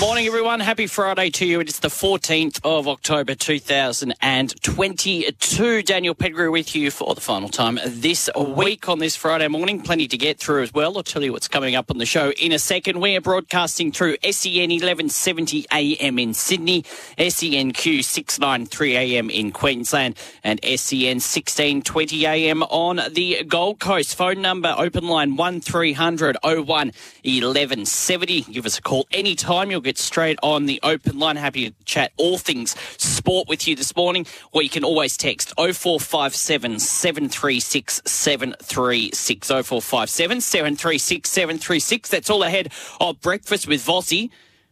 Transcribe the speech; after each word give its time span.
Morning, 0.00 0.26
everyone. 0.26 0.60
Happy 0.60 0.86
Friday 0.86 1.28
to 1.28 1.44
you. 1.44 1.60
It's 1.60 1.80
the 1.80 1.88
14th 1.88 2.58
of 2.64 2.88
October 2.88 3.34
2022. 3.34 5.82
Daniel 5.82 6.14
Pettigrew 6.14 6.50
with 6.50 6.74
you 6.74 6.90
for 6.90 7.14
the 7.14 7.20
final 7.20 7.50
time 7.50 7.78
this 7.84 8.30
week 8.34 8.88
on 8.88 8.98
this 8.98 9.14
Friday 9.14 9.48
morning. 9.48 9.82
Plenty 9.82 10.08
to 10.08 10.16
get 10.16 10.38
through 10.38 10.62
as 10.62 10.72
well. 10.72 10.96
I'll 10.96 11.02
tell 11.02 11.22
you 11.22 11.32
what's 11.32 11.48
coming 11.48 11.74
up 11.74 11.90
on 11.90 11.98
the 11.98 12.06
show 12.06 12.32
in 12.40 12.52
a 12.52 12.58
second. 12.58 13.00
We 13.00 13.14
are 13.14 13.20
broadcasting 13.20 13.92
through 13.92 14.16
SEN 14.22 14.70
1170 14.70 15.66
AM 15.70 16.18
in 16.18 16.32
Sydney, 16.32 16.84
SENQ 17.18 18.02
693 18.02 18.96
AM 18.96 19.28
in 19.28 19.52
Queensland, 19.52 20.16
and 20.42 20.60
SEN 20.64 21.20
1620 21.20 22.24
AM 22.24 22.62
on 22.62 23.02
the 23.12 23.44
Gold 23.44 23.80
Coast. 23.80 24.14
Phone 24.14 24.40
number 24.40 24.74
open 24.78 25.08
line 25.08 25.36
1300 25.36 26.38
01 26.42 26.64
1170. 26.64 28.40
Give 28.42 28.64
us 28.64 28.78
a 28.78 28.82
call 28.82 29.06
anytime. 29.12 29.49
You'll 29.50 29.80
get 29.80 29.98
straight 29.98 30.38
on 30.44 30.66
the 30.66 30.78
open 30.84 31.18
line. 31.18 31.34
Happy 31.34 31.70
to 31.70 31.84
chat 31.84 32.12
all 32.16 32.38
things 32.38 32.76
sport 32.98 33.48
with 33.48 33.66
you 33.66 33.74
this 33.74 33.96
morning, 33.96 34.24
or 34.52 34.62
you 34.62 34.68
can 34.70 34.84
always 34.84 35.16
text 35.16 35.52
0457 35.56 36.78
736 36.78 38.02
736. 38.04 39.48
0457 39.48 40.40
736 40.40 41.28
736. 41.28 42.08
That's 42.10 42.30
all 42.30 42.44
ahead 42.44 42.72
of 43.00 43.20
breakfast 43.20 43.66
with 43.66 43.84
Vossi 43.84 44.30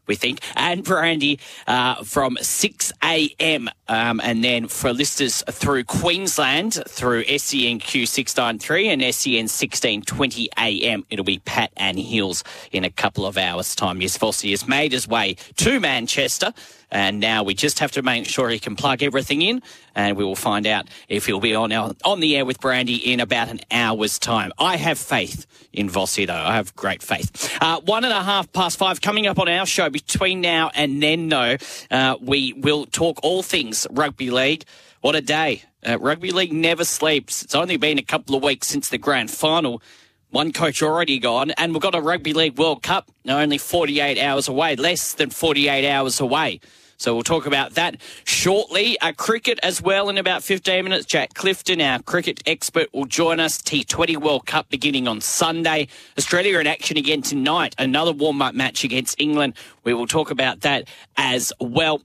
we 0.09 0.17
think, 0.17 0.41
and 0.57 0.83
Brandy 0.83 1.39
uh, 1.67 2.03
from 2.03 2.37
6 2.41 2.93
a.m. 3.05 3.71
Um, 3.89 4.21
and 4.23 4.43
then 4.43 4.67
for 4.67 4.93
listeners 4.93 5.45
through 5.51 5.85
Queensland, 5.85 6.83
through 6.89 7.25
SENQ 7.25 8.09
693 8.09 8.89
and 8.89 9.03
SEN 9.15 9.47
1620 9.47 10.49
a.m., 10.59 11.05
it'll 11.11 11.25
be 11.25 11.39
Pat 11.41 11.71
and 11.77 11.99
Hills 11.99 12.43
in 12.73 12.85
a 12.85 12.91
couple 12.91 13.27
of 13.27 13.39
hours' 13.39 13.75
time. 13.75 14.01
Yes, 14.01 14.19
Vossi 14.19 14.51
has 14.51 14.67
made 14.67 14.93
his 14.93 15.07
way 15.07 15.37
to 15.57 15.81
Manchester. 15.81 16.53
And 16.91 17.21
now 17.21 17.43
we 17.43 17.55
just 17.55 17.81
have 17.81 17.93
to 17.93 18.03
make 18.03 18.27
sure 18.27 18.49
he 18.49 18.59
can 18.59 18.77
plug 18.77 19.03
everything 19.03 19.43
in, 19.43 19.63
and 19.95 20.17
we 20.17 20.25
will 20.25 20.37
find 20.37 20.67
out 20.67 20.89
if 21.09 21.27
he'll 21.27 21.41
be 21.41 21.55
on 21.55 21.71
our, 21.73 21.93
on 22.05 22.21
the 22.21 22.37
air 22.37 22.45
with 22.45 22.61
Brandy 22.61 22.97
in 22.97 23.21
about 23.21 23.49
an 23.49 23.61
hour's 23.71 24.19
time. 24.19 24.53
I 24.59 24.77
have 24.77 24.99
faith 24.99 25.47
in 25.73 25.89
Vossi, 25.91 26.27
though. 26.27 26.33
I 26.33 26.55
have 26.55 26.75
great 26.77 27.03
faith. 27.03 27.57
Uh, 27.61 27.81
one 27.81 28.05
and 28.05 28.13
a 28.13 28.23
half 28.23 28.51
past 28.53 28.79
five 28.79 29.01
coming 29.01 29.27
up 29.27 29.39
on 29.39 29.49
our 29.49 29.67
show. 29.67 29.91
Between 29.91 30.41
now 30.41 30.71
and 30.75 31.03
then, 31.03 31.29
though, 31.29 31.57
uh, 31.91 32.17
we 32.21 32.55
will 32.55 32.87
talk 32.87 33.19
all 33.23 33.43
things 33.43 33.87
rugby 33.91 34.31
league. 34.31 34.65
What 35.01 35.15
a 35.15 35.21
day! 35.21 35.63
Uh, 35.87 35.99
rugby 35.99 36.33
league 36.33 36.53
never 36.53 36.85
sleeps. 36.85 37.43
It's 37.43 37.55
only 37.55 37.77
been 37.77 37.99
a 37.99 38.03
couple 38.03 38.35
of 38.35 38.43
weeks 38.43 38.67
since 38.67 38.89
the 38.89 38.99
grand 38.99 39.31
final. 39.31 39.83
One 40.31 40.53
coach 40.53 40.83
already 40.83 41.19
gone, 41.19 41.53
and 41.53 41.73
we've 41.73 41.81
got 41.81 41.95
a 41.95 42.03
Rugby 42.03 42.35
League 42.35 42.59
World 42.59 42.83
Cup 42.83 43.11
only 43.27 43.57
48 43.57 44.19
hours 44.19 44.47
away, 44.47 44.77
less 44.77 45.15
than 45.15 45.31
48 45.31 45.89
hours 45.89 46.21
away. 46.21 46.61
So 46.99 47.15
we'll 47.15 47.23
talk 47.23 47.47
about 47.47 47.75
that 47.75 47.97
shortly. 48.25 48.99
Uh, 49.01 49.13
cricket 49.13 49.61
as 49.63 49.81
well 49.81 50.09
in 50.09 50.19
about 50.19 50.43
15 50.43 50.83
minutes. 50.83 51.07
Jack 51.07 51.33
Clifton, 51.35 51.81
our 51.81 52.03
cricket 52.03 52.43
expert, 52.45 52.93
will 52.93 53.05
join 53.05 53.39
us. 53.39 53.59
T20 53.59 54.17
World 54.17 54.47
Cup 54.47 54.69
beginning 54.69 55.07
on 55.07 55.21
Sunday. 55.21 55.87
Australia 56.19 56.59
in 56.59 56.67
action 56.67 56.97
again 56.97 57.23
tonight. 57.23 57.77
Another 57.79 58.11
warm 58.11 58.43
up 58.43 58.55
match 58.55 58.83
against 58.83 59.21
England. 59.21 59.55
We 59.85 59.95
will 59.95 60.09
talk 60.09 60.33
about 60.33 60.63
that 60.63 60.89
as 61.17 61.53
well. 61.61 62.03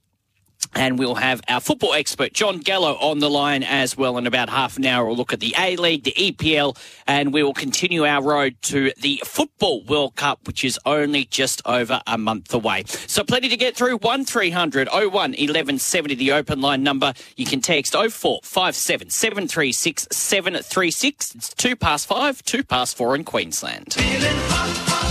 And 0.75 0.97
we'll 0.97 1.15
have 1.15 1.41
our 1.47 1.59
football 1.59 1.93
expert, 1.93 2.33
John 2.33 2.59
Gallo, 2.59 2.95
on 2.95 3.19
the 3.19 3.29
line 3.29 3.63
as 3.63 3.97
well. 3.97 4.17
In 4.17 4.27
about 4.27 4.49
half 4.49 4.77
an 4.77 4.85
hour, 4.85 5.05
we'll 5.05 5.15
look 5.15 5.33
at 5.33 5.39
the 5.39 5.53
A 5.57 5.75
League, 5.75 6.03
the 6.03 6.13
EPL, 6.13 6.77
and 7.07 7.33
we 7.33 7.43
will 7.43 7.53
continue 7.53 8.05
our 8.05 8.23
road 8.23 8.55
to 8.63 8.91
the 8.99 9.21
Football 9.25 9.83
World 9.83 10.15
Cup, 10.15 10.47
which 10.47 10.63
is 10.63 10.79
only 10.85 11.25
just 11.25 11.61
over 11.65 12.01
a 12.07 12.17
month 12.17 12.53
away. 12.53 12.83
So, 12.87 13.23
plenty 13.23 13.49
to 13.49 13.57
get 13.57 13.75
through. 13.75 13.97
1300 13.97 14.87
01 14.89 15.11
1170, 15.11 16.15
the 16.15 16.31
open 16.31 16.61
line 16.61 16.83
number. 16.83 17.13
You 17.35 17.45
can 17.45 17.61
text 17.61 17.93
0457 17.93 19.09
736 19.09 20.07
736. 20.11 21.35
It's 21.35 21.53
two 21.53 21.75
past 21.75 22.07
five, 22.07 22.43
two 22.43 22.63
past 22.63 22.97
four 22.97 23.15
in 23.15 23.23
Queensland. 23.23 23.95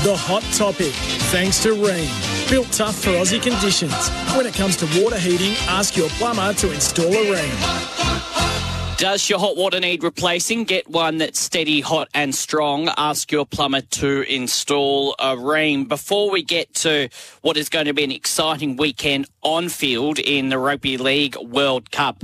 The 0.02 0.16
hot 0.16 0.42
topic, 0.54 0.92
thanks 1.30 1.62
to 1.62 1.70
Rheem. 1.70 2.31
Built 2.50 2.70
tough 2.72 2.96
for 2.96 3.10
Aussie 3.10 3.42
conditions. 3.42 4.10
When 4.36 4.46
it 4.46 4.54
comes 4.54 4.76
to 4.76 5.02
water 5.02 5.18
heating, 5.18 5.54
ask 5.68 5.96
your 5.96 6.08
plumber 6.10 6.52
to 6.54 6.72
install 6.72 7.06
a 7.06 7.24
Rheem. 7.34 8.98
Does 8.98 9.28
your 9.28 9.40
hot 9.40 9.56
water 9.56 9.80
need 9.80 10.04
replacing? 10.04 10.64
Get 10.64 10.88
one 10.88 11.18
that's 11.18 11.40
steady, 11.40 11.80
hot, 11.80 12.08
and 12.14 12.34
strong. 12.34 12.88
Ask 12.96 13.32
your 13.32 13.44
plumber 13.44 13.80
to 13.80 14.22
install 14.32 15.16
a 15.18 15.34
Rheem. 15.34 15.88
Before 15.88 16.30
we 16.30 16.42
get 16.42 16.72
to 16.74 17.08
what 17.40 17.56
is 17.56 17.68
going 17.68 17.86
to 17.86 17.94
be 17.94 18.04
an 18.04 18.12
exciting 18.12 18.76
weekend 18.76 19.26
on 19.42 19.68
field 19.68 20.18
in 20.18 20.50
the 20.50 20.58
Rugby 20.58 20.98
League 20.98 21.36
World 21.36 21.90
Cup, 21.90 22.22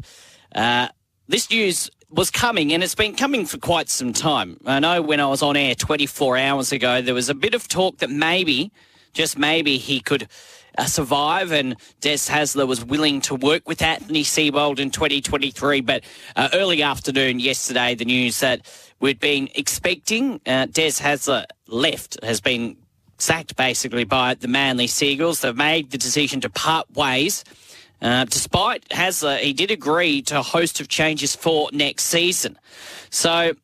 uh, 0.54 0.88
this 1.26 1.50
news 1.50 1.90
was 2.10 2.30
coming, 2.30 2.72
and 2.72 2.82
it's 2.82 2.94
been 2.94 3.14
coming 3.14 3.44
for 3.44 3.58
quite 3.58 3.88
some 3.88 4.12
time. 4.12 4.58
I 4.64 4.78
know 4.78 5.02
when 5.02 5.20
I 5.20 5.26
was 5.26 5.42
on 5.42 5.56
air 5.56 5.74
24 5.74 6.38
hours 6.38 6.72
ago, 6.72 7.02
there 7.02 7.14
was 7.14 7.28
a 7.28 7.34
bit 7.34 7.54
of 7.54 7.68
talk 7.68 7.98
that 7.98 8.10
maybe, 8.10 8.72
just 9.12 9.38
maybe, 9.38 9.78
he 9.78 10.00
could 10.00 10.28
uh, 10.78 10.84
survive, 10.84 11.52
and 11.52 11.76
Des 12.00 12.28
Hasler 12.28 12.66
was 12.66 12.84
willing 12.84 13.20
to 13.22 13.34
work 13.34 13.68
with 13.68 13.82
Anthony 13.82 14.22
Seibold 14.22 14.78
in 14.78 14.90
2023. 14.90 15.80
But 15.80 16.04
uh, 16.36 16.48
early 16.54 16.82
afternoon 16.82 17.40
yesterday, 17.40 17.94
the 17.94 18.04
news 18.04 18.40
that 18.40 18.66
we'd 19.00 19.20
been 19.20 19.48
expecting 19.54 20.40
uh, 20.46 20.66
Des 20.66 20.92
Hasler 20.92 21.44
left 21.66 22.22
has 22.22 22.40
been 22.40 22.76
sacked 23.18 23.56
basically 23.56 24.04
by 24.04 24.34
the 24.34 24.48
Manly 24.48 24.86
Sea 24.86 25.08
Eagles. 25.08 25.40
They've 25.40 25.56
made 25.56 25.90
the 25.90 25.98
decision 25.98 26.40
to 26.42 26.50
part 26.50 26.90
ways. 26.92 27.44
Uh, 28.00 28.24
despite 28.26 28.88
Hasler, 28.90 29.38
he 29.38 29.52
did 29.52 29.72
agree 29.72 30.22
to 30.22 30.38
a 30.38 30.42
host 30.42 30.80
of 30.80 30.86
changes 30.86 31.34
for 31.34 31.68
next 31.72 32.04
season. 32.04 32.56
So, 33.10 33.54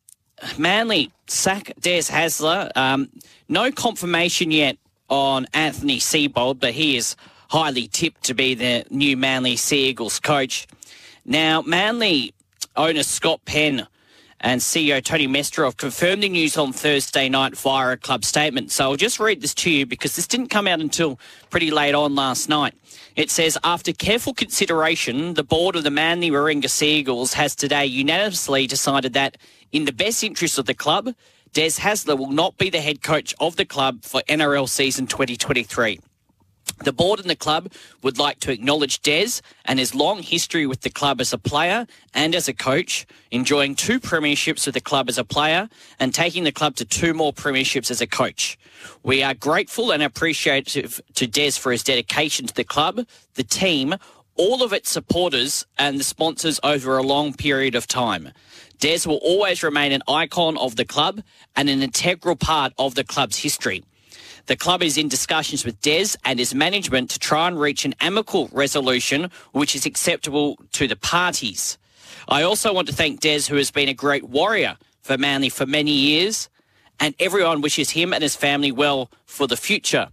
Manly 0.58 1.12
sack 1.28 1.72
Des 1.80 2.02
Hasler. 2.02 2.76
Um, 2.76 3.10
no 3.48 3.70
confirmation 3.70 4.50
yet 4.50 4.78
on 5.08 5.46
Anthony 5.52 5.98
Seibold, 5.98 6.60
but 6.60 6.72
he 6.72 6.96
is 6.96 7.16
highly 7.50 7.88
tipped 7.88 8.24
to 8.24 8.34
be 8.34 8.54
the 8.54 8.84
new 8.90 9.16
Manly 9.16 9.56
Sea 9.56 9.88
Eagles 9.88 10.18
coach. 10.18 10.66
Now, 11.24 11.62
Manly 11.62 12.34
owner 12.76 13.02
Scott 13.02 13.40
Penn 13.44 13.86
and 14.40 14.60
CEO 14.60 15.02
Tony 15.02 15.26
Mestrov 15.26 15.76
confirmed 15.76 16.22
the 16.22 16.28
news 16.28 16.58
on 16.58 16.72
Thursday 16.72 17.28
night 17.30 17.56
via 17.56 17.92
a 17.92 17.96
club 17.96 18.24
statement. 18.24 18.70
So 18.70 18.90
I'll 18.90 18.96
just 18.96 19.18
read 19.18 19.40
this 19.40 19.54
to 19.54 19.70
you 19.70 19.86
because 19.86 20.16
this 20.16 20.26
didn't 20.26 20.48
come 20.48 20.66
out 20.66 20.80
until 20.80 21.18
pretty 21.48 21.70
late 21.70 21.94
on 21.94 22.14
last 22.14 22.48
night. 22.48 22.74
It 23.16 23.30
says, 23.30 23.56
after 23.64 23.92
careful 23.92 24.34
consideration, 24.34 25.34
the 25.34 25.44
board 25.44 25.76
of 25.76 25.84
the 25.84 25.90
Manly 25.90 26.30
Warringah 26.30 26.68
Sea 26.68 26.98
Eagles 26.98 27.34
has 27.34 27.54
today 27.54 27.86
unanimously 27.86 28.66
decided 28.66 29.12
that, 29.14 29.38
in 29.72 29.86
the 29.86 29.92
best 29.92 30.22
interest 30.22 30.58
of 30.58 30.66
the 30.66 30.74
club, 30.74 31.14
Des 31.54 31.78
Hasler 31.78 32.18
will 32.18 32.32
not 32.32 32.58
be 32.58 32.68
the 32.68 32.80
head 32.80 33.00
coach 33.00 33.32
of 33.38 33.54
the 33.54 33.64
club 33.64 34.02
for 34.02 34.20
NRL 34.22 34.68
season 34.68 35.06
2023. 35.06 36.00
The 36.82 36.92
board 36.92 37.20
and 37.20 37.30
the 37.30 37.36
club 37.36 37.70
would 38.02 38.18
like 38.18 38.40
to 38.40 38.50
acknowledge 38.50 39.00
Des 39.02 39.40
and 39.64 39.78
his 39.78 39.94
long 39.94 40.20
history 40.20 40.66
with 40.66 40.80
the 40.80 40.90
club 40.90 41.20
as 41.20 41.32
a 41.32 41.38
player 41.38 41.86
and 42.12 42.34
as 42.34 42.48
a 42.48 42.52
coach, 42.52 43.06
enjoying 43.30 43.76
two 43.76 44.00
premierships 44.00 44.66
with 44.66 44.74
the 44.74 44.80
club 44.80 45.08
as 45.08 45.16
a 45.16 45.22
player 45.22 45.68
and 46.00 46.12
taking 46.12 46.42
the 46.42 46.50
club 46.50 46.74
to 46.74 46.84
two 46.84 47.14
more 47.14 47.32
premierships 47.32 47.88
as 47.88 48.00
a 48.00 48.06
coach. 48.08 48.58
We 49.04 49.22
are 49.22 49.34
grateful 49.34 49.92
and 49.92 50.02
appreciative 50.02 51.00
to 51.14 51.28
Des 51.28 51.52
for 51.52 51.70
his 51.70 51.84
dedication 51.84 52.48
to 52.48 52.54
the 52.54 52.64
club, 52.64 53.06
the 53.34 53.44
team, 53.44 53.94
all 54.34 54.64
of 54.64 54.72
its 54.72 54.90
supporters 54.90 55.64
and 55.78 56.00
the 56.00 56.04
sponsors 56.04 56.58
over 56.64 56.98
a 56.98 57.02
long 57.04 57.32
period 57.32 57.76
of 57.76 57.86
time. 57.86 58.32
Des 58.84 59.08
will 59.08 59.16
always 59.22 59.62
remain 59.62 59.92
an 59.92 60.02
icon 60.06 60.58
of 60.58 60.76
the 60.76 60.84
club 60.84 61.22
and 61.56 61.70
an 61.70 61.82
integral 61.82 62.36
part 62.36 62.74
of 62.78 62.94
the 62.94 63.02
club's 63.02 63.38
history. 63.38 63.82
The 64.44 64.56
club 64.56 64.82
is 64.82 64.98
in 64.98 65.08
discussions 65.08 65.64
with 65.64 65.80
Des 65.80 66.08
and 66.22 66.38
his 66.38 66.54
management 66.54 67.08
to 67.08 67.18
try 67.18 67.48
and 67.48 67.58
reach 67.58 67.86
an 67.86 67.94
amicable 68.02 68.50
resolution 68.52 69.30
which 69.52 69.74
is 69.74 69.86
acceptable 69.86 70.58
to 70.72 70.86
the 70.86 70.96
parties. 70.96 71.78
I 72.28 72.42
also 72.42 72.74
want 72.74 72.86
to 72.88 72.94
thank 72.94 73.20
Des, 73.20 73.44
who 73.48 73.56
has 73.56 73.70
been 73.70 73.88
a 73.88 73.94
great 73.94 74.24
warrior 74.24 74.76
for 75.00 75.16
Manly 75.16 75.48
for 75.48 75.64
many 75.64 75.92
years, 75.92 76.50
and 77.00 77.14
everyone 77.18 77.62
wishes 77.62 77.88
him 77.88 78.12
and 78.12 78.22
his 78.22 78.36
family 78.36 78.70
well 78.70 79.10
for 79.24 79.46
the 79.46 79.56
future. 79.56 80.08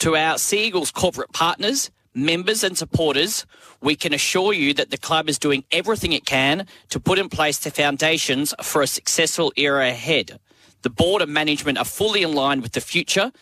To 0.00 0.16
our 0.16 0.36
Sea 0.36 0.66
Eagles 0.66 0.90
corporate 0.90 1.32
partners, 1.32 1.90
members, 2.12 2.62
and 2.62 2.76
supporters, 2.76 3.46
we 3.82 3.96
can 3.96 4.14
assure 4.14 4.52
you 4.52 4.72
that 4.74 4.90
the 4.90 4.96
club 4.96 5.28
is 5.28 5.38
doing 5.38 5.64
everything 5.72 6.12
it 6.12 6.24
can 6.24 6.66
to 6.88 7.00
put 7.00 7.18
in 7.18 7.28
place 7.28 7.58
the 7.58 7.70
foundations 7.70 8.54
for 8.62 8.80
a 8.80 8.86
successful 8.86 9.52
era 9.56 9.88
ahead. 9.88 10.38
The 10.82 10.90
board 10.90 11.20
and 11.20 11.32
management 11.32 11.78
are 11.78 11.84
fully 11.84 12.22
in 12.22 12.32
line 12.32 12.62
with 12.62 12.72
the 12.72 12.80
future, 12.80 13.32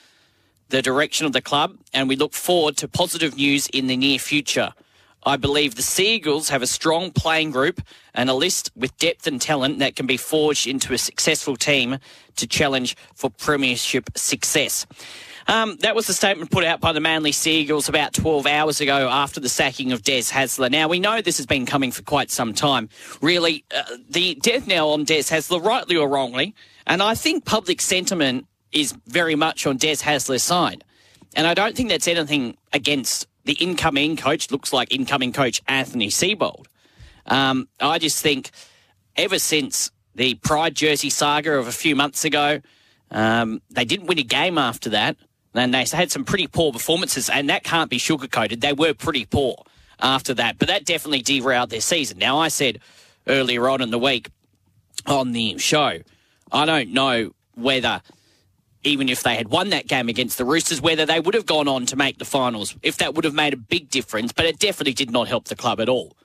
the 0.70 0.82
direction 0.82 1.26
of 1.26 1.32
the 1.32 1.42
club, 1.42 1.76
and 1.92 2.08
we 2.08 2.16
look 2.16 2.32
forward 2.32 2.76
to 2.78 2.88
positive 2.88 3.36
news 3.36 3.66
in 3.68 3.86
the 3.86 3.96
near 3.96 4.18
future. 4.18 4.72
I 5.24 5.36
believe 5.36 5.74
the 5.74 5.82
Sea 5.82 6.14
Eagles 6.14 6.48
have 6.48 6.62
a 6.62 6.66
strong 6.66 7.10
playing 7.10 7.50
group 7.50 7.82
and 8.14 8.30
a 8.30 8.34
list 8.34 8.70
with 8.74 8.96
depth 8.96 9.26
and 9.26 9.40
talent 9.40 9.78
that 9.80 9.94
can 9.94 10.06
be 10.06 10.16
forged 10.16 10.66
into 10.66 10.94
a 10.94 10.98
successful 10.98 11.56
team 11.56 11.98
to 12.36 12.46
challenge 12.46 12.96
for 13.14 13.28
premiership 13.28 14.08
success. 14.16 14.86
Um, 15.46 15.76
that 15.80 15.94
was 15.94 16.06
the 16.06 16.12
statement 16.12 16.50
put 16.50 16.64
out 16.64 16.80
by 16.80 16.92
the 16.92 17.00
Manly 17.00 17.32
Sea 17.32 17.60
Eagles 17.60 17.88
about 17.88 18.12
12 18.12 18.46
hours 18.46 18.80
ago 18.80 19.08
after 19.08 19.40
the 19.40 19.48
sacking 19.48 19.92
of 19.92 20.02
Des 20.02 20.22
Hasler. 20.22 20.70
Now, 20.70 20.88
we 20.88 21.00
know 21.00 21.20
this 21.20 21.38
has 21.38 21.46
been 21.46 21.66
coming 21.66 21.92
for 21.92 22.02
quite 22.02 22.30
some 22.30 22.54
time. 22.54 22.88
Really, 23.20 23.64
uh, 23.74 23.82
the 24.08 24.34
death 24.36 24.66
knell 24.66 24.92
on 24.92 25.04
Des 25.04 25.22
Hasler, 25.24 25.62
rightly 25.62 25.96
or 25.96 26.08
wrongly, 26.08 26.54
and 26.86 27.02
I 27.02 27.14
think 27.14 27.44
public 27.44 27.80
sentiment 27.80 28.46
is 28.72 28.94
very 29.06 29.34
much 29.34 29.66
on 29.66 29.76
Des 29.76 29.96
Hasler's 29.96 30.42
side. 30.42 30.84
And 31.34 31.46
I 31.46 31.54
don't 31.54 31.76
think 31.76 31.88
that's 31.88 32.08
anything 32.08 32.56
against 32.72 33.26
the 33.44 33.54
incoming 33.54 34.16
coach, 34.16 34.50
looks 34.50 34.72
like 34.72 34.92
incoming 34.92 35.32
coach 35.32 35.60
Anthony 35.66 36.08
Seibold. 36.08 36.66
Um, 37.26 37.68
I 37.80 37.98
just 37.98 38.22
think 38.22 38.50
ever 39.16 39.38
since 39.38 39.90
the 40.14 40.34
Pride 40.34 40.74
jersey 40.74 41.10
saga 41.10 41.54
of 41.54 41.68
a 41.68 41.72
few 41.72 41.94
months 41.94 42.24
ago, 42.24 42.60
um, 43.10 43.60
they 43.70 43.84
didn't 43.84 44.06
win 44.06 44.18
a 44.18 44.24
game 44.24 44.58
after 44.58 44.90
that. 44.90 45.16
And 45.54 45.74
they 45.74 45.84
had 45.84 46.12
some 46.12 46.24
pretty 46.24 46.46
poor 46.46 46.72
performances, 46.72 47.28
and 47.28 47.48
that 47.50 47.64
can't 47.64 47.90
be 47.90 47.98
sugarcoated. 47.98 48.60
They 48.60 48.72
were 48.72 48.94
pretty 48.94 49.24
poor 49.24 49.64
after 49.98 50.32
that, 50.34 50.58
but 50.58 50.68
that 50.68 50.84
definitely 50.84 51.22
derailed 51.22 51.70
their 51.70 51.80
season. 51.80 52.18
Now, 52.18 52.38
I 52.38 52.48
said 52.48 52.78
earlier 53.26 53.68
on 53.68 53.82
in 53.82 53.90
the 53.90 53.98
week 53.98 54.28
on 55.06 55.32
the 55.32 55.58
show, 55.58 55.98
I 56.52 56.66
don't 56.66 56.92
know 56.92 57.32
whether, 57.54 58.00
even 58.84 59.08
if 59.08 59.22
they 59.22 59.34
had 59.34 59.48
won 59.48 59.70
that 59.70 59.88
game 59.88 60.08
against 60.08 60.38
the 60.38 60.44
Roosters, 60.44 60.80
whether 60.80 61.04
they 61.04 61.20
would 61.20 61.34
have 61.34 61.46
gone 61.46 61.68
on 61.68 61.84
to 61.86 61.96
make 61.96 62.18
the 62.18 62.24
finals, 62.24 62.76
if 62.82 62.96
that 62.98 63.14
would 63.14 63.24
have 63.24 63.34
made 63.34 63.52
a 63.52 63.58
big 63.58 63.90
difference, 63.90 64.32
but 64.32 64.46
it 64.46 64.58
definitely 64.58 64.94
did 64.94 65.10
not 65.10 65.28
help 65.28 65.46
the 65.46 65.56
club 65.56 65.80
at 65.80 65.88
all. 65.88 66.16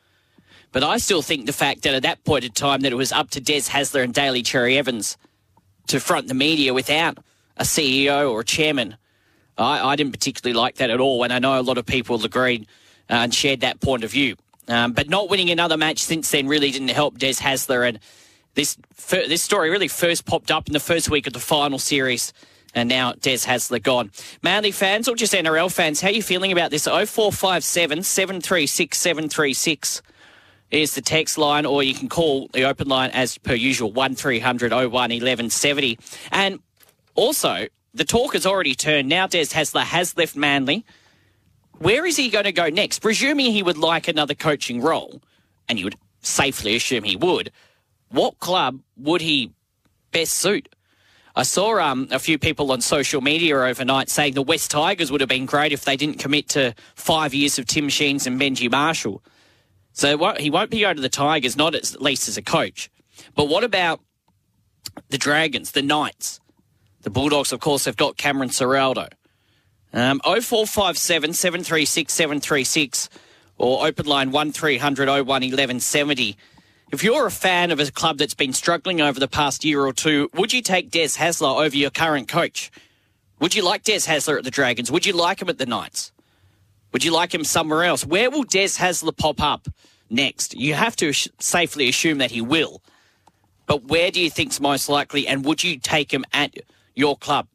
But 0.72 0.84
I 0.84 0.98
still 0.98 1.22
think 1.22 1.46
the 1.46 1.54
fact 1.54 1.84
that 1.84 1.96
at 1.96 2.04
that 2.04 2.24
point 2.26 2.44
in 2.44 2.52
time 2.52 2.82
that 2.82 2.92
it 2.92 2.96
was 2.96 3.12
up 3.12 3.30
to 3.32 3.42
Des 3.42 3.62
Hasler 3.62 4.04
and 4.04 4.14
Daly 4.14 4.44
Cherry 4.44 4.78
Evans 4.78 5.18
to 5.88 6.00
front 6.00 6.28
the 6.28 6.34
media 6.34 6.74
without 6.74 7.18
a 7.58 7.64
CEO 7.64 8.30
or 8.30 8.42
a 8.42 8.46
chairman 8.46 8.98
I, 9.58 9.90
I 9.90 9.96
didn't 9.96 10.14
particularly 10.14 10.58
like 10.58 10.76
that 10.76 10.90
at 10.90 11.00
all, 11.00 11.24
and 11.24 11.32
I 11.32 11.40
know 11.40 11.60
a 11.60 11.62
lot 11.62 11.78
of 11.78 11.86
people 11.86 12.24
agreed 12.24 12.68
uh, 13.10 13.14
and 13.14 13.34
shared 13.34 13.62
that 13.62 13.80
point 13.80 14.04
of 14.04 14.12
view. 14.12 14.36
Um, 14.68 14.94
but 14.94 15.10
not 15.10 15.30
winning 15.30 15.50
another 15.52 15.78
match 15.78 16.04
since 16.04 16.32
then 16.32 16.48
really 16.48 16.72
didn't 16.72 16.90
help 16.90 17.18
Des 17.18 17.36
Hasler, 17.36 17.88
and 17.88 18.00
this 18.56 18.78
this 19.10 19.44
story 19.44 19.70
really 19.70 19.88
first 19.88 20.26
popped 20.26 20.50
up 20.50 20.68
in 20.68 20.74
the 20.74 20.80
first 20.80 21.10
week 21.10 21.28
of 21.28 21.34
the 21.34 21.40
final 21.40 21.78
series. 21.78 22.34
And 22.74 22.90
now 22.90 23.14
Des 23.14 23.38
Hasler 23.38 23.82
gone. 23.82 24.12
Manly 24.44 24.72
fans 24.72 25.08
or 25.08 25.16
just 25.16 25.34
NRL 25.34 25.72
fans, 25.72 26.02
how 26.02 26.10
are 26.10 26.12
you 26.12 26.22
feeling 26.22 26.52
about 26.52 26.72
this? 26.72 26.84
0457 26.84 28.04
736 28.04 28.98
736 28.98 30.02
is 30.72 30.96
the 30.96 31.02
text 31.02 31.38
line, 31.38 31.66
or 31.66 31.84
you 31.84 31.94
can 31.94 32.10
call 32.10 32.50
the 32.52 32.66
open 32.66 32.90
line 32.90 33.12
as 33.12 33.38
per 33.38 33.54
usual, 33.54 33.94
1300 33.94 34.72
01 34.72 34.92
1170. 34.92 35.98
And 36.32 36.60
also, 37.14 37.68
the 37.96 38.06
talk 38.06 38.34
has 38.34 38.46
already 38.46 38.76
turned. 38.76 39.10
Now 39.10 39.26
Des 39.26 39.46
Hasler 39.46 39.84
has 39.84 40.16
left 40.18 40.36
Manly. 40.36 40.86
Where 41.80 42.06
is 42.06 42.18
he 42.18 42.30
going 42.30 42.46
to 42.46 42.52
go 42.52 42.70
next? 42.70 43.00
Presuming 43.00 43.52
he 43.52 43.64
would 43.64 43.78
like 43.78 44.08
another 44.08 44.36
coaching 44.36 44.82
role, 44.82 45.22
and 45.68 45.80
you 45.80 45.86
would 45.86 45.98
safely 46.22 46.76
assume 46.76 47.04
he 47.04 47.16
would, 47.16 47.52
what 48.10 48.40
club 48.40 48.80
would 48.98 49.22
he 49.22 49.52
best 50.12 50.34
suit? 50.34 50.70
I 51.38 51.44
saw 51.44 51.80
um, 51.80 52.08
a 52.12 52.20
few 52.20 52.38
people 52.38 52.72
on 52.72 52.80
social 52.80 53.20
media 53.20 53.58
overnight 53.58 54.10
saying 54.10 54.36
the 54.36 54.42
West 54.42 54.72
Tigers 54.72 55.12
would 55.12 55.20
have 55.20 55.30
been 55.30 55.46
great 55.46 55.74
if 55.74 55.84
they 55.84 55.98
didn't 55.98 56.20
commit 56.20 56.48
to 56.50 56.74
five 56.96 57.34
years 57.34 57.60
of 57.60 57.66
Tim 57.66 57.90
Sheens 57.90 58.26
and 58.26 58.40
Benji 58.40 58.72
Marshall. 58.72 59.22
So 59.92 60.34
he 60.38 60.50
won't 60.50 60.70
be 60.70 60.82
going 60.82 60.96
to 60.96 61.02
the 61.02 61.10
Tigers, 61.10 61.58
not 61.58 61.76
at 61.76 62.02
least 62.02 62.30
as 62.30 62.38
a 62.38 62.42
coach. 62.42 62.90
But 63.36 63.50
what 63.50 63.64
about 63.66 64.00
the 65.10 65.18
Dragons, 65.18 65.72
the 65.72 65.82
Knights? 65.82 66.40
The 67.06 67.12
Bulldogs, 67.12 67.52
of 67.52 67.60
course, 67.60 67.86
have 67.86 67.98
got 67.98 68.18
Cameron 68.18 68.50
Ciraldo. 68.50 69.10
Um, 69.94 70.20
0457 70.26 71.34
736 71.34 72.12
736 72.12 73.10
or 73.60 73.86
open 73.86 74.08
line 74.08 74.32
1300 74.32 75.08
01 75.08 75.24
1170. 75.28 76.36
If 76.92 77.04
you're 77.04 77.28
a 77.28 77.32
fan 77.32 77.70
of 77.70 77.80
a 77.80 77.92
club 77.92 78.18
that's 78.18 78.34
been 78.34 78.54
struggling 78.54 79.02
over 79.02 79.20
the 79.20 79.28
past 79.28 79.64
year 79.64 79.86
or 79.86 79.94
two, 79.94 80.32
would 80.34 80.52
you 80.52 80.64
take 80.64 80.90
Des 80.90 81.10
Hasler 81.10 81.64
over 81.64 81.78
your 81.78 81.92
current 81.92 82.28
coach? 82.28 82.72
Would 83.40 83.54
you 83.54 83.64
like 83.64 83.84
Des 83.84 84.08
Hasler 84.08 84.40
at 84.40 84.44
the 84.44 84.50
Dragons? 84.50 84.92
Would 84.92 85.06
you 85.06 85.14
like 85.14 85.44
him 85.44 85.50
at 85.50 85.60
the 85.60 85.68
Knights? 85.68 86.12
Would 86.92 87.04
you 87.04 87.14
like 87.14 87.36
him 87.36 87.44
somewhere 87.44 87.84
else? 87.84 88.04
Where 88.04 88.32
will 88.32 88.46
Des 88.46 88.80
Hasler 88.80 89.16
pop 89.16 89.40
up 89.44 89.68
next? 90.10 90.56
You 90.56 90.74
have 90.74 90.96
to 90.96 91.14
safely 91.14 91.88
assume 91.88 92.18
that 92.18 92.32
he 92.32 92.42
will. 92.42 92.82
But 93.68 93.84
where 93.84 94.10
do 94.10 94.20
you 94.20 94.32
think's 94.32 94.60
most 94.60 94.90
likely? 94.90 95.28
And 95.28 95.46
would 95.46 95.64
you 95.64 95.78
take 95.78 96.12
him 96.12 96.26
at 96.34 96.56
your 96.96 97.18
club. 97.18 97.48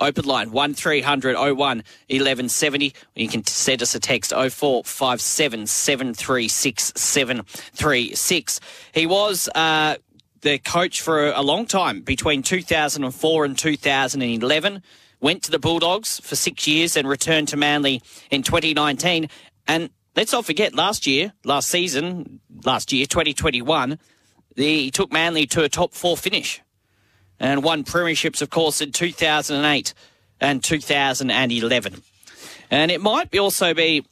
Open 0.00 0.24
line 0.24 0.52
1300 0.52 1.34
01 1.34 1.56
1170. 1.56 2.94
You 3.16 3.28
can 3.28 3.44
send 3.46 3.82
us 3.82 3.94
a 3.94 4.00
text 4.00 4.30
0457 4.30 5.66
736 5.66 6.92
736. 6.94 8.60
He 8.92 9.06
was 9.06 9.48
uh, 9.54 9.96
the 10.42 10.58
coach 10.58 11.00
for 11.00 11.30
a 11.30 11.42
long 11.42 11.66
time 11.66 12.02
between 12.02 12.42
2004 12.42 13.44
and 13.44 13.58
2011. 13.58 14.82
Went 15.20 15.42
to 15.42 15.50
the 15.50 15.58
Bulldogs 15.58 16.20
for 16.20 16.36
six 16.36 16.68
years 16.68 16.96
and 16.96 17.08
returned 17.08 17.48
to 17.48 17.56
Manly 17.56 18.00
in 18.30 18.44
2019. 18.44 19.28
And 19.66 19.90
let's 20.14 20.32
not 20.32 20.46
forget, 20.46 20.76
last 20.76 21.08
year, 21.08 21.32
last 21.44 21.68
season, 21.68 22.38
last 22.64 22.92
year, 22.92 23.04
2021, 23.04 23.98
the, 24.54 24.64
he 24.64 24.90
took 24.92 25.12
Manly 25.12 25.44
to 25.46 25.64
a 25.64 25.68
top 25.68 25.92
four 25.92 26.16
finish 26.16 26.62
and 27.40 27.62
won 27.62 27.84
premierships, 27.84 28.42
of 28.42 28.50
course, 28.50 28.80
in 28.80 28.92
2008 28.92 29.94
and 30.40 30.62
2011. 30.62 32.02
And 32.70 32.90
it 32.90 33.00
might 33.00 33.36
also 33.36 33.74
be 33.74 34.04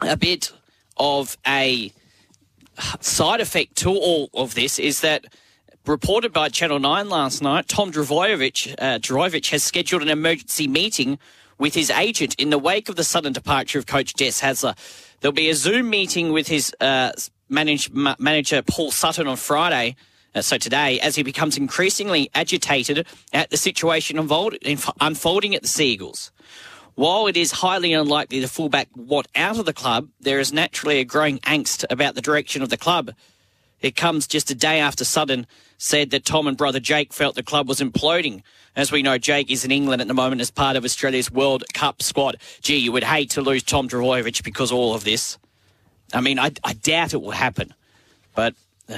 a 0.00 0.16
bit 0.16 0.52
of 0.96 1.36
a 1.46 1.92
side 3.00 3.40
effect 3.40 3.76
to 3.76 3.90
all 3.90 4.30
of 4.34 4.54
this 4.54 4.78
is 4.78 5.00
that 5.00 5.26
reported 5.86 6.32
by 6.32 6.48
Channel 6.48 6.78
9 6.78 7.08
last 7.08 7.42
night, 7.42 7.68
Tom 7.68 7.92
Trbojevic, 7.92 8.74
uh, 8.78 9.50
has 9.50 9.64
scheduled 9.64 10.02
an 10.02 10.08
emergency 10.08 10.68
meeting 10.68 11.18
with 11.58 11.74
his 11.74 11.90
agent 11.90 12.34
in 12.36 12.50
the 12.50 12.58
wake 12.58 12.88
of 12.88 12.96
the 12.96 13.04
sudden 13.04 13.32
departure 13.32 13.78
of 13.78 13.86
coach 13.86 14.14
Des 14.14 14.30
Hasler. 14.40 14.76
There'll 15.20 15.32
be 15.32 15.50
a 15.50 15.54
Zoom 15.54 15.90
meeting 15.90 16.32
with 16.32 16.48
his 16.48 16.74
uh, 16.80 17.12
manage, 17.48 17.90
manager 17.92 18.62
Paul 18.62 18.90
Sutton 18.90 19.26
on 19.26 19.36
Friday 19.36 19.96
uh, 20.34 20.42
so 20.42 20.58
today, 20.58 21.00
as 21.00 21.16
he 21.16 21.22
becomes 21.22 21.56
increasingly 21.56 22.30
agitated 22.34 23.06
at 23.32 23.50
the 23.50 23.56
situation 23.56 24.18
involved, 24.18 24.58
unfolding 25.00 25.54
at 25.54 25.62
the 25.62 25.68
Sea 25.68 25.92
Eagles. 25.92 26.30
While 26.94 27.26
it 27.26 27.36
is 27.36 27.52
highly 27.52 27.92
unlikely 27.92 28.40
the 28.40 28.48
fullback 28.48 28.88
want 28.94 29.28
out 29.34 29.58
of 29.58 29.64
the 29.64 29.72
club, 29.72 30.08
there 30.20 30.38
is 30.38 30.52
naturally 30.52 30.98
a 30.98 31.04
growing 31.04 31.38
angst 31.40 31.84
about 31.90 32.14
the 32.14 32.20
direction 32.20 32.62
of 32.62 32.68
the 32.68 32.76
club. 32.76 33.12
It 33.80 33.96
comes 33.96 34.26
just 34.26 34.50
a 34.50 34.54
day 34.54 34.78
after 34.80 35.04
Sutton 35.04 35.46
said 35.78 36.10
that 36.10 36.26
Tom 36.26 36.46
and 36.46 36.56
brother 36.56 36.80
Jake 36.80 37.12
felt 37.12 37.34
the 37.34 37.42
club 37.42 37.68
was 37.68 37.80
imploding. 37.80 38.42
As 38.76 38.92
we 38.92 39.02
know, 39.02 39.16
Jake 39.16 39.50
is 39.50 39.64
in 39.64 39.70
England 39.70 40.02
at 40.02 40.08
the 40.08 40.14
moment 40.14 40.42
as 40.42 40.50
part 40.50 40.76
of 40.76 40.84
Australia's 40.84 41.30
World 41.30 41.64
Cup 41.72 42.02
squad. 42.02 42.36
Gee, 42.60 42.76
you 42.76 42.92
would 42.92 43.04
hate 43.04 43.30
to 43.30 43.40
lose 43.40 43.62
Tom 43.62 43.88
Trbojevic 43.88 44.44
because 44.44 44.70
of 44.70 44.76
all 44.76 44.94
of 44.94 45.04
this. 45.04 45.38
I 46.12 46.20
mean, 46.20 46.38
I, 46.38 46.52
I 46.62 46.74
doubt 46.74 47.14
it 47.14 47.22
will 47.22 47.30
happen, 47.30 47.72
but 48.34 48.54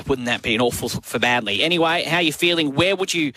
wouldn't 0.06 0.26
that 0.26 0.42
be 0.42 0.54
an 0.54 0.60
awful 0.60 0.88
look 0.94 1.04
for 1.04 1.18
Manly? 1.18 1.62
Anyway, 1.62 2.04
how 2.04 2.16
are 2.16 2.22
you 2.22 2.32
feeling? 2.32 2.74
Where 2.74 2.96
would 2.96 3.12
you 3.12 3.32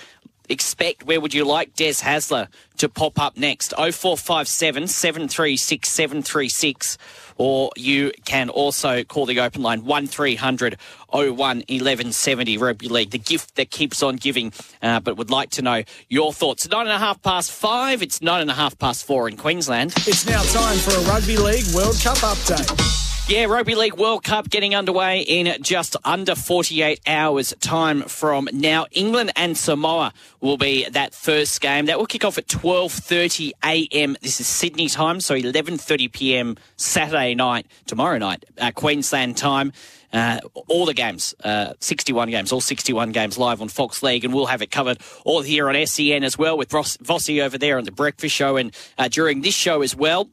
expect? 0.49 1.05
Where 1.05 1.19
would 1.19 1.33
you 1.33 1.45
like 1.45 1.73
Des 1.73 1.95
Hasler 1.95 2.47
to 2.77 2.89
pop 2.89 3.19
up 3.19 3.37
next? 3.37 3.73
0457 3.75 4.87
736 4.87 5.89
736. 5.89 6.97
Or 7.37 7.71
you 7.75 8.11
can 8.23 8.49
also 8.49 9.03
call 9.03 9.25
the 9.25 9.41
open 9.41 9.61
line 9.61 9.83
1300 9.83 10.77
01 11.11 11.35
1170 11.35 12.57
Rugby 12.57 12.87
League, 12.87 13.11
the 13.11 13.17
gift 13.17 13.55
that 13.55 13.71
keeps 13.71 14.01
on 14.01 14.15
giving. 14.15 14.53
Uh, 14.81 14.99
but 14.99 15.17
would 15.17 15.29
like 15.29 15.49
to 15.51 15.61
know 15.61 15.83
your 16.09 16.31
thoughts. 16.31 16.67
Nine 16.69 16.87
and 16.87 16.95
a 16.95 16.99
half 16.99 17.21
past 17.21 17.51
five. 17.51 18.01
It's 18.01 18.21
nine 18.21 18.41
and 18.41 18.51
a 18.51 18.55
half 18.55 18.77
past 18.79 19.05
four 19.05 19.27
in 19.27 19.35
Queensland. 19.35 19.93
It's 20.07 20.25
now 20.25 20.41
time 20.43 20.77
for 20.77 20.91
a 20.91 21.01
Rugby 21.11 21.37
League 21.37 21.65
World 21.73 21.99
Cup 22.01 22.17
update. 22.17 23.04
Yeah, 23.27 23.45
Rugby 23.45 23.73
League 23.73 23.95
World 23.95 24.23
Cup 24.23 24.51
getting 24.51 24.75
underway 24.75 25.21
in 25.21 25.63
just 25.63 25.95
under 26.05 26.35
48 26.35 27.01
hours' 27.07 27.55
time 27.59 28.03
from 28.03 28.47
now. 28.53 28.85
England 28.91 29.31
and 29.35 29.57
Samoa 29.57 30.13
will 30.41 30.57
be 30.57 30.87
that 30.89 31.15
first 31.15 31.59
game. 31.59 31.87
That 31.87 31.97
will 31.97 32.05
kick 32.05 32.23
off 32.23 32.37
at 32.37 32.45
12:30 32.45 33.51
a.m. 33.63 34.15
This 34.21 34.39
is 34.39 34.45
Sydney 34.45 34.89
time, 34.89 35.19
so 35.21 35.33
11:30 35.33 36.11
p.m. 36.11 36.55
Saturday 36.77 37.33
night, 37.33 37.65
tomorrow 37.87 38.19
night, 38.19 38.45
uh, 38.59 38.69
Queensland 38.69 39.37
time. 39.37 39.73
Uh, 40.13 40.39
all 40.67 40.85
the 40.85 40.93
games, 40.93 41.33
uh, 41.43 41.73
61 41.79 42.29
games, 42.29 42.51
all 42.51 42.61
61 42.61 43.11
games 43.11 43.39
live 43.39 43.59
on 43.59 43.69
Fox 43.69 44.03
League, 44.03 44.23
and 44.23 44.35
we'll 44.35 44.45
have 44.45 44.61
it 44.61 44.69
covered 44.69 44.99
all 45.25 45.41
here 45.41 45.67
on 45.67 45.85
SEN 45.87 46.23
as 46.23 46.37
well 46.37 46.57
with 46.59 46.71
Ross, 46.71 46.95
Vossi 46.97 47.43
over 47.43 47.57
there 47.57 47.79
on 47.79 47.85
the 47.85 47.91
Breakfast 47.91 48.35
Show 48.35 48.55
and 48.55 48.71
uh, 48.99 49.07
during 49.07 49.41
this 49.41 49.55
show 49.55 49.81
as 49.81 49.95
well. 49.95 50.29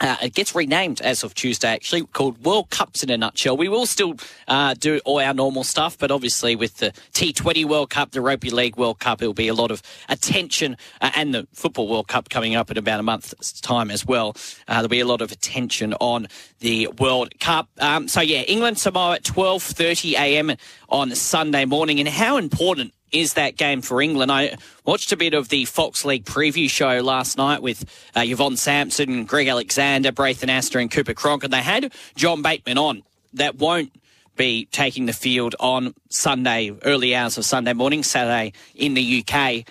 Uh, 0.00 0.16
it 0.22 0.34
gets 0.34 0.54
renamed 0.54 1.00
as 1.00 1.22
of 1.22 1.34
Tuesday, 1.34 1.68
actually, 1.68 2.02
called 2.06 2.44
World 2.44 2.70
Cups 2.70 3.02
in 3.02 3.10
a 3.10 3.16
nutshell. 3.16 3.56
We 3.56 3.68
will 3.68 3.86
still 3.86 4.14
uh, 4.48 4.74
do 4.74 5.00
all 5.04 5.20
our 5.20 5.34
normal 5.34 5.64
stuff, 5.64 5.98
but 5.98 6.10
obviously 6.10 6.56
with 6.56 6.78
the 6.78 6.92
T20 7.12 7.64
World 7.64 7.90
Cup, 7.90 8.12
the 8.12 8.20
Rugby 8.20 8.50
League 8.50 8.76
World 8.76 8.98
Cup, 8.98 9.22
it'll 9.22 9.34
be 9.34 9.48
a 9.48 9.54
lot 9.54 9.70
of 9.70 9.82
attention, 10.08 10.76
uh, 11.00 11.10
and 11.14 11.34
the 11.34 11.46
Football 11.52 11.88
World 11.88 12.08
Cup 12.08 12.28
coming 12.28 12.54
up 12.54 12.70
in 12.70 12.78
about 12.78 13.00
a 13.00 13.02
month's 13.02 13.60
time 13.60 13.90
as 13.90 14.06
well. 14.06 14.36
Uh, 14.66 14.74
there'll 14.74 14.88
be 14.88 15.00
a 15.00 15.06
lot 15.06 15.20
of 15.20 15.32
attention 15.32 15.94
on 15.94 16.26
the 16.60 16.88
World 16.98 17.38
Cup. 17.40 17.68
Um, 17.78 18.08
so 18.08 18.20
yeah, 18.20 18.42
England 18.42 18.78
Samoa 18.78 19.14
at 19.14 19.22
12:30 19.24 20.14
a.m. 20.14 20.56
on 20.88 21.14
Sunday 21.14 21.64
morning, 21.64 22.00
and 22.00 22.08
how 22.08 22.36
important 22.36 22.92
is 23.12 23.34
that 23.34 23.56
game 23.56 23.82
for 23.82 24.02
England. 24.02 24.32
I 24.32 24.56
watched 24.84 25.12
a 25.12 25.16
bit 25.16 25.34
of 25.34 25.48
the 25.48 25.64
Fox 25.66 26.04
League 26.04 26.24
preview 26.24 26.68
show 26.68 27.00
last 27.00 27.36
night 27.36 27.62
with 27.62 27.84
uh, 28.16 28.22
Yvonne 28.24 28.56
Sampson, 28.56 29.24
Greg 29.24 29.48
Alexander, 29.48 30.10
Braith 30.10 30.40
Anasta, 30.40 30.80
and 30.80 30.90
Cooper 30.90 31.14
Cronk, 31.14 31.44
and 31.44 31.52
they 31.52 31.62
had 31.62 31.92
John 32.16 32.42
Bateman 32.42 32.78
on. 32.78 33.02
That 33.34 33.56
won't 33.56 33.92
be 34.36 34.66
taking 34.66 35.06
the 35.06 35.12
field 35.12 35.54
on 35.60 35.94
Sunday, 36.08 36.72
early 36.82 37.14
hours 37.14 37.36
of 37.38 37.44
Sunday 37.44 37.74
morning, 37.74 38.02
Saturday 38.02 38.52
in 38.74 38.94
the 38.94 39.24
UK, 39.26 39.66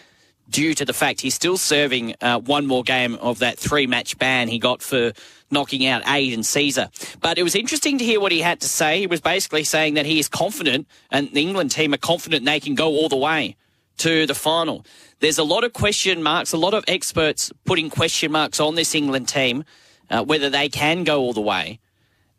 due 0.52 0.74
to 0.76 0.86
the 0.86 0.94
fact 0.94 1.22
he's 1.22 1.34
still 1.34 1.58
serving 1.58 2.16
uh, 2.22 2.40
one 2.40 2.68
more 2.68 2.84
game 2.84 3.16
of 3.16 3.40
that 3.40 3.58
three 3.58 3.88
match 3.88 4.18
ban 4.20 4.48
he 4.48 4.60
got 4.60 4.82
for 4.82 5.14
knocking 5.50 5.86
out 5.86 6.08
Aidan 6.08 6.42
Sezer. 6.42 6.90
But 7.20 7.38
it 7.38 7.44
was 7.44 7.56
interesting 7.56 7.98
to 7.98 8.04
hear 8.04 8.20
what 8.20 8.32
he 8.32 8.42
had 8.42 8.62
to 8.62 8.70
say. 8.70 9.00
He 9.00 9.08
was 9.08 9.22
basically 9.22 9.64
saying 9.64 9.96
that 9.96 10.06
he 10.06 10.20
is 10.20 10.28
confident, 10.28 10.88
and 11.10 11.32
the 11.32 11.42
England 11.42 11.72
team 11.72 11.94
are 11.94 11.98
confident 11.98 12.46
they 12.46 12.60
can 12.60 12.76
go 12.76 12.88
all 12.88 13.10
the 13.10 13.18
way 13.18 13.56
to 13.98 14.26
the 14.26 14.36
final. 14.36 14.86
There's 15.20 15.38
a 15.38 15.44
lot 15.44 15.64
of 15.64 15.74
question 15.74 16.24
marks, 16.24 16.54
a 16.54 16.58
lot 16.58 16.74
of 16.74 16.84
experts 16.88 17.52
putting 17.66 17.90
question 17.90 18.32
marks 18.32 18.60
on 18.60 18.76
this 18.76 18.96
England 18.96 19.28
team, 19.28 19.64
uh, 20.10 20.24
whether 20.24 20.50
they 20.50 20.70
can 20.70 21.04
go 21.04 21.22
all 21.22 21.34
the 21.34 21.42
way. 21.42 21.80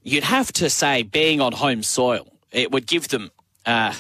You'd 0.03 0.25
have 0.25 0.53
to 0.55 0.69
say, 0.69 1.03
being 1.03 1.41
on 1.41 1.53
home 1.53 1.83
soil, 1.83 2.27
it 2.51 2.73
would 2.73 2.87
give 2.87 3.09
them 3.09 3.31
uh, 3.65 3.95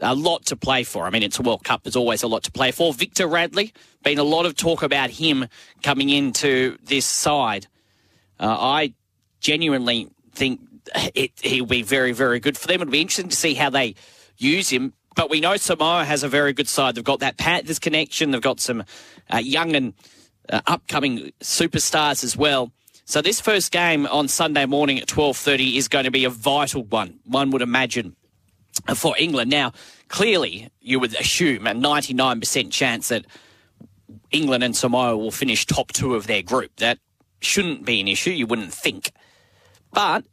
a 0.00 0.14
lot 0.14 0.46
to 0.46 0.56
play 0.56 0.84
for. 0.84 1.04
I 1.04 1.10
mean, 1.10 1.22
it's 1.22 1.38
a 1.38 1.42
World 1.42 1.64
Cup. 1.64 1.82
There's 1.82 1.96
always 1.96 2.22
a 2.22 2.26
lot 2.26 2.42
to 2.44 2.52
play 2.52 2.70
for. 2.70 2.92
Victor 2.92 3.26
Radley, 3.26 3.72
been 4.02 4.18
a 4.18 4.24
lot 4.24 4.46
of 4.46 4.56
talk 4.56 4.82
about 4.82 5.10
him 5.10 5.46
coming 5.82 6.10
into 6.10 6.76
this 6.82 7.06
side. 7.06 7.66
Uh, 8.38 8.56
I 8.58 8.94
genuinely 9.40 10.08
think 10.32 10.60
it, 11.14 11.32
he'll 11.40 11.66
be 11.66 11.82
very, 11.82 12.12
very 12.12 12.40
good 12.40 12.58
for 12.58 12.66
them. 12.66 12.82
It'll 12.82 12.90
be 12.90 13.00
interesting 13.00 13.28
to 13.28 13.36
see 13.36 13.54
how 13.54 13.70
they 13.70 13.94
use 14.36 14.70
him. 14.70 14.92
But 15.14 15.30
we 15.30 15.40
know 15.40 15.56
Samoa 15.56 16.04
has 16.04 16.24
a 16.24 16.28
very 16.28 16.52
good 16.52 16.68
side. 16.68 16.96
They've 16.96 17.04
got 17.04 17.20
that 17.20 17.36
Panthers 17.36 17.78
connection. 17.78 18.32
They've 18.32 18.42
got 18.42 18.60
some 18.60 18.84
uh, 19.32 19.38
young 19.38 19.76
and 19.76 19.94
uh, 20.48 20.60
upcoming 20.66 21.32
superstars 21.40 22.24
as 22.24 22.36
well. 22.36 22.72
So 23.04 23.20
this 23.20 23.40
first 23.40 23.70
game 23.70 24.06
on 24.06 24.28
Sunday 24.28 24.66
morning 24.66 24.98
at 24.98 25.06
12.30 25.06 25.76
is 25.76 25.88
going 25.88 26.04
to 26.06 26.10
be 26.10 26.24
a 26.24 26.30
vital 26.30 26.82
one, 26.84 27.20
one 27.24 27.50
would 27.50 27.62
imagine, 27.62 28.16
for 28.94 29.14
England. 29.18 29.50
Now, 29.50 29.72
clearly, 30.08 30.70
you 30.80 31.00
would 31.00 31.14
assume 31.14 31.66
a 31.66 31.70
99% 31.70 32.70
chance 32.70 33.08
that 33.08 33.24
England 34.30 34.64
and 34.64 34.76
Samoa 34.76 35.16
will 35.16 35.30
finish 35.30 35.66
top 35.66 35.92
two 35.92 36.14
of 36.14 36.26
their 36.26 36.42
group. 36.42 36.76
That 36.76 36.98
shouldn't 37.40 37.84
be 37.84 38.00
an 38.00 38.08
issue, 38.08 38.30
you 38.30 38.46
wouldn't 38.46 38.72
think. 38.72 39.12
But 39.92 40.24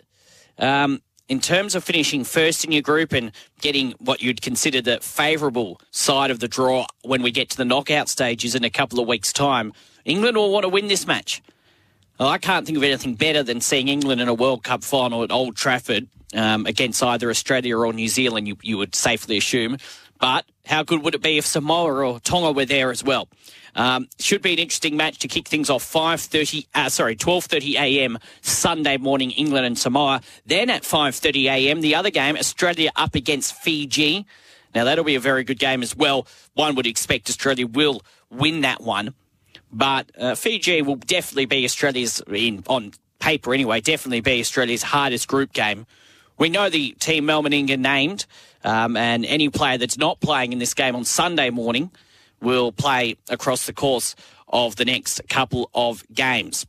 um, 0.57 1.01
in 1.27 1.39
terms 1.39 1.75
of 1.75 1.83
finishing 1.83 2.23
first 2.23 2.65
in 2.65 2.71
your 2.71 2.81
group 2.81 3.13
and 3.13 3.31
getting 3.61 3.91
what 3.99 4.21
you'd 4.21 4.41
consider 4.41 4.81
the 4.81 4.99
favourable 4.99 5.79
side 5.91 6.31
of 6.31 6.39
the 6.39 6.47
draw 6.47 6.85
when 7.03 7.21
we 7.21 7.31
get 7.31 7.49
to 7.51 7.57
the 7.57 7.65
knockout 7.65 8.09
stages 8.09 8.55
in 8.55 8.63
a 8.63 8.69
couple 8.69 8.99
of 8.99 9.07
weeks' 9.07 9.31
time, 9.31 9.71
England 10.03 10.35
will 10.35 10.51
want 10.51 10.63
to 10.63 10.69
win 10.69 10.87
this 10.87 11.05
match. 11.07 11.41
Well, 12.19 12.29
I 12.29 12.37
can't 12.37 12.65
think 12.65 12.77
of 12.77 12.83
anything 12.83 13.15
better 13.15 13.41
than 13.41 13.61
seeing 13.61 13.87
England 13.87 14.21
in 14.21 14.27
a 14.27 14.33
World 14.33 14.63
Cup 14.63 14.83
final 14.83 15.23
at 15.23 15.31
Old 15.31 15.55
Trafford 15.55 16.07
um, 16.35 16.65
against 16.67 17.01
either 17.01 17.29
Australia 17.29 17.77
or 17.77 17.91
New 17.93 18.07
Zealand, 18.07 18.47
you, 18.47 18.57
you 18.61 18.77
would 18.77 18.93
safely 18.93 19.37
assume. 19.37 19.77
But 20.19 20.45
how 20.67 20.83
good 20.83 21.01
would 21.03 21.15
it 21.15 21.23
be 21.23 21.39
if 21.39 21.47
Samoa 21.47 22.05
or 22.05 22.19
Tonga 22.19 22.51
were 22.51 22.65
there 22.65 22.91
as 22.91 23.03
well? 23.03 23.27
Um, 23.73 24.07
should 24.19 24.41
be 24.41 24.53
an 24.53 24.59
interesting 24.59 24.97
match 24.97 25.17
to 25.19 25.27
kick 25.27 25.47
things 25.47 25.69
off. 25.69 25.81
Five 25.81 26.21
thirty, 26.21 26.67
uh, 26.75 26.89
sorry, 26.89 27.15
twelve 27.15 27.45
thirty 27.45 27.77
a.m. 27.77 28.19
Sunday 28.41 28.97
morning, 28.97 29.31
England 29.31 29.65
and 29.65 29.79
Samoa. 29.79 30.21
Then 30.45 30.69
at 30.69 30.85
five 30.85 31.15
thirty 31.15 31.47
a.m. 31.47 31.81
the 31.81 31.95
other 31.95 32.09
game, 32.11 32.35
Australia 32.35 32.91
up 32.97 33.15
against 33.15 33.55
Fiji. 33.55 34.25
Now 34.75 34.83
that'll 34.83 35.05
be 35.05 35.15
a 35.15 35.21
very 35.21 35.43
good 35.43 35.57
game 35.57 35.81
as 35.81 35.95
well. 35.95 36.27
One 36.53 36.75
would 36.75 36.85
expect 36.85 37.29
Australia 37.29 37.65
will 37.65 38.01
win 38.29 38.61
that 38.61 38.81
one, 38.81 39.13
but 39.71 40.11
uh, 40.17 40.35
Fiji 40.35 40.81
will 40.81 40.95
definitely 40.95 41.45
be 41.45 41.65
Australia's 41.65 42.21
in 42.27 42.63
on 42.67 42.91
paper 43.19 43.53
anyway. 43.53 43.81
Definitely 43.81 44.21
be 44.21 44.39
Australia's 44.39 44.83
hardest 44.83 45.27
group 45.27 45.53
game. 45.53 45.85
We 46.37 46.49
know 46.49 46.69
the 46.69 46.91
team 46.93 47.27
Mal 47.27 47.43
Meninga 47.43 47.77
named, 47.77 48.25
um, 48.63 48.97
and 48.97 49.25
any 49.25 49.49
player 49.49 49.77
that's 49.77 49.97
not 49.97 50.19
playing 50.19 50.53
in 50.53 50.59
this 50.59 50.73
game 50.73 50.95
on 50.95 51.05
Sunday 51.05 51.49
morning 51.49 51.91
will 52.41 52.71
play 52.71 53.17
across 53.29 53.65
the 53.67 53.73
course 53.73 54.15
of 54.47 54.75
the 54.75 54.85
next 54.85 55.21
couple 55.29 55.69
of 55.73 56.03
games. 56.13 56.65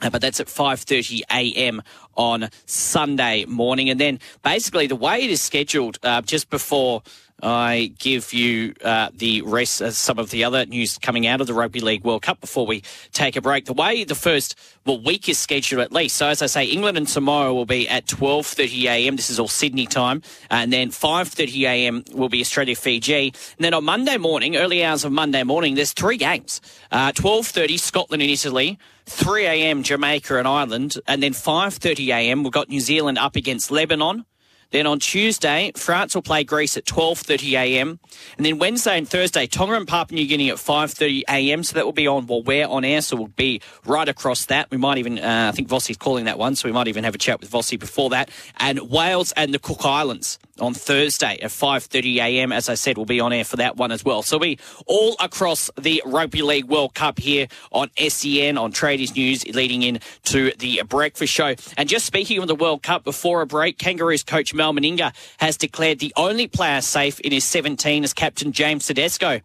Uh, 0.00 0.10
but 0.10 0.20
that's 0.20 0.38
at 0.38 0.46
5:30 0.46 1.22
a.m. 1.30 1.82
on 2.16 2.50
Sunday 2.66 3.44
morning, 3.46 3.90
and 3.90 3.98
then 3.98 4.20
basically 4.42 4.86
the 4.86 4.96
way 4.96 5.24
it 5.24 5.30
is 5.30 5.42
scheduled, 5.42 5.98
uh, 6.02 6.22
just 6.22 6.48
before 6.48 7.02
I 7.42 7.92
give 7.98 8.32
you 8.32 8.74
uh, 8.84 9.10
the 9.14 9.42
rest 9.42 9.80
of 9.80 9.94
some 9.94 10.18
of 10.18 10.30
the 10.30 10.44
other 10.44 10.66
news 10.66 10.98
coming 10.98 11.26
out 11.26 11.40
of 11.40 11.46
the 11.46 11.54
Rugby 11.54 11.80
League 11.80 12.04
World 12.04 12.22
Cup 12.22 12.40
before 12.40 12.66
we 12.66 12.82
take 13.12 13.36
a 13.36 13.40
break. 13.40 13.66
The 13.66 13.72
way 13.72 14.04
the 14.04 14.14
first 14.14 14.56
well 14.86 15.00
week 15.00 15.28
is 15.28 15.38
scheduled 15.38 15.80
at 15.82 15.92
least. 15.92 16.16
So 16.16 16.28
as 16.28 16.42
I 16.42 16.46
say, 16.46 16.64
England 16.64 16.96
and 16.96 17.08
tomorrow 17.08 17.54
will 17.54 17.66
be 17.66 17.88
at 17.88 18.06
12:30 18.06 18.84
a.m. 18.84 19.16
This 19.16 19.30
is 19.30 19.38
all 19.38 19.48
Sydney 19.48 19.86
time, 19.86 20.22
and 20.50 20.72
then 20.72 20.90
5:30 20.90 21.62
a.m. 21.62 22.04
will 22.12 22.28
be 22.28 22.40
Australia 22.40 22.76
Fiji. 22.76 23.32
And 23.56 23.64
then 23.64 23.74
on 23.74 23.84
Monday 23.84 24.16
morning, 24.16 24.56
early 24.56 24.84
hours 24.84 25.04
of 25.04 25.12
Monday 25.12 25.42
morning, 25.42 25.74
there's 25.74 25.92
three 25.92 26.16
games. 26.16 26.60
12:30 26.92 27.74
uh, 27.74 27.78
Scotland 27.78 28.22
and 28.22 28.30
Italy. 28.30 28.78
3 29.06 29.44
a.m. 29.44 29.82
Jamaica 29.82 30.38
and 30.38 30.46
Ireland, 30.46 30.96
and 31.08 31.20
then 31.20 31.32
5:30 31.32 32.08
a.m. 32.08 32.44
we've 32.44 32.52
got 32.52 32.68
New 32.68 32.80
Zealand 32.80 33.18
up 33.18 33.34
against 33.34 33.70
Lebanon. 33.70 34.24
Then 34.70 34.86
on 34.86 35.00
Tuesday, 35.00 35.72
France 35.74 36.14
will 36.14 36.22
play 36.22 36.44
Greece 36.44 36.76
at 36.76 36.84
12:30 36.84 37.52
a.m. 37.52 37.98
And 38.36 38.46
then 38.46 38.58
Wednesday 38.58 38.98
and 38.98 39.08
Thursday, 39.08 39.46
Tonga 39.46 39.74
and 39.74 39.86
Papua 39.86 40.20
New 40.20 40.26
Guinea 40.26 40.50
at 40.50 40.56
5:30 40.56 41.22
a.m. 41.28 41.62
So 41.64 41.74
that 41.74 41.84
will 41.84 41.92
be 41.92 42.06
on 42.06 42.26
while 42.26 42.42
we're 42.42 42.66
on 42.66 42.84
air. 42.84 43.00
So 43.02 43.16
we'll 43.16 43.28
be 43.28 43.60
right 43.84 44.08
across 44.08 44.46
that. 44.46 44.70
We 44.70 44.76
might 44.76 44.98
even, 44.98 45.18
uh, 45.18 45.50
I 45.52 45.56
think 45.56 45.68
Vossi's 45.68 45.96
calling 45.96 46.24
that 46.26 46.38
one, 46.38 46.54
so 46.54 46.68
we 46.68 46.72
might 46.72 46.88
even 46.88 47.04
have 47.04 47.14
a 47.14 47.18
chat 47.18 47.40
with 47.40 47.50
Vossi 47.50 47.78
before 47.78 48.10
that. 48.10 48.30
And 48.58 48.90
Wales 48.90 49.32
and 49.32 49.52
the 49.52 49.58
Cook 49.58 49.84
Islands 49.84 50.38
on 50.60 50.74
Thursday 50.74 51.38
at 51.42 51.50
5:30 51.50 52.18
a.m. 52.18 52.52
As 52.52 52.68
I 52.68 52.74
said, 52.74 52.96
we'll 52.96 53.06
be 53.06 53.20
on 53.20 53.32
air 53.32 53.44
for 53.44 53.56
that 53.56 53.76
one 53.76 53.90
as 53.90 54.04
well. 54.04 54.22
So 54.22 54.38
we 54.38 54.58
all 54.86 55.16
across 55.18 55.70
the 55.78 56.02
Rugby 56.06 56.42
League 56.42 56.66
World 56.66 56.94
Cup 56.94 57.18
here 57.18 57.48
on 57.72 57.90
SEN 57.96 58.56
on 58.58 58.72
Tradies 58.72 59.14
News, 59.14 59.46
leading 59.46 59.82
in 59.82 60.00
to 60.24 60.52
the 60.58 60.82
breakfast 60.88 61.32
show. 61.32 61.54
And 61.76 61.88
just 61.88 62.06
speaking 62.06 62.38
of 62.38 62.46
the 62.46 62.54
World 62.54 62.82
Cup, 62.82 63.04
before 63.04 63.40
a 63.40 63.46
break, 63.46 63.78
Kangaroos 63.78 64.22
coach 64.22 64.54
Mal 64.60 64.74
Meninga 64.74 65.14
has 65.38 65.56
declared 65.56 66.00
the 66.00 66.12
only 66.18 66.46
player 66.46 66.82
safe 66.82 67.18
in 67.20 67.32
his 67.32 67.44
17 67.44 68.04
is 68.04 68.12
captain 68.12 68.52
James 68.52 68.86
Tedesco. 68.86 69.40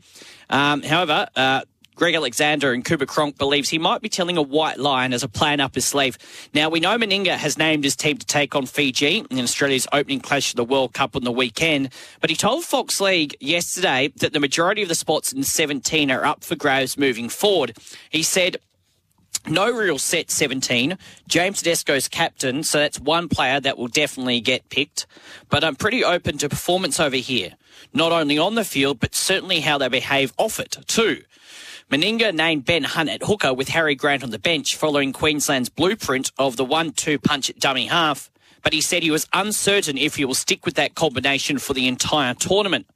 Um, 0.50 0.84
however, 0.84 1.26
uh, 1.38 1.62
Greg 1.96 2.16
Alexander 2.16 2.74
and 2.74 2.84
Cooper 2.84 3.06
Cronk 3.06 3.38
believes 3.38 3.70
he 3.70 3.80
might 3.80 4.02
be 4.02 4.10
telling 4.10 4.36
a 4.36 4.42
white 4.42 4.78
line 4.78 5.14
as 5.14 5.24
a 5.24 5.30
plan 5.30 5.62
up 5.62 5.76
his 5.76 5.86
sleeve. 5.86 6.18
Now, 6.54 6.68
we 6.68 6.82
know 6.82 6.98
Meninga 6.98 7.38
has 7.38 7.58
named 7.58 7.86
his 7.86 7.96
team 7.96 8.18
to 8.18 8.26
take 8.26 8.58
on 8.58 8.66
Fiji 8.66 9.26
in 9.32 9.40
Australia's 9.40 9.88
opening 9.94 10.20
clash 10.20 10.52
of 10.52 10.58
the 10.58 10.66
World 10.66 10.92
Cup 10.94 11.16
on 11.16 11.24
the 11.24 11.32
weekend, 11.32 11.94
but 12.20 12.30
he 12.30 12.36
told 12.36 12.66
Fox 12.66 13.00
League 13.00 13.38
yesterday 13.40 14.12
that 14.18 14.34
the 14.34 14.42
majority 14.42 14.82
of 14.82 14.90
the 14.90 14.96
spots 14.96 15.32
in 15.32 15.44
17 15.44 16.12
are 16.12 16.26
up 16.26 16.44
for 16.44 16.58
grabs 16.58 16.98
moving 16.98 17.30
forward. 17.30 17.78
He 18.10 18.22
said, 18.22 18.58
no 19.48 19.72
real 19.72 19.98
set 19.98 20.32
17. 20.32 20.98
James 21.28 21.62
Tedesco's 21.62 22.08
captain, 22.08 22.64
so 22.64 22.80
that's 22.80 23.00
one 23.00 23.30
player 23.30 23.60
that 23.60 23.78
will 23.78 23.88
definitely 23.88 24.42
get 24.42 24.70
picked. 24.70 25.06
But 25.50 25.64
I'm 25.64 25.76
pretty 25.76 26.04
open 26.04 26.38
to 26.40 26.50
performance 26.50 27.00
over 27.00 27.16
here, 27.16 27.54
not 27.94 28.12
only 28.12 28.38
on 28.38 28.56
the 28.56 28.66
field, 28.66 29.00
but 29.00 29.16
certainly 29.16 29.60
how 29.60 29.78
they 29.78 29.90
behave 29.90 30.34
off 30.38 30.60
it 30.60 30.78
too. 30.88 31.24
Meninga 31.92 32.34
named 32.34 32.66
Ben 32.66 32.84
Hunt 32.84 33.10
at 33.10 33.24
hooker 33.24 33.54
with 33.54 33.70
Harry 33.70 33.94
Grant 33.94 34.24
on 34.24 34.32
the 34.32 34.40
bench 34.40 34.76
following 34.76 35.14
Queensland's 35.14 35.70
blueprint 35.70 36.32
of 36.40 36.58
the 36.58 36.66
1-2 36.66 37.22
punch 37.22 37.50
at 37.50 37.60
dummy 37.60 37.86
half. 37.86 38.32
But 38.64 38.74
he 38.74 38.82
said 38.82 39.04
he 39.04 39.12
was 39.12 39.28
uncertain 39.34 39.96
if 39.96 40.16
he 40.16 40.26
will 40.26 40.34
stick 40.34 40.66
with 40.66 40.74
that 40.76 40.96
combination 40.96 41.60
for 41.60 41.76
the 41.76 41.88
entire 41.88 42.34
tournament. 42.34 42.88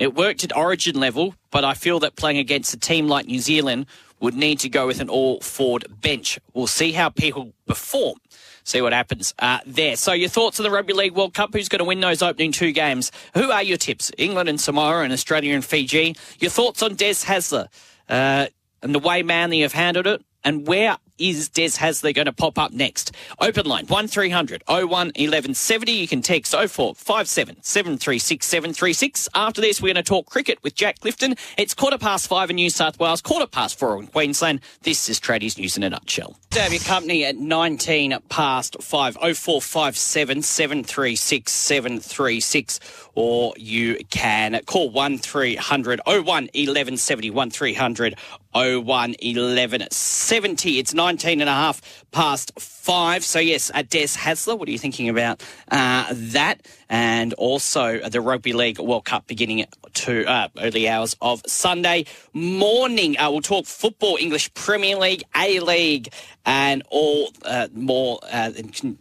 It 0.00 0.14
worked 0.14 0.44
at 0.44 0.56
origin 0.56 0.98
level, 0.98 1.34
but 1.50 1.62
I 1.62 1.74
feel 1.74 2.00
that 2.00 2.16
playing 2.16 2.38
against 2.38 2.72
a 2.72 2.78
team 2.78 3.06
like 3.06 3.26
New 3.26 3.38
Zealand 3.38 3.84
would 4.18 4.34
need 4.34 4.58
to 4.60 4.70
go 4.70 4.86
with 4.86 4.98
an 4.98 5.10
all 5.10 5.40
forward 5.40 5.84
bench. 6.00 6.38
We'll 6.54 6.66
see 6.66 6.92
how 6.92 7.10
people 7.10 7.52
perform. 7.66 8.16
See 8.64 8.80
what 8.80 8.94
happens 8.94 9.34
uh, 9.38 9.58
there. 9.66 9.96
So, 9.96 10.12
your 10.12 10.30
thoughts 10.30 10.58
on 10.58 10.64
the 10.64 10.70
Rugby 10.70 10.94
League 10.94 11.14
World 11.14 11.34
Cup? 11.34 11.50
Who's 11.52 11.68
going 11.68 11.80
to 11.80 11.84
win 11.84 12.00
those 12.00 12.22
opening 12.22 12.50
two 12.50 12.72
games? 12.72 13.12
Who 13.34 13.50
are 13.50 13.62
your 13.62 13.76
tips? 13.76 14.10
England 14.16 14.48
and 14.48 14.58
Samoa 14.58 15.02
and 15.02 15.12
Australia 15.12 15.54
and 15.54 15.64
Fiji. 15.64 16.16
Your 16.38 16.50
thoughts 16.50 16.82
on 16.82 16.94
Des 16.94 17.24
Hasler? 17.26 17.68
uh, 18.08 18.46
and 18.82 18.94
the 18.94 18.98
way 18.98 19.22
Manly 19.22 19.60
have 19.60 19.72
handled 19.74 20.06
it, 20.06 20.24
and 20.42 20.66
where 20.66 20.96
is 21.20 21.48
Des 21.48 21.70
Hasler 21.78 22.14
going 22.14 22.26
to 22.26 22.32
pop 22.32 22.58
up 22.58 22.72
next? 22.72 23.12
Open 23.38 23.66
line 23.66 23.86
1300 23.86 24.64
01 24.66 24.88
1170. 24.88 25.92
You 25.92 26.08
can 26.08 26.22
text 26.22 26.52
0457 26.52 27.58
736 27.62 28.46
736. 28.46 29.28
After 29.34 29.60
this, 29.60 29.80
we're 29.80 29.92
going 29.92 30.02
to 30.02 30.08
talk 30.08 30.26
cricket 30.26 30.58
with 30.62 30.74
Jack 30.74 31.00
Clifton. 31.00 31.34
It's 31.58 31.74
quarter 31.74 31.98
past 31.98 32.26
five 32.26 32.50
in 32.50 32.56
New 32.56 32.70
South 32.70 32.98
Wales, 32.98 33.20
quarter 33.20 33.46
past 33.46 33.78
four 33.78 34.00
in 34.00 34.06
Queensland. 34.06 34.60
This 34.82 35.08
is 35.08 35.20
Tradies 35.20 35.58
News 35.58 35.76
in 35.76 35.82
a 35.82 35.90
nutshell. 35.90 36.36
To 36.50 36.68
your 36.70 36.80
company 36.80 37.24
at 37.24 37.36
19 37.36 38.16
past 38.28 38.82
five, 38.82 39.14
0457 39.14 40.42
736 40.42 41.52
736 41.52 42.80
or 43.14 43.54
you 43.56 43.98
can 44.10 44.60
call 44.66 44.90
1300 44.90 46.00
01 46.06 46.16
1170 46.16 47.30
1300 47.30 48.14
01 48.54 48.84
1170. 48.84 50.78
It's 50.78 50.92
19 50.92 51.40
and 51.40 51.48
a 51.48 51.52
half 51.52 52.04
past 52.10 52.58
five. 52.58 53.24
So, 53.24 53.38
yes, 53.38 53.70
uh, 53.72 53.82
Des 53.82 54.08
Hasler, 54.08 54.58
what 54.58 54.68
are 54.68 54.72
you 54.72 54.78
thinking 54.78 55.08
about 55.08 55.42
uh, 55.70 56.06
that? 56.12 56.66
And 56.88 57.32
also 57.34 57.98
the 58.00 58.20
Rugby 58.20 58.52
League 58.52 58.80
World 58.80 59.04
Cup 59.04 59.28
beginning 59.28 59.64
to 59.94 60.24
uh, 60.24 60.48
early 60.58 60.88
hours 60.88 61.16
of 61.20 61.42
Sunday 61.46 62.06
morning. 62.32 63.16
Uh, 63.18 63.30
we'll 63.30 63.40
talk 63.40 63.66
football, 63.66 64.16
English 64.18 64.52
Premier 64.54 64.96
League, 64.96 65.22
A 65.36 65.60
League, 65.60 66.12
and 66.44 66.82
all 66.90 67.32
uh, 67.44 67.68
more. 67.72 68.18
Uh, 68.32 68.50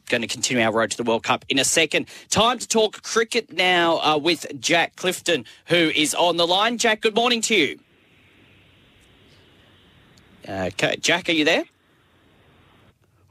going 0.10 0.22
to 0.22 0.28
continue 0.28 0.64
our 0.64 0.72
road 0.72 0.92
to 0.92 0.98
the 0.98 1.04
World 1.04 1.24
Cup 1.24 1.46
in 1.50 1.58
a 1.58 1.66
second. 1.66 2.06
Time 2.30 2.60
to 2.60 2.68
talk 2.68 3.02
cricket 3.02 3.52
now 3.52 3.98
uh, 4.00 4.18
with 4.18 4.46
Jack 4.60 4.96
Clifton, 4.96 5.46
who 5.66 5.76
is 5.76 6.14
on 6.14 6.38
the 6.38 6.46
line. 6.46 6.78
Jack, 6.78 7.02
good 7.02 7.16
morning 7.16 7.42
to 7.42 7.56
you. 7.56 7.80
Uh, 10.48 10.70
okay, 10.74 10.96
Jack, 10.98 11.30
are 11.30 11.34
you 11.34 11.46
there? 11.46 11.66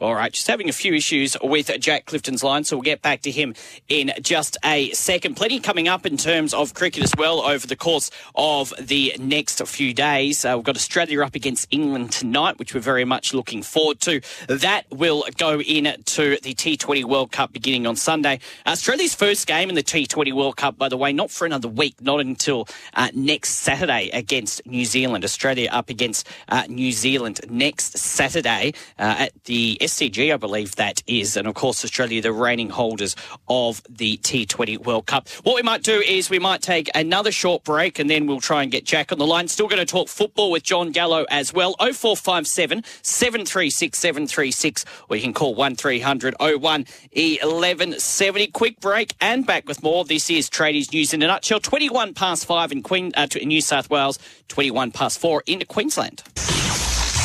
All 0.01 0.15
right, 0.15 0.33
just 0.33 0.47
having 0.47 0.69
a 0.69 0.73
few 0.73 0.95
issues 0.95 1.37
with 1.43 1.73
Jack 1.81 2.07
Clifton's 2.07 2.45
line, 2.45 2.63
so 2.63 2.77
we'll 2.77 2.83
get 2.83 3.03
back 3.03 3.23
to 3.23 3.33
him 3.33 3.55
in 3.89 4.13
just 4.21 4.57
a 4.65 4.93
second. 4.93 5.35
Plenty 5.35 5.59
coming 5.59 5.89
up 5.89 6.07
in 6.07 6.17
terms 6.17 6.55
of 6.55 6.73
cricket 6.73 7.03
as 7.03 7.13
well 7.19 7.41
over 7.41 7.67
the 7.67 7.75
course 7.75 8.09
of 8.37 8.73
the 8.79 9.13
next 9.19 9.61
few 9.67 9.93
days. 9.93 10.45
Uh, 10.45 10.53
we've 10.55 10.65
got 10.65 10.77
Australia 10.77 11.25
up 11.25 11.35
against 11.35 11.67
England 11.73 12.13
tonight, 12.13 12.61
which 12.61 12.75
we're 12.75 12.81
very 12.81 13.05
much 13.05 13.35
looking 13.35 13.61
forward 13.61 13.99
to. 14.03 14.21
That 14.47 14.85
will 14.93 15.25
go 15.37 15.61
in 15.61 15.85
into 15.87 16.39
the 16.43 16.55
T20 16.55 17.05
World 17.05 17.33
Cup 17.33 17.53
beginning 17.53 17.85
on 17.85 17.97
Sunday. 17.97 18.39
Australia's 18.69 19.17
first 19.17 19.49
game 19.49 19.69
in 19.69 19.75
the 19.75 19.83
T20 19.83 20.33
World 20.33 20.57
Cup, 20.57 20.79
by 20.79 20.89
the 20.89 20.97
way, 20.97 21.13
not 21.13 21.33
for 21.33 21.45
another 21.45 21.67
week, 21.67 22.01
not 22.01 22.21
until 22.21 22.69
uh, 22.95 23.09
next 23.15 23.51
Saturday 23.51 24.11
against 24.11 24.65
New 24.65 24.85
Zealand. 24.85 25.25
Australia 25.25 25.69
up 25.73 25.91
against 25.91 26.29
uh, 26.49 26.63
New 26.69 26.93
Zealand 26.93 27.41
next 27.51 27.99
Saturday 27.99 28.75
uh, 28.97 29.27
at 29.27 29.45
the 29.47 29.77
SCG, 29.89 30.33
I 30.33 30.37
believe 30.37 30.77
that 30.77 31.03
is. 31.07 31.37
And 31.37 31.49
of 31.49 31.55
course, 31.55 31.83
Australia, 31.83 32.21
the 32.21 32.33
reigning 32.33 32.69
holders 32.69 33.17
of 33.49 33.83
the 33.89 34.19
T20 34.19 34.85
World 34.85 35.07
Cup. 35.07 35.29
What 35.43 35.57
we 35.57 35.63
might 35.63 35.83
do 35.83 36.01
is 36.01 36.29
we 36.29 36.39
might 36.39 36.61
take 36.61 36.91
another 36.95 37.33
short 37.33 37.65
break 37.65 37.99
and 37.99 38.11
then 38.11 38.27
we'll 38.27 38.41
try 38.41 38.63
and 38.63 38.71
get 38.71 38.85
Jack 38.85 39.13
on 39.13 39.19
the 39.19 39.27
line. 39.27 39.49
Still 39.49 39.67
going 39.67 39.85
to 39.85 39.87
talk 39.87 40.09
football 40.09 40.51
with 40.51 40.63
John 40.63 40.93
Gallo 40.93 41.25
as 41.31 41.55
well. 41.55 41.75
0457 41.79 42.85
736 43.03 43.99
736, 43.99 44.85
or 45.09 45.17
you 45.17 45.23
can 45.23 45.33
call 45.33 45.55
1300 45.55 46.35
01 46.39 46.61
1170. 46.61 48.47
Quick 48.49 48.81
break 48.81 49.15
and 49.21 49.47
back 49.47 49.67
with 49.67 49.83
more. 49.83 50.05
This 50.05 50.29
is 50.29 50.51
Tradies 50.51 50.93
News 50.93 51.15
in 51.15 51.23
a 51.23 51.27
nutshell. 51.27 51.61
21 51.61 52.13
past 52.13 52.45
5 52.45 52.73
in, 52.73 52.83
Queen, 52.83 53.13
uh, 53.17 53.27
in 53.41 53.49
New 53.49 53.63
South 53.63 53.89
Wales, 53.89 54.19
21 54.49 54.91
past 54.91 55.19
4 55.19 55.43
in 55.47 55.65
Queensland. 55.67 56.23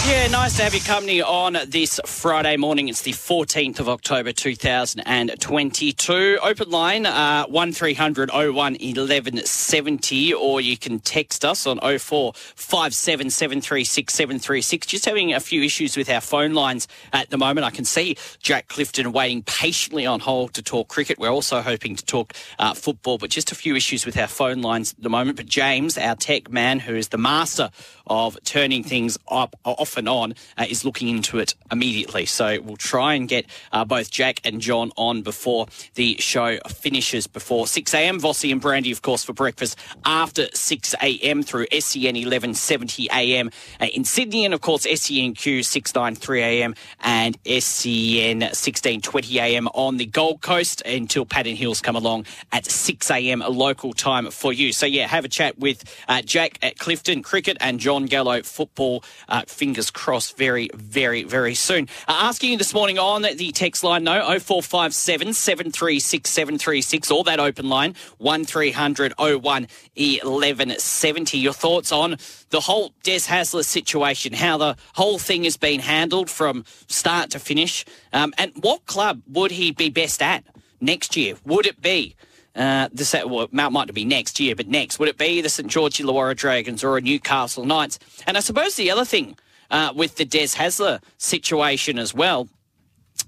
Yeah, 0.06 0.28
nice 0.28 0.58
to 0.58 0.64
have 0.64 0.74
your 0.74 0.84
company 0.84 1.22
on 1.22 1.58
this 1.66 1.98
Friday 2.06 2.58
morning. 2.58 2.90
It's 2.90 3.04
the 3.04 3.14
14th 3.14 3.80
of 3.80 3.88
October 3.88 4.34
2022. 4.34 6.40
Open 6.44 6.70
line 6.70 7.06
uh, 7.06 7.46
1300 7.46 8.30
01 8.30 8.54
1170, 8.54 10.34
or 10.34 10.60
you 10.60 10.78
can 10.78 11.00
text 11.00 11.46
us 11.46 11.66
on 11.66 11.80
0457 11.80 13.30
736 13.30 14.14
736. 14.14 14.88
Just 14.88 15.06
having 15.06 15.34
a 15.34 15.40
few 15.40 15.64
issues 15.64 15.96
with 15.96 16.10
our 16.10 16.20
phone 16.20 16.54
lines 16.54 16.90
at 17.14 17.30
the 17.30 17.38
moment. 17.38 17.66
I 17.66 17.72
can 17.72 17.86
see 17.86 18.18
Jack 18.42 18.68
Clifton 18.68 19.14
waiting 19.14 19.42
patiently 19.44 20.06
on 20.06 20.20
hold 20.20 20.54
to 20.56 20.62
talk 20.62 20.90
cricket. 20.90 21.18
We're 21.18 21.30
also 21.30 21.62
hoping 21.62 21.96
to 21.96 22.04
talk 22.04 22.34
uh, 22.60 22.74
football, 22.74 23.18
but 23.18 23.30
just 23.30 23.54
a 23.54 23.56
few 23.56 23.74
issues 23.78 24.06
with 24.06 24.18
our 24.18 24.28
phone 24.28 24.62
lines 24.62 24.94
at 24.98 25.02
the 25.02 25.10
moment. 25.10 25.38
But 25.38 25.46
James, 25.46 25.98
our 25.98 26.18
tech 26.18 26.52
man, 26.52 26.80
who 26.80 26.94
is 26.94 27.08
the 27.08 27.18
master 27.18 27.70
of 28.06 28.38
turning 28.44 28.84
things 28.84 29.18
up 29.30 29.56
off 29.64 29.93
and 29.98 30.10
on, 30.10 30.36
uh, 30.58 30.66
is 30.70 30.86
looking 30.86 31.08
into 31.08 31.40
it 31.40 31.56
immediately. 31.72 32.26
So 32.26 32.60
we'll 32.62 32.78
try 32.78 33.14
and 33.14 33.28
get 33.28 33.46
uh, 33.72 33.86
both 33.86 34.12
Jack 34.12 34.42
and 34.44 34.62
John 34.62 34.92
on 34.98 35.22
before 35.22 35.68
the 35.96 36.18
show 36.20 36.58
finishes 36.68 37.28
before 37.28 37.68
6 37.68 37.94
a.m. 37.94 38.20
Vossi 38.20 38.52
and 38.52 38.62
Brandy, 38.62 38.92
of 38.92 39.02
course, 39.02 39.24
for 39.24 39.34
breakfast 39.34 39.78
after 40.06 40.48
6 40.54 40.96
a.m. 41.02 41.44
through 41.44 41.68
SEN 41.72 42.16
1170 42.16 43.08
a.m. 43.12 43.50
Uh, 43.80 43.86
in 43.86 44.04
Sydney, 44.04 44.46
and 44.46 44.54
of 44.54 44.62
course 44.62 44.86
SENQ 44.86 45.64
693 45.64 46.42
a.m. 46.42 46.76
and 47.02 47.38
SEN 47.46 48.40
1620 48.40 49.40
a.m. 49.40 49.68
on 49.70 49.98
the 49.98 50.06
Gold 50.06 50.42
Coast 50.42 50.82
until 50.86 51.26
Pat 51.26 51.48
and 51.48 51.58
Hills 51.58 51.82
come 51.82 51.96
along 51.96 52.26
at 52.52 52.66
6 52.66 53.10
a.m. 53.12 53.40
local 53.40 53.94
time 53.94 54.30
for 54.30 54.54
you. 54.54 54.74
So 54.74 54.86
yeah, 54.86 55.08
have 55.08 55.26
a 55.26 55.30
chat 55.30 55.58
with 55.58 55.84
uh, 56.08 56.22
Jack 56.22 56.60
at 56.62 56.78
Clifton 56.78 57.24
Cricket 57.24 57.58
and 57.60 57.80
John 57.80 57.94
John 57.94 58.06
Gallo 58.08 58.42
football. 58.42 59.04
Uh, 59.30 59.44
fingers 59.48 59.83
crossed 59.92 60.38
very, 60.38 60.70
very, 60.74 61.24
very 61.24 61.56
soon. 61.56 61.88
Uh, 62.08 62.16
asking 62.24 62.52
you 62.52 62.58
this 62.58 62.74
morning 62.74 63.00
on 63.00 63.22
the 63.22 63.52
text 63.52 63.84
line, 63.84 64.04
no, 64.04 64.22
0457 64.40 65.34
736 65.34 66.30
736, 66.30 67.12
or 67.12 67.24
that 67.24 67.40
open 67.40 67.70
line, 67.70 67.96
1300 68.18 69.14
01 69.18 69.42
1170. 69.42 71.38
Your 71.38 71.54
thoughts 71.54 71.92
on 71.92 72.18
the 72.50 72.62
whole 72.62 72.94
Des 73.04 73.20
Hasler 73.20 73.66
situation, 73.66 74.34
how 74.34 74.58
the 74.58 74.76
whole 74.96 75.20
thing 75.20 75.44
has 75.44 75.58
been 75.58 75.80
handled 75.80 76.30
from 76.30 76.66
start 76.88 77.32
to 77.32 77.40
finish, 77.40 77.86
um, 78.12 78.34
and 78.38 78.52
what 78.62 78.86
club 78.86 79.22
would 79.28 79.52
he 79.52 79.72
be 79.72 79.90
best 79.90 80.22
at 80.22 80.44
next 80.80 81.16
year? 81.16 81.36
Would 81.46 81.66
it 81.66 81.82
be 81.82 82.16
uh, 82.56 82.88
this 82.92 83.16
well, 83.26 83.48
might 83.52 83.72
not 83.72 83.94
be 83.94 84.06
next 84.06 84.40
year, 84.40 84.56
but 84.56 84.68
next 84.68 85.00
would 85.00 85.10
it 85.10 85.18
be 85.18 85.42
the 85.42 85.50
St 85.50 85.70
George 85.70 85.98
Illawarra 85.98 86.36
Dragons 86.36 86.84
or 86.84 86.98
a 86.98 87.02
Newcastle 87.02 87.66
Knights? 87.66 88.00
And 88.28 88.38
I 88.38 88.42
suppose 88.42 88.76
the 88.76 88.92
other 88.92 89.06
thing 89.06 89.38
uh, 89.74 89.92
with 89.94 90.16
the 90.16 90.24
Des 90.24 90.56
Hasler 90.56 91.02
situation 91.18 92.00
as 92.00 92.14
well 92.14 92.48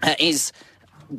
uh, 0.01 0.15
is 0.19 0.53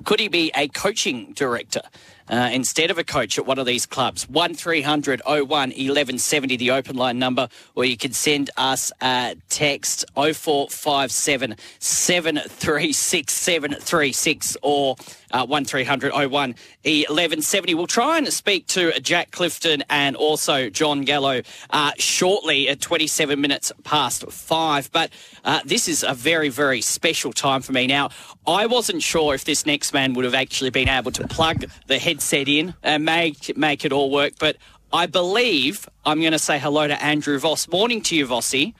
could 0.04 0.20
he 0.20 0.28
be 0.28 0.50
a 0.54 0.68
coaching 0.68 1.32
director? 1.34 1.82
Uh, 2.28 2.50
instead 2.52 2.90
of 2.90 2.98
a 2.98 3.04
coach 3.04 3.38
at 3.38 3.46
one 3.46 3.58
of 3.58 3.66
these 3.66 3.86
clubs. 3.86 4.28
1300 4.28 5.22
01 5.24 5.46
1170, 5.48 6.56
the 6.56 6.70
open 6.70 6.96
line 6.96 7.18
number, 7.18 7.48
or 7.74 7.84
you 7.84 7.96
can 7.96 8.12
send 8.12 8.50
us 8.56 8.92
a 9.00 9.36
text 9.48 10.04
0457 10.14 11.56
736 11.78 13.32
736 13.32 14.56
or 14.62 14.96
uh, 15.32 15.44
1300 15.44 16.12
01 16.12 16.28
1170. 16.30 17.74
We'll 17.74 17.86
try 17.86 18.18
and 18.18 18.32
speak 18.32 18.66
to 18.68 18.98
Jack 19.00 19.30
Clifton 19.30 19.82
and 19.90 20.16
also 20.16 20.70
John 20.70 21.02
Gallo 21.02 21.42
uh, 21.70 21.92
shortly 21.98 22.68
at 22.68 22.80
27 22.80 23.40
minutes 23.40 23.72
past 23.84 24.30
five. 24.30 24.90
But 24.92 25.10
uh, 25.44 25.60
this 25.64 25.88
is 25.88 26.02
a 26.02 26.14
very, 26.14 26.48
very 26.48 26.80
special 26.80 27.32
time 27.32 27.62
for 27.62 27.72
me. 27.72 27.86
Now, 27.86 28.10
I 28.46 28.66
wasn't 28.66 29.02
sure 29.02 29.34
if 29.34 29.44
this 29.44 29.66
next 29.66 29.92
man 29.92 30.14
would 30.14 30.24
have 30.24 30.34
actually 30.34 30.70
been 30.70 30.88
able 30.88 31.10
to 31.12 31.26
plug 31.26 31.64
the 31.86 31.98
headset 32.16 32.48
in 32.48 32.74
and 32.83 33.05
make, 33.05 33.57
make 33.57 33.85
it 33.85 33.92
all 33.92 34.11
work, 34.11 34.33
but 34.38 34.57
I 34.92 35.07
believe 35.07 35.87
I'm 36.07 36.20
going 36.20 36.33
to 36.33 36.38
say 36.38 36.59
hello 36.59 36.87
to 36.87 37.02
Andrew 37.02 37.38
Voss. 37.38 37.68
Morning 37.68 38.00
to 38.02 38.16
you, 38.16 38.26
Vossi. 38.26 38.72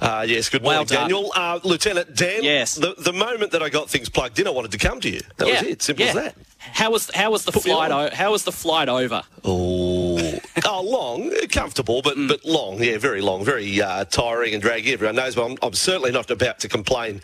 Uh, 0.00 0.24
yes, 0.26 0.48
good 0.48 0.62
morning, 0.62 0.78
well 0.78 0.84
Daniel. 0.84 1.32
Uh, 1.34 1.58
Lieutenant 1.64 2.14
Dan, 2.14 2.42
yes. 2.42 2.76
the, 2.76 2.94
the 2.96 3.12
moment 3.12 3.50
that 3.50 3.62
I 3.62 3.68
got 3.68 3.90
things 3.90 4.08
plugged 4.08 4.38
in, 4.38 4.46
I 4.46 4.50
wanted 4.50 4.70
to 4.70 4.78
come 4.78 5.00
to 5.00 5.10
you. 5.10 5.20
That 5.36 5.48
yeah. 5.48 5.60
was 5.60 5.62
it. 5.70 5.82
Simple 5.82 6.04
yeah. 6.04 6.10
as 6.10 6.14
that. 6.14 6.34
How 6.58 6.90
was 6.90 7.10
how 7.12 7.30
was 7.32 7.44
the 7.44 7.52
Put 7.52 7.64
flight? 7.64 7.90
O- 7.90 8.14
how 8.14 8.32
was 8.32 8.44
the 8.44 8.52
flight 8.52 8.88
over? 8.88 9.22
Oh, 9.44 9.99
oh, 10.64 10.82
long, 10.82 11.30
comfortable, 11.48 12.02
but 12.02 12.16
but 12.28 12.44
long. 12.44 12.82
Yeah, 12.82 12.98
very 12.98 13.20
long, 13.20 13.44
very 13.44 13.80
uh, 13.80 14.04
tiring 14.04 14.52
and 14.54 14.62
draggy. 14.62 14.92
Everyone 14.92 15.16
knows, 15.16 15.34
but 15.36 15.44
I'm, 15.50 15.56
I'm, 15.62 15.72
certainly 15.74 16.10
not 16.10 16.30
about 16.30 16.58
to 16.60 16.68
complain 16.68 17.20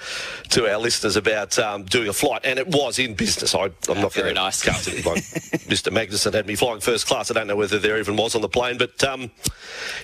to 0.50 0.70
our 0.70 0.78
listeners 0.78 1.16
about 1.16 1.58
um, 1.58 1.84
doing 1.84 2.08
a 2.08 2.12
flight, 2.12 2.42
and 2.44 2.58
it 2.58 2.68
was 2.68 2.98
in 2.98 3.14
business. 3.14 3.54
I, 3.54 3.64
am 3.64 3.72
Ah, 3.88 3.94
not 3.94 4.12
very 4.12 4.32
going 4.32 4.36
to 4.36 4.40
nice. 4.42 4.66
like 4.66 5.22
Mr. 5.66 5.92
Magnuson 5.92 6.34
had 6.34 6.46
me 6.46 6.54
flying 6.54 6.80
first 6.80 7.06
class. 7.06 7.30
I 7.30 7.34
don't 7.34 7.46
know 7.48 7.56
whether 7.56 7.78
there 7.78 7.98
even 7.98 8.16
was 8.16 8.34
on 8.34 8.42
the 8.42 8.48
plane, 8.48 8.78
but 8.78 9.02
um, 9.02 9.30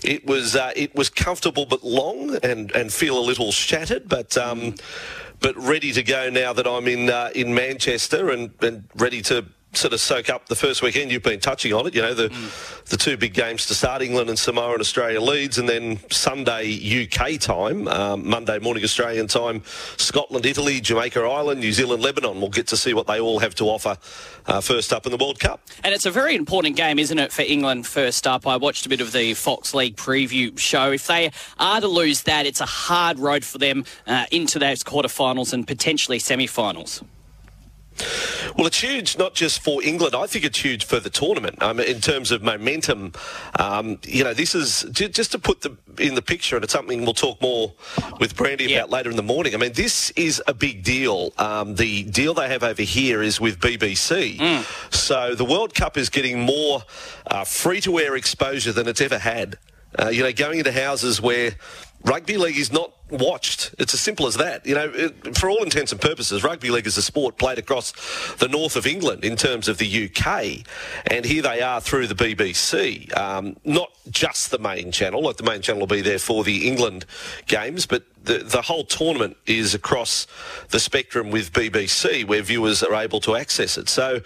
it 0.03 0.27
was 0.27 0.57
uh, 0.57 0.73
it 0.75 0.95
was 0.95 1.09
comfortable 1.09 1.65
but 1.67 1.85
long, 1.85 2.37
and 2.43 2.73
and 2.73 2.93
feel 2.93 3.19
a 3.19 3.25
little 3.25 3.53
shattered, 3.53 4.09
but. 4.09 4.37
Um, 4.37 4.75
but 5.41 5.57
ready 5.57 5.91
to 5.91 6.05
go 6.05 6.31
now 6.31 6.53
that 6.53 6.69
I'm 6.69 6.87
in 6.87 7.11
uh, 7.11 7.31
in 7.35 7.53
Manchester 7.53 8.31
and, 8.31 8.53
and 8.63 8.85
ready 8.95 9.21
to 9.23 9.45
sort 9.73 9.93
of 9.93 10.01
soak 10.01 10.29
up 10.29 10.49
the 10.49 10.57
first 10.57 10.83
weekend. 10.83 11.11
You've 11.11 11.23
been 11.23 11.41
touching 11.41 11.73
on 11.73 11.87
it, 11.87 11.95
you 11.95 12.03
know, 12.03 12.15
the 12.15 12.29
the 12.87 12.97
two 12.97 13.17
big 13.17 13.35
games 13.35 13.67
to 13.67 13.75
start 13.75 14.03
England 14.03 14.29
and 14.29 14.39
Samoa 14.39 14.73
and 14.73 14.81
Australia 14.81 15.21
leads, 15.21 15.59
and 15.59 15.69
then 15.69 15.99
Sunday 16.11 16.73
UK 17.05 17.39
time, 17.41 17.89
um, 17.89 18.29
Monday 18.29 18.59
morning 18.59 18.85
Australian 18.85 19.27
time, 19.27 19.63
Scotland, 19.97 20.45
Italy, 20.45 20.81
Jamaica, 20.81 21.21
Ireland, 21.21 21.61
New 21.61 21.73
Zealand, 21.73 22.03
Lebanon. 22.03 22.41
We'll 22.41 22.51
get 22.51 22.67
to 22.69 22.77
see 22.77 22.95
what 22.95 23.07
they 23.07 23.21
all 23.21 23.39
have 23.39 23.55
to 23.57 23.65
offer 23.65 23.97
uh, 24.47 24.61
first 24.61 24.93
up 24.93 25.07
in 25.07 25.13
the 25.13 25.19
World 25.19 25.41
Cup. 25.41 25.61
And 25.83 25.95
it's 25.95 26.07
a 26.07 26.11
very 26.11 26.35
important 26.37 26.77
game, 26.77 26.99
isn't 26.99 27.19
it, 27.19 27.33
for 27.33 27.43
England 27.43 27.87
first 27.87 28.27
up? 28.27 28.47
I 28.47 28.57
watched 28.57 28.87
a 28.87 28.89
bit 28.89 29.01
of 29.01 29.13
the 29.13 29.35
Fox 29.35 29.75
League 29.75 29.97
preview 29.97 30.59
show. 30.59 30.93
If 30.93 31.07
they 31.07 31.31
are 31.59 31.81
to 31.81 31.89
lose 31.89 32.23
that, 32.25 32.47
it's 32.47 32.61
a 32.61 32.67
hard 32.67 33.19
road 33.19 33.45
for 33.45 33.59
them 33.59 33.85
uh, 34.07 34.27
into 34.31 34.59
those 34.59 34.83
quarterfinals 34.83 35.53
and 35.53 35.67
potentially 35.67 36.19
semi-finals. 36.19 37.03
Well, 38.57 38.67
it's 38.67 38.81
huge 38.81 39.17
not 39.19 39.35
just 39.35 39.63
for 39.63 39.83
England. 39.83 40.15
I 40.15 40.27
think 40.27 40.45
it's 40.45 40.59
huge 40.59 40.85
for 40.85 40.99
the 41.01 41.11
tournament 41.11 41.63
um, 41.63 41.79
in 41.81 42.01
terms 42.01 42.31
of 42.31 42.43
momentum. 42.43 43.13
Um, 43.59 43.99
you 44.05 44.25
know, 44.25 44.35
this 44.35 44.55
is 44.55 44.85
j- 44.91 45.09
just 45.09 45.33
to 45.33 45.39
put 45.39 45.61
the 45.63 45.77
in 45.99 46.15
the 46.15 46.23
picture, 46.23 46.57
and 46.57 46.65
it's 46.65 46.73
something 46.73 47.03
we'll 47.05 47.15
talk 47.15 47.41
more 47.41 47.73
with 48.19 48.35
Brandy 48.37 48.65
Yeah. 48.65 48.79
about 48.79 48.91
later 48.91 49.11
in 49.11 49.17
the 49.17 49.23
morning. 49.23 49.55
I 49.55 49.59
mean, 49.59 49.73
this 49.75 50.11
is 50.17 50.43
a 50.47 50.55
big 50.55 50.83
deal. 50.83 51.33
Um, 51.39 51.75
the 51.77 52.03
deal 52.05 52.35
they 52.35 52.49
have 52.49 52.63
over 52.63 52.83
here 52.83 53.23
is 53.23 53.41
with 53.41 53.59
BBC, 53.61 54.65
so 54.91 55.35
the 55.35 55.45
World 55.45 55.75
Cup 55.75 55.97
is 55.97 56.09
getting 56.09 56.41
more 56.41 56.83
uh, 57.27 57.45
free-to-air 57.45 58.17
exposure 58.17 58.73
than 58.73 58.89
it's 58.89 59.01
ever 59.01 59.19
had. 59.19 59.59
Uh, 59.99 60.09
you 60.09 60.23
know, 60.23 60.33
going 60.33 60.59
into 60.59 60.73
houses 60.73 61.21
where 61.21 61.53
rugby 62.05 62.37
league 62.39 62.57
is 62.57 62.73
not 62.73 62.93
watched. 63.13 63.75
It's 63.79 63.95
as 63.95 64.01
simple 64.01 64.27
as 64.27 64.37
that. 64.37 64.67
You 64.67 64.75
know, 64.75 64.91
it, 64.95 65.37
for 65.37 65.51
all 65.51 65.63
intents 65.63 65.93
and 65.93 66.01
purposes, 66.01 66.43
rugby 66.43 66.71
league 66.71 66.87
is 66.87 66.97
a 66.97 67.03
sport 67.03 67.39
played 67.39 67.59
across 67.59 67.93
the 68.37 68.49
north 68.49 68.77
of 68.77 68.87
England 68.87 69.25
in 69.25 69.37
terms 69.37 69.69
of 69.69 69.79
the 69.79 70.05
UK, 70.07 70.65
and 71.07 71.25
here 71.25 71.43
they 71.43 71.61
are 71.61 71.81
through 71.81 72.07
the 72.07 72.15
BBC. 72.15 73.17
Um, 73.17 73.57
not 73.65 73.91
just 74.11 74.51
the 74.51 74.59
main 74.59 74.93
channel, 74.93 75.23
like 75.23 75.37
the 75.37 75.45
main 75.45 75.63
channel 75.63 75.81
will 75.81 75.87
be 75.87 76.01
there 76.01 76.19
for 76.19 76.45
the 76.45 76.67
England 76.67 77.07
games, 77.47 77.87
but 77.87 78.05
the, 78.25 78.39
the 78.39 78.63
whole 78.63 78.85
tournament 78.85 79.37
is 79.47 79.75
across 79.75 80.27
the 80.71 80.81
spectrum 80.81 81.31
with 81.31 81.53
BBC, 81.53 82.25
where 82.25 82.43
viewers 82.43 82.83
are 82.83 82.95
able 82.95 83.21
to 83.21 83.37
access 83.37 83.77
it. 83.77 83.89
So, 83.89 84.21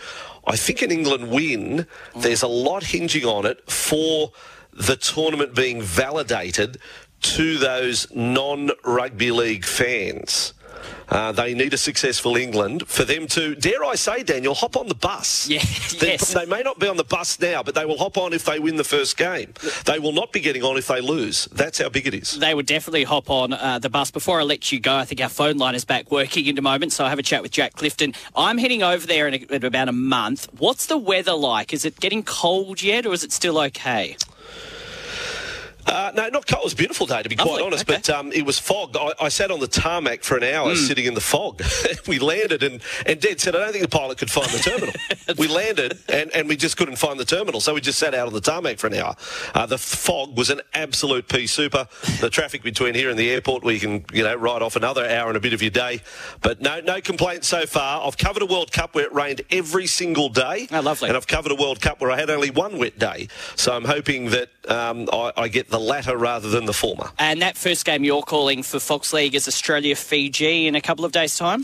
I 0.47 0.55
think 0.57 0.81
an 0.83 0.93
England 0.93 1.31
win, 1.31 1.87
there's 2.15 2.43
a 2.43 2.49
lot 2.49 2.85
hinging 2.85 3.25
on 3.25 3.47
it 3.47 3.69
for 3.69 4.31
the 4.73 4.97
tournament 4.97 5.55
being 5.55 5.81
validated 5.83 6.79
to 7.35 7.59
those 7.59 8.07
non-rugby 8.15 9.31
league 9.31 9.65
fans. 9.65 10.53
Uh, 11.09 11.31
they 11.31 11.55
need 11.55 11.73
a 11.73 11.79
successful 11.79 12.37
England 12.37 12.87
for 12.89 13.05
them 13.05 13.29
to, 13.29 13.55
dare 13.55 13.85
I 13.85 13.95
say, 13.95 14.23
Daniel, 14.25 14.55
hop 14.55 14.77
on 14.77 14.89
the 14.89 14.95
bus. 14.95 15.49
Yeah, 15.57 15.63
they, 16.01 16.09
yes. 16.09 16.35
they 16.35 16.45
may 16.45 16.63
not 16.63 16.79
be 16.79 16.89
on 16.89 16.97
the 16.97 17.05
bus 17.05 17.41
now, 17.41 17.63
but 17.63 17.75
they 17.75 17.87
will 17.87 17.97
hop 17.97 18.19
on 18.19 18.33
if 18.33 18.45
they 18.45 18.59
win 18.59 18.77
the 18.77 18.85
first 18.85 19.17
game. 19.17 19.55
They 19.85 19.99
will 19.99 20.13
not 20.13 20.33
be 20.33 20.41
getting 20.41 20.63
on 20.63 20.77
if 20.77 20.89
they 20.89 21.01
lose. 21.01 21.47
That's 21.47 21.79
how 21.79 21.89
big 21.89 22.07
it 22.07 22.15
is. 22.15 22.39
They 22.39 22.55
would 22.55 22.67
definitely 22.67 23.05
hop 23.05 23.31
on 23.31 23.53
uh, 23.53 23.79
the 23.79 23.89
bus. 23.89 24.11
Before 24.11 24.41
I 24.41 24.43
let 24.43 24.73
you 24.73 24.81
go, 24.81 24.97
I 24.97 25.05
think 25.05 25.21
our 25.23 25.29
phone 25.29 25.57
line 25.57 25.75
is 25.75 25.85
back 25.85 26.11
working 26.11 26.47
in 26.47 26.59
a 26.59 26.63
moment, 26.63 26.93
so 26.93 27.05
I'll 27.05 27.11
have 27.11 27.19
a 27.19 27.23
chat 27.23 27.43
with 27.43 27.53
Jack 27.53 27.75
Clifton. 27.75 28.13
I'm 28.35 28.59
heading 28.59 28.83
over 28.83 29.07
there 29.07 29.29
in, 29.29 29.35
a, 29.35 29.55
in 29.55 29.65
about 29.65 29.89
a 29.89 29.93
month. 29.93 30.49
What's 30.59 30.87
the 30.87 30.99
weather 30.99 31.35
like? 31.35 31.73
Is 31.73 31.85
it 31.85 32.01
getting 32.01 32.23
cold 32.23 32.83
yet, 32.83 33.07
or 33.07 33.13
is 33.13 33.25
it 33.25 33.33
still 33.33 33.59
okay? 33.61 34.17
Uh, 35.87 36.11
no, 36.15 36.29
not 36.29 36.47
cold. 36.47 36.63
It 36.63 36.65
was 36.65 36.73
a 36.73 36.77
beautiful 36.77 37.07
day, 37.07 37.23
to 37.23 37.29
be 37.29 37.37
quite 37.37 37.47
Lovely, 37.47 37.65
honest. 37.65 37.89
okay. 37.89 37.97
But 38.05 38.11
um, 38.11 38.33
it 38.33 38.45
was 38.45 38.59
fog. 38.59 38.97
I, 38.99 39.13
I 39.21 39.29
sat 39.29 39.51
on 39.51 39.61
the 39.61 39.69
tarmac 39.69 40.23
for 40.25 40.37
an 40.37 40.43
hour 40.45 40.71
Hmm. 40.71 40.77
sitting 40.77 41.05
in 41.05 41.15
the 41.15 41.21
fog. 41.21 41.63
we 42.09 42.19
landed, 42.19 42.63
and, 42.63 42.81
and 43.07 43.21
Dad 43.21 43.41
said, 43.41 43.55
I 43.55 43.61
don't 43.61 43.73
think 43.73 43.83
the 43.89 43.89
pilot 43.97 44.19
could 44.19 44.31
find 44.31 44.49
the 44.51 44.59
terminal. 44.59 44.95
we 45.39 45.47
landed, 45.47 45.99
and, 46.09 46.31
and 46.35 46.49
we 46.49 46.57
just 46.57 46.77
couldn't 46.77 46.97
find 46.97 47.21
the 47.21 47.25
terminal. 47.25 47.61
So 47.61 47.73
we 47.75 47.81
just 47.81 47.99
sat 47.99 48.15
out 48.15 48.27
on 48.27 48.33
the 48.33 48.41
tarmac 48.41 48.79
for 48.79 48.89
an 48.89 48.95
hour. 48.95 49.15
Uh, 49.55 49.67
the 49.67 49.79
fog 49.79 50.37
was 50.37 50.51
an 50.51 50.61
absolute 50.75 51.29
pea 51.29 51.47
super. 51.47 51.87
The 52.21 52.31
traffic 52.31 52.63
between 52.63 52.95
here 52.95 53.09
and 53.11 53.19
the 53.19 53.31
airport, 53.31 53.63
where 53.63 53.75
you 53.75 53.81
can 53.81 54.05
you 54.13 54.25
know, 54.25 54.35
write 54.35 54.63
off 54.63 54.75
another 54.77 55.09
hour 55.09 55.29
and 55.29 55.37
a 55.37 55.41
bit 55.41 55.53
of 55.53 55.63
your 55.63 55.71
day. 55.71 56.03
But 56.43 56.61
no, 56.61 56.81
no 56.81 57.01
complaints 57.01 57.47
so 57.49 57.65
far. 57.67 58.05
I've 58.07 58.17
covered 58.19 58.43
a 58.43 58.47
World 58.47 58.73
Cup 58.73 58.95
where 58.95 59.05
it 59.07 59.13
rained 59.15 59.43
every 59.51 59.87
single 59.87 60.29
day. 60.29 60.67
Oh, 60.73 60.81
lovely. 60.81 61.09
And 61.09 61.17
I've 61.17 61.27
covered 61.29 61.53
a 61.53 61.57
World 61.57 61.81
Cup 61.81 62.01
where 62.01 62.11
I 62.11 62.19
had 62.19 62.29
only 62.31 62.51
one 62.51 62.79
wet 62.79 62.99
day. 62.99 63.29
So 63.55 63.73
I'm 63.75 63.85
hoping 63.85 64.31
that 64.31 64.49
um, 64.69 65.09
I, 65.13 65.33
I 65.37 65.49
get 65.49 65.69
the 65.71 65.76
latter 65.79 66.17
rather 66.17 66.49
than 66.49 66.65
the 66.67 66.73
former. 66.73 67.11
And 67.19 67.41
that 67.43 67.57
first 67.57 67.85
game 67.85 68.05
you're 68.05 68.23
calling 68.23 68.63
for 68.63 68.79
Fox 68.81 69.13
League 69.13 69.35
is 69.35 69.47
Australia 69.49 69.97
Fiji 69.97 70.67
in 70.67 70.75
a 70.75 70.81
couple 70.81 71.05
of 71.05 71.13
days' 71.13 71.37
time? 71.37 71.63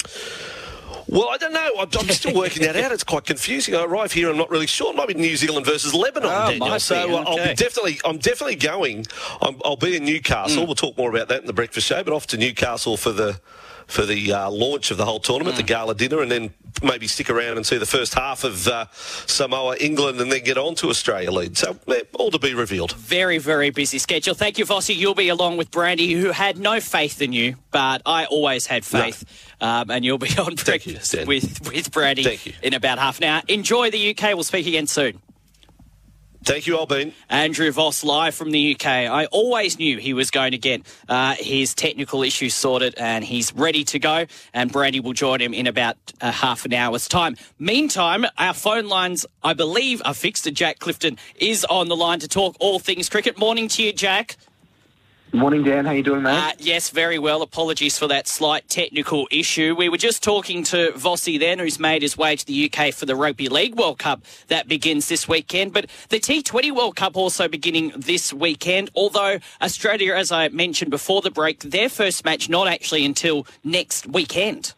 Well, 1.09 1.29
I 1.31 1.37
don't 1.37 1.53
know. 1.53 1.68
I'm, 1.79 1.88
I'm 1.98 2.09
still 2.11 2.33
working 2.35 2.62
that 2.62 2.77
out. 2.77 2.92
It's 2.92 3.05
quite 3.05 3.25
confusing. 3.25 3.75
I 3.75 3.83
arrive 3.83 4.12
here. 4.12 4.31
I'm 4.31 4.37
not 4.37 4.51
really 4.51 4.68
sure. 4.68 4.92
It 4.92 4.96
might 4.96 5.09
be 5.09 5.14
New 5.14 5.37
Zealand 5.37 5.66
versus 5.66 5.92
Lebanon, 5.92 6.31
Oh, 6.33 6.51
Daniel. 6.51 6.81
so 6.81 7.07
be, 7.09 7.12
uh, 7.14 7.16
I'll 7.18 7.37
be 7.48 7.55
definitely. 7.55 8.01
I'm 8.05 8.18
definitely 8.18 8.55
going. 8.57 9.07
I'm, 9.42 9.57
I'll 9.64 9.77
be 9.77 9.96
in. 9.96 10.05
Newcastle. 10.05 10.64
We'll 10.64 10.75
talk 10.77 10.96
more 10.96 11.11
about 11.11 11.29
that 11.29 11.40
in 11.40 11.46
the 11.46 11.53
breakfast 11.53 11.87
show. 11.87 12.03
But 12.03 12.12
off 12.14 12.27
to 12.29 12.37
Newcastle 12.38 12.96
for 12.96 13.12
the 13.12 13.40
for 13.87 14.05
the 14.07 14.33
uh, 14.33 14.51
launch 14.51 14.90
of 14.90 14.97
the 14.97 15.05
whole 15.05 15.21
tournament, 15.21 15.55
Hmm. 15.57 15.62
the 15.62 15.66
gala 15.66 15.95
dinner, 15.95 16.21
and 16.23 16.31
then 16.31 16.55
maybe 16.83 17.07
stick 17.07 17.29
around 17.31 17.57
and 17.57 17.66
see 17.66 17.77
the 17.79 17.87
first 17.87 18.14
half 18.14 18.45
of 18.45 18.66
uh, 18.66 18.87
Samoa, 19.27 19.77
England, 19.79 20.21
and 20.21 20.33
then 20.33 20.42
get 20.42 20.57
on 20.59 20.75
to 20.77 20.88
Australia 20.88 21.31
lead. 21.31 21.57
So 21.57 21.77
all 22.14 22.31
to 22.31 22.38
be 22.38 22.55
revealed. 22.55 22.92
Very, 22.92 23.38
very 23.38 23.71
busy 23.71 23.99
schedule. 23.99 24.35
Thank 24.35 24.59
you, 24.59 24.64
Vossi. 24.64 24.97
You'll 24.97 25.14
be 25.14 25.29
along 25.29 25.57
with 25.59 25.71
Brandy, 25.71 26.12
who 26.12 26.31
had 26.31 26.59
no 26.59 26.81
faith 26.81 27.21
in 27.23 27.33
you, 27.33 27.57
but 27.71 28.03
I 28.07 28.25
always 28.27 28.66
had 28.66 28.85
faith. 28.85 29.25
Um, 29.61 29.90
and 29.90 30.05
you'll 30.05 30.18
be 30.18 30.29
on 30.38 30.57
Thank 30.57 30.87
you, 30.87 30.99
with, 31.27 31.61
with 31.73 31.92
Brandy 31.92 32.25
Thank 32.25 32.47
you. 32.47 32.55
in 32.62 32.75
about 32.75 32.99
half 32.99 33.18
an 33.18 33.25
hour. 33.25 33.42
Enjoy 33.49 33.90
the 33.90 34.11
UK. 34.11 34.35
We'll 34.35 34.42
speak 34.42 34.66
again 34.66 34.87
soon. 34.87 35.21
Thank 36.44 36.66
you, 36.66 36.76
Albin. 36.76 37.12
Andrew 37.31 37.70
Voss 37.70 38.02
live 38.02 38.35
from 38.35 38.50
the 38.50 38.74
UK. 38.74 38.87
I 38.87 39.26
always 39.26 39.78
knew 39.78 39.98
he 39.98 40.12
was 40.12 40.33
going 40.33 40.50
to 40.50 40.59
get 40.59 40.83
uh, 41.09 41.37
his 41.38 41.72
technical 41.72 42.24
issues 42.24 42.52
sorted 42.52 42.94
and 42.96 43.24
he's 43.24 43.55
ready 43.55 43.85
to 43.85 44.00
go. 44.00 44.26
And 44.52 44.72
Brandy 44.72 44.98
will 44.98 45.12
join 45.12 45.40
him 45.40 45.55
in 45.55 45.68
about 45.68 45.96
uh, 46.20 46.33
half 46.33 46.64
an 46.64 46.74
hour's 46.74 47.07
time. 47.07 47.37
Meantime, 47.61 48.26
our 48.38 48.55
phone 48.55 48.88
lines, 48.88 49.24
I 49.44 49.52
believe, 49.55 50.02
are 50.05 50.14
fixed. 50.14 50.48
And 50.48 50.57
Jack 50.57 50.81
Clifton 50.81 51.16
is 51.37 51.64
on 51.66 51.87
the 51.88 51.96
line 51.96 52.18
to 52.18 52.28
talk 52.28 52.57
all 52.59 52.81
things 52.81 53.09
cricket. 53.09 53.38
Morning 53.38 53.68
to 53.68 53.83
you, 53.85 53.92
Jack. 53.92 54.37
Morning, 55.35 55.62
Dan. 55.62 55.87
How 55.87 55.92
are 55.92 55.95
you 55.95 56.03
doing, 56.03 56.23
mate? 56.23 56.37
Uh, 56.37 56.53
yes, 56.59 56.90
very 56.90 57.18
well. 57.18 57.40
Apologies 57.40 57.99
for 57.99 58.07
that 58.07 58.29
slight 58.29 58.68
technical 58.68 59.27
issue. 59.31 59.75
We 59.75 59.88
were 59.88 59.97
just 59.97 60.23
talking 60.23 60.62
to 60.64 60.92
Vossi 60.92 61.40
then, 61.40 61.59
who's 61.59 61.81
made 61.81 62.03
his 62.03 62.18
way 62.18 62.37
to 62.37 62.45
the 62.45 62.71
UK 62.71 62.92
for 62.92 63.07
the 63.07 63.16
Rugby 63.16 63.49
League 63.49 63.75
World 63.75 63.99
Cup 63.99 64.27
that 64.49 64.68
begins 64.68 65.09
this 65.09 65.27
weekend. 65.27 65.73
But 65.73 65.87
the 66.11 66.21
T20 66.21 66.77
World 66.77 66.97
Cup 66.97 67.16
also 67.16 67.49
beginning 67.49 67.95
this 67.97 68.31
weekend, 68.31 68.90
although 68.95 69.38
Australia, 69.62 70.14
as 70.14 70.31
I 70.31 70.49
mentioned 70.49 70.90
before 70.90 71.23
the 71.23 71.31
break, 71.31 71.61
their 71.61 71.88
first 71.88 72.27
match 72.27 72.51
not 72.51 72.68
actually 72.68 73.03
until 73.03 73.47
next 73.64 74.07
weekend. 74.07 74.75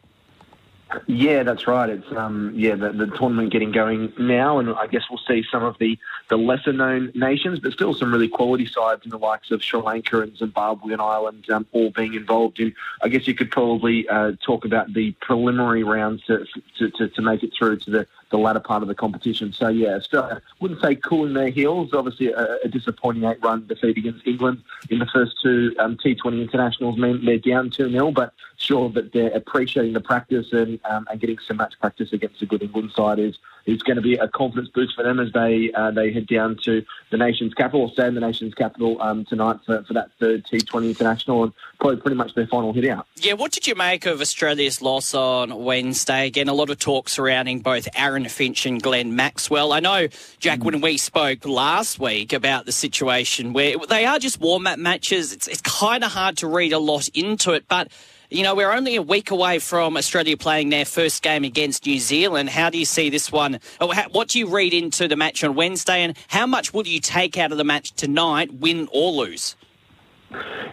Yeah, 1.06 1.42
that's 1.42 1.66
right. 1.66 1.90
It's 1.90 2.06
um, 2.16 2.52
yeah, 2.54 2.76
the, 2.76 2.92
the 2.92 3.06
tournament 3.06 3.52
getting 3.52 3.72
going 3.72 4.12
now, 4.18 4.58
and 4.60 4.70
I 4.70 4.86
guess 4.86 5.02
we'll 5.10 5.20
see 5.26 5.44
some 5.50 5.64
of 5.64 5.76
the, 5.78 5.98
the 6.28 6.36
lesser 6.36 6.72
known 6.72 7.12
nations, 7.14 7.60
but 7.60 7.72
still 7.72 7.94
some 7.94 8.12
really 8.12 8.28
quality 8.28 8.66
sides 8.66 9.02
in 9.04 9.10
the 9.10 9.18
likes 9.18 9.50
of 9.50 9.62
Sri 9.62 9.80
Lanka 9.80 10.20
and 10.20 10.36
Zimbabwe 10.36 10.92
and 10.92 11.02
Ireland, 11.02 11.48
um, 11.50 11.66
all 11.72 11.90
being 11.90 12.14
involved 12.14 12.60
in. 12.60 12.74
I 13.02 13.08
guess 13.08 13.26
you 13.28 13.34
could 13.34 13.50
probably 13.50 14.08
uh, 14.08 14.32
talk 14.44 14.64
about 14.64 14.92
the 14.92 15.12
preliminary 15.20 15.84
rounds 15.84 16.22
to, 16.24 16.46
to, 16.78 16.90
to, 16.90 17.08
to 17.08 17.22
make 17.22 17.42
it 17.42 17.52
through 17.56 17.78
to 17.80 17.90
the 17.90 18.06
the 18.34 18.38
latter 18.38 18.58
part 18.58 18.82
of 18.82 18.88
the 18.88 18.96
competition. 18.96 19.52
So 19.52 19.68
yeah, 19.68 19.94
Australia 19.94 20.42
wouldn't 20.58 20.80
say 20.80 20.96
cooling 20.96 21.34
their 21.34 21.50
heels. 21.50 21.94
Obviously, 21.94 22.32
a, 22.32 22.56
a 22.64 22.68
disappointing 22.68 23.22
eight-run 23.22 23.68
defeat 23.68 23.96
against 23.96 24.26
England 24.26 24.60
in 24.90 24.98
the 24.98 25.06
first 25.06 25.36
two 25.40 25.72
um, 25.78 25.96
T20 25.96 26.42
internationals 26.42 26.98
mean 26.98 27.24
they're 27.24 27.38
down 27.38 27.70
two 27.70 27.88
0 27.88 28.10
but 28.10 28.34
sure 28.56 28.88
that 28.90 29.12
they're 29.12 29.30
appreciating 29.30 29.92
the 29.92 30.00
practice 30.00 30.52
and, 30.52 30.80
um, 30.84 31.06
and 31.10 31.20
getting 31.20 31.38
some 31.46 31.58
match 31.58 31.74
practice 31.80 32.12
against 32.12 32.42
a 32.42 32.46
good 32.46 32.62
England 32.62 32.90
side 32.90 33.20
is 33.20 33.38
is 33.66 33.82
going 33.82 33.96
to 33.96 34.02
be 34.02 34.14
a 34.14 34.28
confidence 34.28 34.68
boost 34.68 34.96
for 34.96 35.04
them 35.04 35.20
as 35.20 35.32
they 35.32 35.72
uh, 35.74 35.92
they 35.92 36.12
head 36.12 36.26
down 36.26 36.56
to 36.64 36.84
the 37.10 37.16
nation's 37.16 37.54
capital, 37.54 37.82
or 37.82 37.90
stay 37.92 38.08
in 38.08 38.14
the 38.14 38.20
nation's 38.20 38.54
capital 38.54 39.00
um, 39.00 39.24
tonight 39.24 39.58
for, 39.64 39.84
for 39.84 39.92
that 39.94 40.10
third 40.18 40.44
T20 40.44 40.88
international 40.88 41.44
and 41.44 41.52
probably 41.84 42.00
pretty 42.00 42.16
much 42.16 42.34
their 42.34 42.46
final 42.46 42.72
hit 42.72 42.88
out. 42.88 43.06
Yeah, 43.16 43.34
what 43.34 43.52
did 43.52 43.66
you 43.66 43.74
make 43.74 44.06
of 44.06 44.22
Australia's 44.22 44.80
loss 44.80 45.12
on 45.12 45.64
Wednesday? 45.64 46.26
Again, 46.26 46.48
a 46.48 46.54
lot 46.54 46.70
of 46.70 46.78
talk 46.78 47.10
surrounding 47.10 47.60
both 47.60 47.86
Aaron 47.94 48.26
Finch 48.26 48.64
and 48.64 48.82
Glenn 48.82 49.14
Maxwell. 49.14 49.70
I 49.70 49.80
know, 49.80 50.08
Jack, 50.38 50.60
mm. 50.60 50.64
when 50.64 50.80
we 50.80 50.96
spoke 50.96 51.44
last 51.44 51.98
week 51.98 52.32
about 52.32 52.64
the 52.64 52.72
situation 52.72 53.52
where 53.52 53.76
they 53.86 54.06
are 54.06 54.18
just 54.18 54.40
warm 54.40 54.66
up 54.66 54.78
matches, 54.78 55.34
it's, 55.34 55.46
it's 55.46 55.60
kind 55.60 56.02
of 56.02 56.12
hard 56.12 56.38
to 56.38 56.46
read 56.46 56.72
a 56.72 56.78
lot 56.78 57.06
into 57.08 57.52
it, 57.52 57.68
but 57.68 57.88
you 58.30 58.42
know, 58.42 58.54
we're 58.54 58.72
only 58.72 58.96
a 58.96 59.02
week 59.02 59.30
away 59.30 59.58
from 59.58 59.98
Australia 59.98 60.38
playing 60.38 60.70
their 60.70 60.86
first 60.86 61.22
game 61.22 61.44
against 61.44 61.84
New 61.84 61.98
Zealand. 61.98 62.48
How 62.48 62.70
do 62.70 62.78
you 62.78 62.86
see 62.86 63.10
this 63.10 63.30
one? 63.30 63.60
What 63.78 64.28
do 64.28 64.38
you 64.38 64.48
read 64.48 64.72
into 64.72 65.06
the 65.06 65.16
match 65.16 65.44
on 65.44 65.54
Wednesday, 65.54 66.02
and 66.02 66.16
how 66.28 66.46
much 66.46 66.72
will 66.72 66.86
you 66.86 66.98
take 66.98 67.36
out 67.36 67.52
of 67.52 67.58
the 67.58 67.64
match 67.64 67.92
tonight, 67.92 68.54
win 68.54 68.88
or 68.90 69.12
lose? 69.12 69.54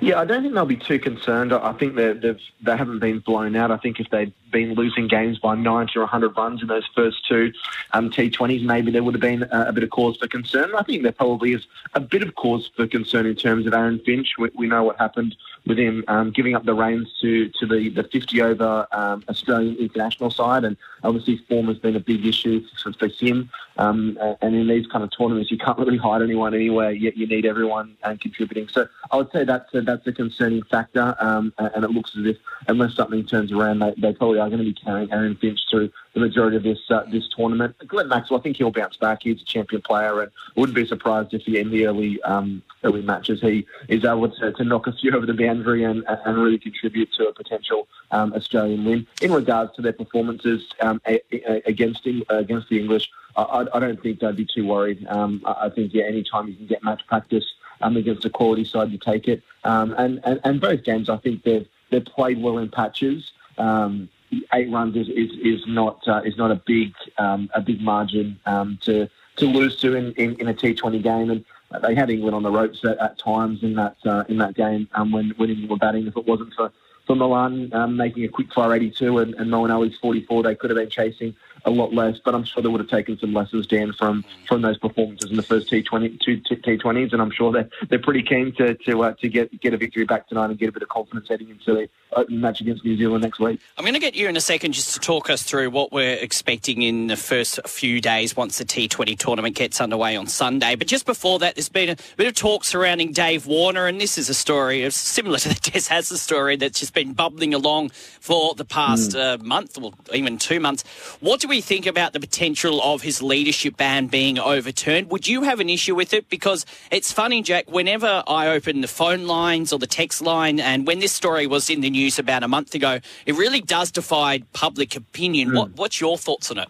Yeah, 0.02 0.20
I 0.20 0.26
don't 0.26 0.42
think 0.42 0.54
they'll 0.54 0.66
be 0.66 0.78
too 0.78 1.00
concerned. 1.00 1.54
I 1.54 1.74
think 1.74 1.96
they've 1.96 2.40
they 2.62 2.78
haven't 2.78 3.00
been 3.00 3.20
blown 3.20 3.56
out. 3.56 3.72
I 3.72 3.78
think 3.78 4.00
if 4.00 4.10
they'd 4.10 4.34
been 4.52 4.74
losing 4.74 5.08
games 5.08 5.40
by 5.40 5.56
90 5.56 5.98
or 5.98 6.02
100 6.02 6.36
runs 6.38 6.62
in 6.62 6.68
those 6.68 6.88
first 6.96 7.28
two 7.28 7.52
um, 7.94 8.10
T20s, 8.10 8.64
maybe 8.64 8.92
there 8.92 9.04
would 9.04 9.14
have 9.14 9.22
been 9.22 9.44
a, 9.44 9.66
a, 9.68 9.74
bit 9.74 9.84
of 9.84 9.90
cause 9.90 10.18
for 10.18 10.28
concern. 10.28 10.74
I 10.76 10.84
think 10.84 11.04
there 11.04 11.12
probably 11.12 11.54
is 11.54 11.66
a 11.94 12.00
bit 12.00 12.24
of 12.24 12.36
cause 12.36 12.70
for 12.76 12.88
concern 12.88 13.26
in 13.26 13.36
terms 13.36 13.68
of 13.68 13.74
Aaron 13.74 14.00
Finch. 14.00 14.36
We, 14.38 14.50
we 14.56 14.68
know 14.68 14.84
what 14.84 14.98
happened 14.98 15.36
with 15.66 15.78
him 15.78 16.04
um, 16.08 16.32
giving 16.32 16.56
up 16.56 16.66
the 16.66 16.74
reins 16.74 17.08
to, 17.22 17.50
to 17.60 17.66
the, 17.68 17.90
the 17.90 18.04
50 18.04 18.42
over 18.42 18.88
um, 18.92 19.24
Australian 19.30 19.76
international 19.78 20.32
side, 20.32 20.64
and 20.64 20.76
obviously 21.04 21.38
form 21.50 21.68
has 21.68 21.78
been 21.78 21.96
a 21.96 22.00
big 22.00 22.26
issue 22.26 22.64
for, 22.82 22.94
for 22.94 23.08
him. 23.08 23.50
Um, 23.78 24.18
and 24.42 24.56
in 24.56 24.68
these 24.68 24.88
kind 24.88 25.04
of 25.04 25.12
tournaments, 25.16 25.52
you 25.52 25.58
can't 25.58 25.78
really 25.80 25.98
hide 25.98 26.22
anyone 26.22 26.54
anywhere. 26.54 26.92
Yet 26.92 27.18
you 27.18 27.28
need 27.28 27.46
everyone 27.46 27.96
um, 28.04 28.18
contributing. 28.18 28.68
So 28.68 28.88
I 29.12 29.18
would 29.18 29.32
say 29.32 29.44
that's 29.44 29.74
a, 29.74 29.82
that's 29.82 30.06
a 30.08 30.12
concerning 30.12 30.64
factor. 30.64 31.16
Um, 31.20 31.54
and 31.58 31.84
it 31.84 31.92
looks 31.92 32.16
as 32.18 32.26
if 32.26 32.38
unless 32.68 32.96
something 32.96 33.26
turns 33.26 33.52
around, 33.52 33.80
they, 33.80 33.94
they 33.98 34.14
probably 34.14 34.40
are 34.42 34.50
going 34.50 34.60
to 34.60 34.66
be 34.66 34.74
carrying 34.74 35.12
Aaron 35.12 35.36
Finch 35.36 35.60
through 35.70 35.92
the 36.14 36.20
majority 36.20 36.58
of 36.58 36.64
this 36.64 36.80
uh, 36.90 37.04
this 37.12 37.28
tournament. 37.36 37.76
Glenn 37.88 38.08
Maxwell, 38.08 38.40
I 38.40 38.44
think 38.44 38.58
he'll 38.58 38.72
bounce 38.72 38.98
back. 38.98 39.24
He's 39.24 39.42
a 39.42 39.46
champion 39.46 39.82
player, 39.82 40.22
and 40.22 40.32
wouldn't 40.56 40.76
be 40.76 40.86
surprised 40.86 41.34
if 41.34 41.44
he, 41.44 41.60
in 41.60 41.70
the 41.72 41.88
early 41.88 42.22
um, 42.24 42.62
early 42.84 43.02
matches 43.02 43.42
he 43.42 43.66
is 43.88 44.04
able 44.04 44.30
to, 44.30 44.52
to 44.52 44.64
knock 44.64 44.88
a 44.88 44.94
few 44.94 45.12
over 45.16 45.26
the 45.26 45.34
boundary 45.34 45.84
and, 45.84 46.04
and 46.08 46.38
really 46.38 46.58
contribute 46.58 47.12
to 47.14 47.28
a 47.28 47.34
potential 47.34 47.88
um, 48.12 48.34
Australian 48.34 48.86
win. 48.86 49.08
In 49.22 49.32
regards 49.32 49.76
to 49.76 49.82
their 49.82 49.94
performances 49.94 50.68
um, 50.82 51.02
against 51.06 52.06
against 52.30 52.70
the 52.70 52.80
English, 52.80 53.10
I, 53.36 53.68
I, 53.74 53.80
don't 53.80 54.02
think 54.02 54.20
they'd 54.20 54.36
be 54.36 54.46
too 54.46 54.66
worried. 54.66 55.06
Um, 55.08 55.42
I, 55.46 55.70
think 55.70 55.94
yeah, 55.94 56.06
any 56.06 56.24
time 56.24 56.48
you 56.48 56.56
can 56.56 56.68
get 56.68 56.84
match 56.84 57.02
practice 57.08 57.46
um, 57.82 57.98
against 57.98 58.26
a 58.26 58.30
quality 58.30 58.66
side, 58.66 58.92
you 58.92 58.98
take 58.98 59.28
it. 59.28 59.44
Um, 59.64 59.94
and, 59.98 60.20
and 60.24 60.40
and 60.44 60.62
both 60.62 60.84
games, 60.84 61.10
I 61.10 61.18
think 61.18 61.44
they've 61.44 61.68
they've 61.90 62.06
played 62.06 62.42
well 62.42 62.58
in 62.58 62.70
patches. 62.70 63.32
Um, 63.58 64.10
eight 64.54 64.72
runs 64.72 64.96
is, 64.96 65.10
is, 65.10 65.32
is 65.42 65.62
not 65.68 66.08
uh, 66.08 66.22
is 66.24 66.38
not 66.38 66.52
a 66.52 66.56
big 66.56 66.94
um, 67.18 67.50
a 67.54 67.62
big 67.62 67.82
margin 67.82 68.40
um, 68.46 68.78
to 68.84 69.10
to 69.38 69.46
lose 69.46 69.76
to 69.78 69.96
in, 69.96 70.12
in, 70.14 70.40
in 70.40 70.48
a 70.48 70.54
T20 70.54 71.02
game, 71.02 71.30
and 71.30 71.46
they 71.82 71.96
had 71.96 72.10
England 72.10 72.36
on 72.36 72.44
the 72.44 72.52
ropes 72.52 72.84
at, 72.84 72.98
at 73.00 73.18
times 73.18 73.64
in 73.64 73.76
that 73.76 73.96
uh, 74.06 74.24
in 74.28 74.38
that 74.38 74.56
game 74.56 74.88
um, 74.94 75.12
when 75.12 75.32
when 75.38 75.50
England 75.50 75.70
were 75.70 75.78
batting. 75.78 76.08
If 76.08 76.18
it 76.18 76.26
wasn't 76.26 76.54
for 76.54 76.72
for 77.08 77.16
Malan 77.16 77.74
um, 77.74 77.98
making 77.98 78.24
a 78.26 78.28
quick 78.28 78.54
fire 78.54 78.74
82 78.74 79.18
and, 79.20 79.34
and 79.36 79.50
Moeen 79.50 80.00
44, 80.00 80.44
they 80.44 80.56
could 80.56 80.70
have 80.70 80.78
been 80.78 80.90
chasing 80.90 81.36
a 81.66 81.72
lot 81.72 81.94
less. 81.94 82.20
But 82.24 82.36
I'm 82.36 82.44
sure 82.44 82.62
they 82.62 82.70
would 82.70 82.82
have 82.82 82.90
taken 82.90 83.18
some 83.18 83.34
lessons, 83.34 83.68
Dan, 83.68 83.94
from 83.94 84.24
from 84.48 84.62
those 84.62 84.78
performances 84.78 85.30
in 85.30 85.38
the 85.38 85.44
first 85.44 85.72
T20 85.72 86.20
two 86.20 86.38
T20s, 86.38 87.14
and 87.14 87.22
I'm 87.22 87.32
sure 87.32 87.52
they're 87.52 87.70
they're 87.90 88.00
pretty 88.00 88.24
keen 88.24 88.54
to 88.56 88.76
to 88.76 89.04
uh, 89.04 89.14
to 89.22 89.30
get 89.30 89.60
get 89.62 89.74
a 89.74 89.78
victory 89.78 90.06
back 90.06 90.28
tonight 90.28 90.46
and 90.46 90.58
get 90.58 90.70
a 90.70 90.72
bit 90.72 90.84
of 90.84 90.90
confidence 90.90 91.28
heading 91.30 91.50
into 91.50 91.74
the 91.74 91.90
opening 92.14 92.42
match 92.42 92.62
against 92.62 92.84
New 92.84 92.98
Zealand 92.98 93.24
next 93.24 93.40
week. 93.40 93.60
I'm 93.78 93.84
going 93.84 93.94
to 93.94 94.00
get 94.00 94.16
you 94.16 94.28
in 94.28 94.36
a 94.36 94.42
second 94.42 94.74
just 94.74 94.94
to 94.94 95.00
talk 95.00 95.30
us 95.30 95.44
through 95.44 95.70
what 95.70 95.92
we're 95.92 96.16
expecting 96.16 96.82
in 96.82 97.08
the 97.08 97.16
first 97.16 97.60
few 97.68 98.02
days 98.02 98.36
once 98.36 98.58
the 98.58 98.66
T20 98.66 99.18
tournament 99.18 99.56
gets 99.56 99.80
underway 99.80 100.16
on 100.16 100.28
Sunday. 100.28 100.76
But 100.76 100.88
just 100.88 101.06
before 101.06 101.40
that, 101.40 101.56
there's 101.56 101.70
been 101.70 101.90
a 101.90 101.96
bit 102.18 102.28
of 102.28 102.36
talk 102.36 102.66
surrounding 102.66 103.14
Dave 103.14 103.46
Warner, 103.46 103.88
and 103.88 104.00
this 104.00 104.18
is 104.18 104.30
a 104.30 104.34
story 104.34 104.90
similar 104.92 105.38
to 105.40 105.50
the 105.50 105.56
Des 105.72 105.80
Hasler 105.80 106.18
story 106.18 106.56
that's 106.56 106.80
just 106.80 106.94
been 106.94 107.14
bubbling 107.14 107.54
along 107.54 107.90
for 107.90 108.56
the 108.56 108.66
past 108.66 109.12
mm. 109.12 109.40
uh, 109.40 109.44
month 109.44 109.78
or 109.82 109.92
even 110.14 110.38
two 110.38 110.60
months. 110.60 110.84
What 111.20 111.40
do 111.40 111.51
we 111.52 111.60
think 111.60 111.86
about 111.86 112.14
the 112.14 112.20
potential 112.22 112.82
of 112.82 113.02
his 113.02 113.22
leadership 113.22 113.76
ban 113.76 114.08
being 114.08 114.40
overturned? 114.40 115.12
Would 115.12 115.28
you 115.28 115.42
have 115.42 115.60
an 115.60 115.70
issue 115.70 115.94
with 115.94 116.14
it? 116.14 116.30
Because 116.30 116.66
it's 116.92 117.12
funny, 117.12 117.42
Jack, 117.42 117.70
whenever 117.70 118.24
I 118.26 118.48
open 118.48 118.80
the 118.80 118.88
phone 118.88 119.28
lines 119.28 119.74
or 119.74 119.78
the 119.78 119.86
text 119.86 120.22
line, 120.22 120.62
and 120.62 120.88
when 120.88 121.00
this 121.00 121.12
story 121.12 121.48
was 121.48 121.70
in 121.70 121.82
the 121.82 121.90
news 121.90 122.18
about 122.18 122.44
a 122.44 122.48
month 122.48 122.74
ago, 122.74 123.02
it 123.26 123.36
really 123.36 123.60
does 123.60 123.92
defy 123.92 124.40
public 124.54 124.96
opinion. 124.96 125.50
Mm. 125.50 125.58
What, 125.58 125.76
what's 125.76 126.00
your 126.00 126.18
thoughts 126.18 126.52
on 126.52 126.60
it? 126.60 126.70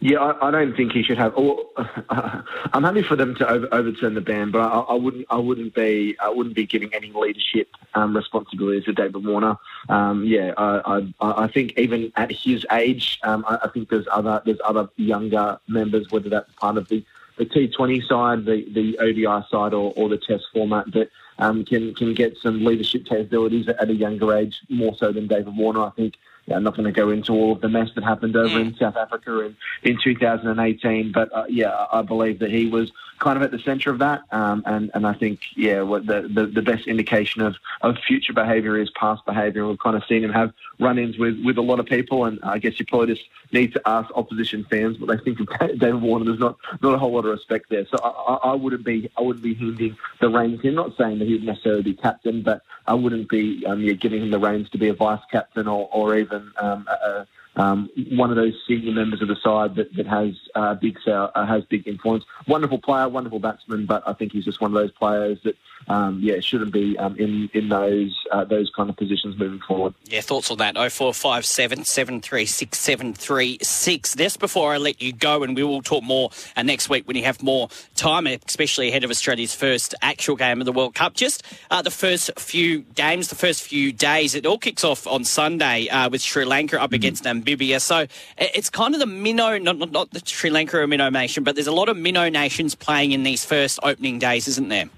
Yeah, 0.00 0.18
I, 0.18 0.48
I, 0.48 0.50
don't 0.50 0.76
think 0.76 0.92
he 0.92 1.02
should 1.02 1.18
have. 1.18 1.36
Or, 1.36 1.64
I'm 2.08 2.84
happy 2.84 3.02
for 3.02 3.16
them 3.16 3.34
to 3.36 3.48
over, 3.48 3.68
overturn 3.72 4.14
the 4.14 4.20
ban, 4.20 4.50
but 4.50 4.60
I, 4.60 4.80
I, 4.80 4.94
wouldn't. 4.94 5.26
I 5.30 5.36
wouldn't 5.36 5.74
be. 5.74 6.16
I 6.20 6.28
wouldn't 6.28 6.54
be 6.54 6.66
giving 6.66 6.92
any 6.94 7.12
leadership 7.12 7.68
um, 7.94 8.14
responsibilities 8.16 8.84
to 8.84 8.92
David 8.92 9.24
Warner. 9.24 9.56
Um, 9.88 10.24
yeah, 10.24 10.52
I, 10.56 11.06
I, 11.20 11.46
think 11.48 11.78
even 11.78 12.12
at 12.16 12.32
his 12.32 12.66
age, 12.72 13.18
um, 13.22 13.44
I, 13.48 13.68
think 13.68 13.88
there's 13.88 14.06
other 14.10 14.42
there's 14.44 14.60
other 14.64 14.88
younger 14.96 15.58
members, 15.68 16.10
whether 16.10 16.28
that's 16.28 16.52
part 16.54 16.76
of 16.76 16.88
the, 16.88 17.04
the 17.36 17.46
T20 17.46 18.06
side, 18.06 18.44
the 18.44 18.66
the 18.72 18.98
ODI 18.98 19.46
side, 19.50 19.74
or, 19.74 19.92
or 19.96 20.08
the 20.08 20.18
Test 20.18 20.44
format 20.52 20.92
that 20.92 21.10
um, 21.38 21.64
can 21.64 21.94
can 21.94 22.14
get 22.14 22.36
some 22.38 22.64
leadership 22.64 23.06
capabilities 23.06 23.68
at 23.68 23.88
a 23.88 23.94
younger 23.94 24.34
age, 24.34 24.60
more 24.68 24.94
so 24.96 25.12
than 25.12 25.26
David 25.26 25.56
Warner. 25.56 25.82
I 25.82 25.90
think 25.90 26.14
I'm 26.50 26.64
not 26.64 26.76
going 26.76 26.86
to 26.86 26.92
go 26.92 27.10
into 27.10 27.32
all 27.32 27.52
of 27.52 27.60
the 27.60 27.68
mess 27.68 27.88
that 27.94 28.04
happened 28.04 28.36
over 28.36 28.58
in 28.58 28.74
South 28.74 28.96
Africa 28.96 29.40
in, 29.40 29.56
in 29.82 29.98
2018, 30.02 31.12
but 31.12 31.32
uh, 31.32 31.44
yeah, 31.48 31.86
I 31.92 32.02
believe 32.02 32.40
that 32.40 32.50
he 32.50 32.68
was 32.68 32.90
kind 33.22 33.36
of 33.36 33.42
at 33.44 33.52
the 33.52 33.58
centre 33.60 33.90
of 33.90 34.00
that, 34.00 34.22
um, 34.32 34.64
and 34.66 34.90
and 34.94 35.06
I 35.06 35.12
think 35.12 35.40
yeah, 35.54 35.78
the, 35.78 36.28
the, 36.34 36.46
the 36.46 36.62
best 36.62 36.88
indication 36.88 37.40
of, 37.42 37.54
of 37.80 37.96
future 37.98 38.32
behaviour 38.32 38.76
is 38.76 38.90
past 38.90 39.24
behaviour. 39.24 39.66
We've 39.66 39.78
kind 39.78 39.96
of 39.96 40.02
seen 40.08 40.24
him 40.24 40.32
have 40.32 40.52
run-ins 40.80 41.16
with, 41.18 41.40
with 41.44 41.56
a 41.56 41.62
lot 41.62 41.78
of 41.78 41.86
people, 41.86 42.24
and 42.24 42.40
I 42.42 42.58
guess 42.58 42.80
you 42.80 42.86
probably 42.86 43.14
just 43.14 43.26
need 43.52 43.72
to 43.74 43.82
ask 43.86 44.10
opposition 44.16 44.66
fans 44.68 44.98
what 44.98 45.08
they 45.08 45.22
think 45.22 45.38
of 45.38 45.48
David 45.78 46.02
Warner. 46.02 46.24
There's 46.24 46.40
not 46.40 46.56
not 46.82 46.94
a 46.94 46.98
whole 46.98 47.12
lot 47.12 47.24
of 47.24 47.30
respect 47.30 47.70
there, 47.70 47.86
so 47.86 47.96
I, 48.02 48.50
I 48.50 48.54
wouldn't 48.54 48.84
be 48.84 49.08
I 49.16 49.22
wouldn't 49.22 49.44
be 49.44 49.54
handing 49.54 49.96
the 50.20 50.28
reins. 50.28 50.60
I'm 50.64 50.74
not 50.74 50.96
saying 50.98 51.20
that 51.20 51.28
he 51.28 51.34
would 51.34 51.44
necessarily 51.44 51.82
be 51.82 51.94
captain, 51.94 52.42
but 52.42 52.62
I 52.88 52.94
wouldn't 52.94 53.28
be 53.28 53.64
um, 53.66 53.80
yeah, 53.82 53.92
giving 53.92 54.22
him 54.22 54.30
the 54.30 54.40
reins 54.40 54.68
to 54.70 54.78
be 54.78 54.88
a 54.88 54.94
vice 54.94 55.22
captain 55.30 55.68
or 55.68 55.88
or 55.92 56.16
even 56.16 56.31
even 56.32 56.52
um, 56.60 56.86
a, 56.88 57.26
um, 57.56 57.90
one 58.10 58.30
of 58.30 58.36
those 58.36 58.54
senior 58.66 58.92
members 58.92 59.20
of 59.20 59.28
the 59.28 59.36
side 59.42 59.76
that, 59.76 59.94
that 59.96 60.06
has 60.06 60.34
uh, 60.54 60.74
big 60.74 60.96
uh, 61.06 61.28
has 61.46 61.64
big 61.64 61.86
influence. 61.86 62.24
Wonderful 62.46 62.78
player, 62.78 63.08
wonderful 63.08 63.40
batsman, 63.40 63.84
but 63.86 64.02
I 64.06 64.14
think 64.14 64.32
he's 64.32 64.44
just 64.44 64.60
one 64.60 64.74
of 64.74 64.74
those 64.74 64.92
players 64.92 65.38
that 65.44 65.56
um, 65.88 66.20
yeah 66.22 66.40
shouldn't 66.40 66.72
be 66.72 66.96
um, 66.98 67.16
in 67.16 67.50
in 67.52 67.68
those 67.68 68.18
uh, 68.30 68.44
those 68.44 68.70
kind 68.74 68.88
of 68.88 68.96
positions 68.96 69.38
moving 69.38 69.60
forward. 69.60 69.94
Yeah, 70.04 70.22
thoughts 70.22 70.50
on 70.50 70.58
that? 70.58 70.76
Oh 70.76 70.88
four 70.88 71.12
five 71.12 71.44
seven 71.44 71.84
seven 71.84 72.20
three 72.22 72.46
six 72.46 72.78
seven 72.78 73.12
three 73.12 73.58
six. 73.62 74.14
Just 74.14 74.40
before 74.40 74.72
I 74.72 74.78
let 74.78 75.02
you 75.02 75.12
go, 75.12 75.42
and 75.42 75.54
we 75.54 75.62
will 75.62 75.82
talk 75.82 76.02
more 76.02 76.30
uh, 76.56 76.62
next 76.62 76.88
week 76.88 77.06
when 77.06 77.16
you 77.16 77.24
have 77.24 77.42
more 77.42 77.68
time, 77.96 78.26
especially 78.26 78.88
ahead 78.88 79.04
of 79.04 79.10
Australia's 79.10 79.54
first 79.54 79.94
actual 80.00 80.36
game 80.36 80.60
of 80.60 80.64
the 80.64 80.72
World 80.72 80.94
Cup. 80.94 81.14
Just 81.14 81.42
uh, 81.70 81.82
the 81.82 81.90
first 81.90 82.30
few 82.38 82.80
games, 82.80 83.28
the 83.28 83.34
first 83.34 83.62
few 83.62 83.92
days. 83.92 84.34
It 84.34 84.46
all 84.46 84.58
kicks 84.58 84.84
off 84.84 85.06
on 85.06 85.24
Sunday 85.24 85.88
uh, 85.88 86.08
with 86.08 86.22
Sri 86.22 86.46
Lanka 86.46 86.80
up 86.80 86.88
mm-hmm. 86.88 86.94
against 86.94 87.26
Namibia. 87.44 87.80
So 87.80 88.06
it's 88.38 88.70
kind 88.70 88.94
of 88.94 89.00
the 89.00 89.06
minnow, 89.06 89.58
not, 89.58 89.78
not, 89.78 89.90
not 89.90 90.10
the 90.10 90.22
Sri 90.24 90.50
Lanka 90.50 90.86
minnow 90.86 91.10
nation, 91.10 91.44
but 91.44 91.54
there's 91.54 91.66
a 91.66 91.72
lot 91.72 91.88
of 91.88 91.96
minnow 91.96 92.28
nations 92.28 92.74
playing 92.74 93.12
in 93.12 93.22
these 93.22 93.44
first 93.44 93.78
opening 93.82 94.18
days, 94.18 94.48
isn't 94.48 94.68
there? 94.68 94.88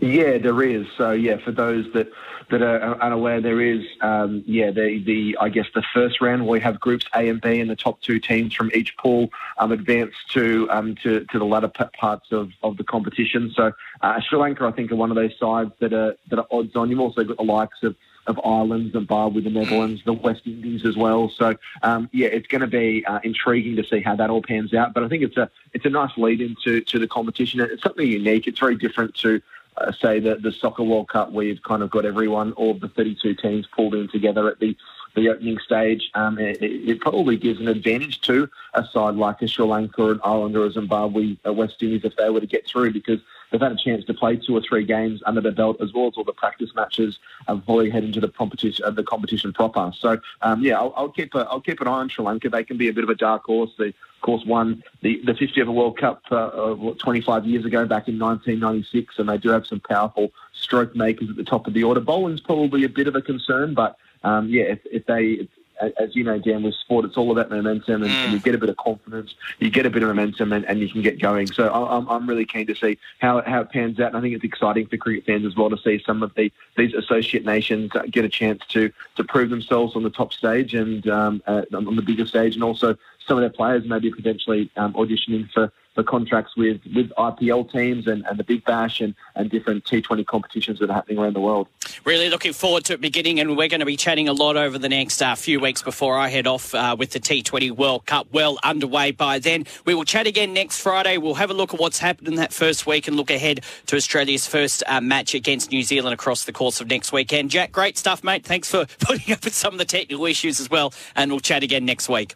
Yeah, 0.00 0.38
there 0.38 0.62
is. 0.62 0.86
So 0.96 1.12
yeah, 1.12 1.38
for 1.38 1.52
those 1.52 1.86
that 1.94 2.08
that 2.48 2.62
are 2.62 3.00
unaware, 3.02 3.40
there 3.40 3.60
is, 3.60 3.84
um, 4.02 4.44
yeah, 4.46 4.70
the, 4.70 5.02
the 5.04 5.36
I 5.40 5.48
guess 5.48 5.66
the 5.74 5.82
first 5.92 6.20
round 6.20 6.46
we 6.46 6.60
have 6.60 6.78
groups 6.78 7.04
A 7.14 7.28
and 7.28 7.40
B, 7.40 7.60
and 7.60 7.68
the 7.68 7.76
top 7.76 8.00
two 8.02 8.20
teams 8.20 8.54
from 8.54 8.70
each 8.72 8.96
pool 8.98 9.30
um, 9.58 9.72
advance 9.72 10.14
to 10.32 10.68
um, 10.70 10.94
to 11.02 11.24
to 11.24 11.38
the 11.38 11.44
latter 11.44 11.68
parts 11.98 12.26
of, 12.30 12.50
of 12.62 12.76
the 12.76 12.84
competition. 12.84 13.52
So 13.56 13.72
uh, 14.00 14.20
Sri 14.20 14.38
Lanka, 14.38 14.64
I 14.64 14.72
think, 14.72 14.92
are 14.92 14.96
one 14.96 15.10
of 15.10 15.16
those 15.16 15.36
sides 15.40 15.72
that 15.80 15.92
are 15.92 16.14
that 16.28 16.38
are 16.38 16.46
odds 16.50 16.76
on. 16.76 16.90
You've 16.90 17.00
also 17.00 17.24
got 17.24 17.36
the 17.36 17.42
likes 17.42 17.82
of 17.82 17.96
of 18.26 18.40
Ireland, 18.44 18.92
Zimbabwe, 18.92 19.42
the 19.42 19.50
Netherlands, 19.50 20.02
the 20.04 20.12
West 20.12 20.42
Indies 20.46 20.84
as 20.84 20.96
well. 20.96 21.28
So 21.28 21.56
um, 21.82 22.08
yeah, 22.12 22.28
it's 22.28 22.46
going 22.46 22.60
to 22.60 22.66
be 22.66 23.04
uh, 23.06 23.20
intriguing 23.22 23.76
to 23.76 23.84
see 23.84 24.00
how 24.00 24.16
that 24.16 24.30
all 24.30 24.42
pans 24.42 24.74
out. 24.74 24.94
But 24.94 25.04
I 25.04 25.08
think 25.08 25.22
it's 25.22 25.36
a 25.36 25.50
it's 25.72 25.84
a 25.84 25.90
nice 25.90 26.16
lead 26.16 26.40
into 26.40 26.80
to 26.80 26.98
the 26.98 27.08
competition. 27.08 27.60
It's 27.60 27.82
something 27.82 28.06
unique. 28.06 28.46
It's 28.46 28.60
very 28.60 28.76
different 28.76 29.14
to. 29.16 29.40
Uh, 29.78 29.92
say 29.92 30.18
the 30.18 30.36
the 30.36 30.50
soccer 30.50 30.82
World 30.82 31.06
Cup, 31.06 31.32
where 31.32 31.44
you've 31.44 31.62
kind 31.62 31.82
of 31.82 31.90
got 31.90 32.06
everyone, 32.06 32.52
all 32.52 32.70
of 32.70 32.80
the 32.80 32.88
32 32.88 33.34
teams 33.34 33.66
pulled 33.66 33.94
in 33.94 34.08
together 34.08 34.48
at 34.48 34.58
the 34.58 34.74
the 35.16 35.28
opening 35.28 35.58
stage. 35.58 36.10
Um, 36.14 36.38
it, 36.38 36.62
it, 36.62 37.00
probably 37.00 37.36
gives 37.36 37.60
an 37.60 37.68
advantage 37.68 38.20
to 38.22 38.48
a 38.74 38.86
side 38.86 39.16
like 39.16 39.42
a 39.42 39.48
Sri 39.48 39.64
Lanka, 39.64 40.10
an 40.10 40.20
Ireland, 40.22 40.56
or 40.56 40.66
a 40.66 40.70
Zimbabwe, 40.70 41.36
a 41.44 41.52
West 41.52 41.82
Indies 41.82 42.02
if 42.04 42.14
they 42.16 42.30
were 42.30 42.40
to 42.40 42.46
get 42.46 42.66
through 42.66 42.92
because 42.92 43.20
they've 43.50 43.60
had 43.60 43.72
a 43.72 43.76
chance 43.76 44.04
to 44.04 44.14
play 44.14 44.36
two 44.36 44.56
or 44.56 44.60
three 44.60 44.84
games 44.84 45.22
under 45.26 45.40
their 45.40 45.52
belt 45.52 45.76
as 45.80 45.92
well 45.92 46.06
as 46.06 46.14
all 46.16 46.24
the 46.24 46.32
practice 46.32 46.70
matches 46.74 47.18
before 47.46 47.82
they 47.82 47.90
head 47.90 48.04
into 48.04 48.20
the 48.20 48.28
competition, 48.28 48.84
uh, 48.84 48.90
the 48.90 49.02
competition 49.02 49.52
proper. 49.52 49.92
So 49.98 50.18
um, 50.42 50.62
yeah, 50.62 50.78
I'll, 50.78 50.92
I'll, 50.96 51.08
keep 51.08 51.34
a, 51.34 51.46
I'll 51.50 51.60
keep 51.60 51.80
an 51.80 51.88
eye 51.88 51.92
on 51.92 52.08
Sri 52.08 52.24
Lanka. 52.24 52.48
They 52.48 52.64
can 52.64 52.76
be 52.76 52.88
a 52.88 52.92
bit 52.92 53.04
of 53.04 53.10
a 53.10 53.14
dark 53.14 53.44
horse. 53.44 53.70
They 53.78 53.88
of 53.88 54.22
course 54.22 54.44
won 54.44 54.82
the, 55.02 55.20
the 55.24 55.34
50 55.34 55.62
over 55.62 55.72
World 55.72 55.98
Cup 55.98 56.22
uh, 56.30 56.74
25 56.98 57.46
years 57.46 57.64
ago 57.64 57.86
back 57.86 58.08
in 58.08 58.18
1996, 58.18 59.18
and 59.18 59.28
they 59.28 59.38
do 59.38 59.50
have 59.50 59.66
some 59.66 59.80
powerful 59.80 60.32
stroke 60.52 60.96
makers 60.96 61.30
at 61.30 61.36
the 61.36 61.44
top 61.44 61.66
of 61.66 61.74
the 61.74 61.84
order. 61.84 62.00
Bowling's 62.00 62.40
probably 62.40 62.84
a 62.84 62.88
bit 62.88 63.08
of 63.08 63.14
a 63.14 63.22
concern, 63.22 63.74
but 63.74 63.96
um, 64.24 64.48
yeah, 64.48 64.64
if, 64.64 64.80
if 64.86 65.06
they 65.06 65.48
as 65.80 66.14
you 66.14 66.24
know, 66.24 66.38
Dan, 66.38 66.62
with 66.62 66.74
sport, 66.74 67.04
it's 67.04 67.16
all 67.16 67.30
about 67.30 67.50
momentum, 67.50 68.02
and, 68.02 68.10
mm. 68.10 68.24
and, 68.24 68.32
you 68.32 68.40
get 68.40 68.54
a 68.54 68.58
bit 68.58 68.68
of 68.68 68.76
confidence, 68.76 69.34
you 69.58 69.70
get 69.70 69.86
a 69.86 69.90
bit 69.90 70.02
of 70.02 70.08
momentum, 70.08 70.52
and, 70.52 70.64
and 70.66 70.80
you 70.80 70.88
can 70.88 71.02
get 71.02 71.20
going. 71.20 71.46
So 71.46 71.72
I'm, 71.72 72.08
I'm 72.08 72.28
really 72.28 72.44
keen 72.44 72.66
to 72.66 72.74
see 72.74 72.98
how, 73.18 73.42
how 73.42 73.62
it 73.62 73.70
pans 73.70 74.00
out, 74.00 74.08
and 74.08 74.16
I 74.16 74.20
think 74.20 74.34
it's 74.34 74.44
exciting 74.44 74.86
for 74.86 74.96
cricket 74.96 75.26
fans 75.26 75.44
as 75.44 75.56
well 75.56 75.70
to 75.70 75.78
see 75.78 76.02
some 76.04 76.22
of 76.22 76.34
the 76.34 76.50
these 76.76 76.94
associate 76.94 77.44
nations 77.44 77.90
get 78.10 78.24
a 78.24 78.28
chance 78.28 78.62
to 78.68 78.92
to 79.16 79.24
prove 79.24 79.50
themselves 79.50 79.96
on 79.96 80.02
the 80.02 80.10
top 80.10 80.32
stage 80.32 80.74
and 80.74 81.08
um, 81.08 81.42
uh, 81.46 81.62
on 81.72 81.96
the 81.96 82.02
bigger 82.02 82.26
stage, 82.26 82.54
and 82.54 82.64
also 82.64 82.96
some 83.26 83.36
of 83.36 83.42
their 83.42 83.50
players 83.50 83.84
maybe 83.86 84.10
potentially 84.10 84.70
um, 84.76 84.92
auditioning 84.94 85.50
for 85.52 85.72
for 85.96 86.04
contracts 86.04 86.54
with, 86.56 86.78
with 86.94 87.10
IPL 87.18 87.72
teams 87.72 88.06
and, 88.06 88.24
and 88.26 88.38
the 88.38 88.44
Big 88.44 88.64
Bash 88.64 89.00
and, 89.00 89.14
and 89.34 89.50
different 89.50 89.84
T20 89.84 90.26
competitions 90.26 90.78
that 90.78 90.90
are 90.90 90.92
happening 90.92 91.18
around 91.18 91.34
the 91.34 91.40
world. 91.40 91.68
Really 92.04 92.28
looking 92.28 92.52
forward 92.52 92.84
to 92.84 92.92
it 92.92 93.00
beginning, 93.00 93.40
and 93.40 93.56
we're 93.56 93.68
going 93.68 93.80
to 93.80 93.86
be 93.86 93.96
chatting 93.96 94.28
a 94.28 94.34
lot 94.34 94.56
over 94.56 94.78
the 94.78 94.90
next 94.90 95.22
uh, 95.22 95.34
few 95.34 95.58
weeks 95.58 95.82
before 95.82 96.18
I 96.18 96.28
head 96.28 96.46
off 96.46 96.74
uh, 96.74 96.94
with 96.98 97.12
the 97.12 97.18
T20 97.18 97.70
World 97.72 98.04
Cup 98.04 98.28
well 98.30 98.58
underway 98.62 99.10
by 99.10 99.38
then. 99.38 99.64
We 99.86 99.94
will 99.94 100.04
chat 100.04 100.26
again 100.26 100.52
next 100.52 100.80
Friday. 100.80 101.16
We'll 101.16 101.34
have 101.34 101.50
a 101.50 101.54
look 101.54 101.72
at 101.72 101.80
what's 101.80 101.98
happened 101.98 102.28
in 102.28 102.34
that 102.34 102.52
first 102.52 102.86
week 102.86 103.08
and 103.08 103.16
look 103.16 103.30
ahead 103.30 103.64
to 103.86 103.96
Australia's 103.96 104.46
first 104.46 104.82
uh, 104.86 105.00
match 105.00 105.34
against 105.34 105.72
New 105.72 105.82
Zealand 105.82 106.12
across 106.12 106.44
the 106.44 106.52
course 106.52 106.80
of 106.82 106.88
next 106.88 107.10
weekend. 107.10 107.50
Jack, 107.50 107.72
great 107.72 107.96
stuff, 107.96 108.22
mate. 108.22 108.44
Thanks 108.44 108.70
for 108.70 108.84
putting 109.00 109.32
up 109.32 109.42
with 109.44 109.54
some 109.54 109.72
of 109.72 109.78
the 109.78 109.86
technical 109.86 110.26
issues 110.26 110.60
as 110.60 110.68
well, 110.68 110.92
and 111.14 111.30
we'll 111.30 111.40
chat 111.40 111.62
again 111.62 111.86
next 111.86 112.10
week. 112.10 112.34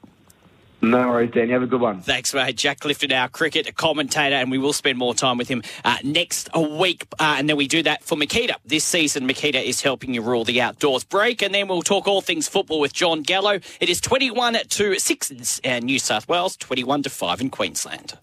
No 0.83 1.09
worries, 1.09 1.31
Dan. 1.31 1.49
You 1.49 1.55
have 1.55 1.62
a 1.62 1.66
good 1.66 1.81
one. 1.81 2.01
Thanks, 2.01 2.33
mate. 2.33 2.57
Jack 2.57 2.81
Clifton, 2.81 3.12
our 3.12 3.29
cricket 3.29 3.75
commentator, 3.77 4.37
and 4.37 4.51
we 4.51 4.59
will 4.59 4.73
spend 4.73 4.99
more 4.99 5.14
time 5.14 5.37
with 5.37 5.49
him 5.49 5.62
uh, 5.85 5.99
next 6.03 6.49
week. 6.57 7.07
Uh, 7.19 7.37
and 7.38 7.49
then 7.49 7.57
we 7.57 7.69
do 7.69 7.83
that 7.83 8.03
for 8.03 8.16
Makita. 8.16 8.55
This 8.64 8.85
season, 8.85 9.29
Makita 9.29 9.62
is 9.62 9.83
helping 9.83 10.14
you 10.14 10.23
rule 10.23 10.45
the 10.45 10.61
outdoors 10.61 11.05
break. 11.05 11.43
And 11.43 11.55
then 11.55 11.69
we'll 11.69 11.83
talk 11.83 12.09
all 12.09 12.21
things 12.21 12.49
football 12.49 12.81
with 12.81 12.93
John 12.93 13.23
Gallo. 13.23 13.61
It 13.81 13.88
is 13.88 14.01
21 14.01 14.55
to 14.69 14.99
6 14.99 15.61
in 15.62 15.85
New 15.85 15.99
South 15.99 16.29
Wales, 16.29 16.57
21 16.57 17.03
to 17.05 17.11
5 17.11 17.40
in 17.40 17.51
Queensland. 17.51 18.14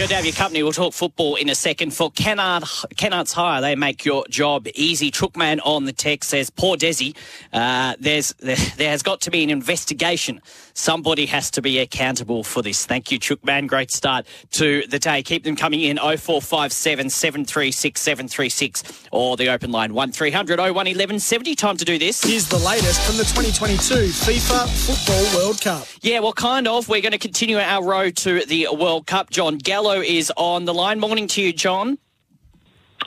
Good 0.00 0.08
to 0.08 0.14
have 0.14 0.24
your 0.24 0.32
company. 0.32 0.62
We'll 0.62 0.72
talk 0.72 0.94
football 0.94 1.34
in 1.34 1.50
a 1.50 1.54
second. 1.54 1.90
For 1.90 2.10
Kennard, 2.10 2.64
Kennard's 2.96 3.34
Hire, 3.34 3.60
they 3.60 3.74
make 3.74 4.06
your 4.06 4.24
job 4.30 4.66
easy. 4.74 5.10
Trookman 5.10 5.60
on 5.62 5.84
the 5.84 5.92
text 5.92 6.30
says, 6.30 6.48
poor 6.48 6.78
Desi, 6.78 7.14
uh, 7.52 7.96
there's, 8.00 8.32
there, 8.38 8.56
there 8.78 8.88
has 8.88 9.02
got 9.02 9.20
to 9.20 9.30
be 9.30 9.44
an 9.44 9.50
investigation. 9.50 10.40
Somebody 10.72 11.26
has 11.26 11.50
to 11.50 11.60
be 11.60 11.78
accountable 11.80 12.44
for 12.44 12.62
this. 12.62 12.86
Thank 12.86 13.12
you, 13.12 13.20
Trookman. 13.20 13.68
Great 13.68 13.90
start 13.90 14.24
to 14.52 14.86
the 14.86 14.98
day. 14.98 15.22
Keep 15.22 15.44
them 15.44 15.54
coming 15.54 15.82
in 15.82 15.98
0457 15.98 17.10
736 17.10 18.00
736 18.00 19.06
or 19.12 19.36
the 19.36 19.50
open 19.50 19.70
line 19.70 19.92
1300 19.92 20.58
01 20.58 20.72
1170. 20.72 21.54
Time 21.56 21.76
to 21.76 21.84
do 21.84 21.98
this. 21.98 22.24
Here's 22.24 22.48
the 22.48 22.56
latest 22.56 23.02
from 23.02 23.18
the 23.18 23.24
2022 23.24 23.94
FIFA 23.94 24.66
Football 24.86 25.38
World 25.38 25.60
Cup. 25.60 25.86
Yeah, 26.00 26.20
well, 26.20 26.32
kind 26.32 26.66
of. 26.66 26.88
We're 26.88 27.02
going 27.02 27.12
to 27.12 27.18
continue 27.18 27.58
our 27.58 27.84
road 27.84 28.16
to 28.18 28.46
the 28.46 28.68
World 28.72 29.06
Cup. 29.06 29.28
John 29.28 29.58
Gallo 29.58 29.89
is 29.96 30.32
on 30.36 30.64
the 30.64 30.74
line. 30.74 31.00
Morning 31.00 31.26
to 31.28 31.42
you, 31.42 31.52
John. 31.52 31.98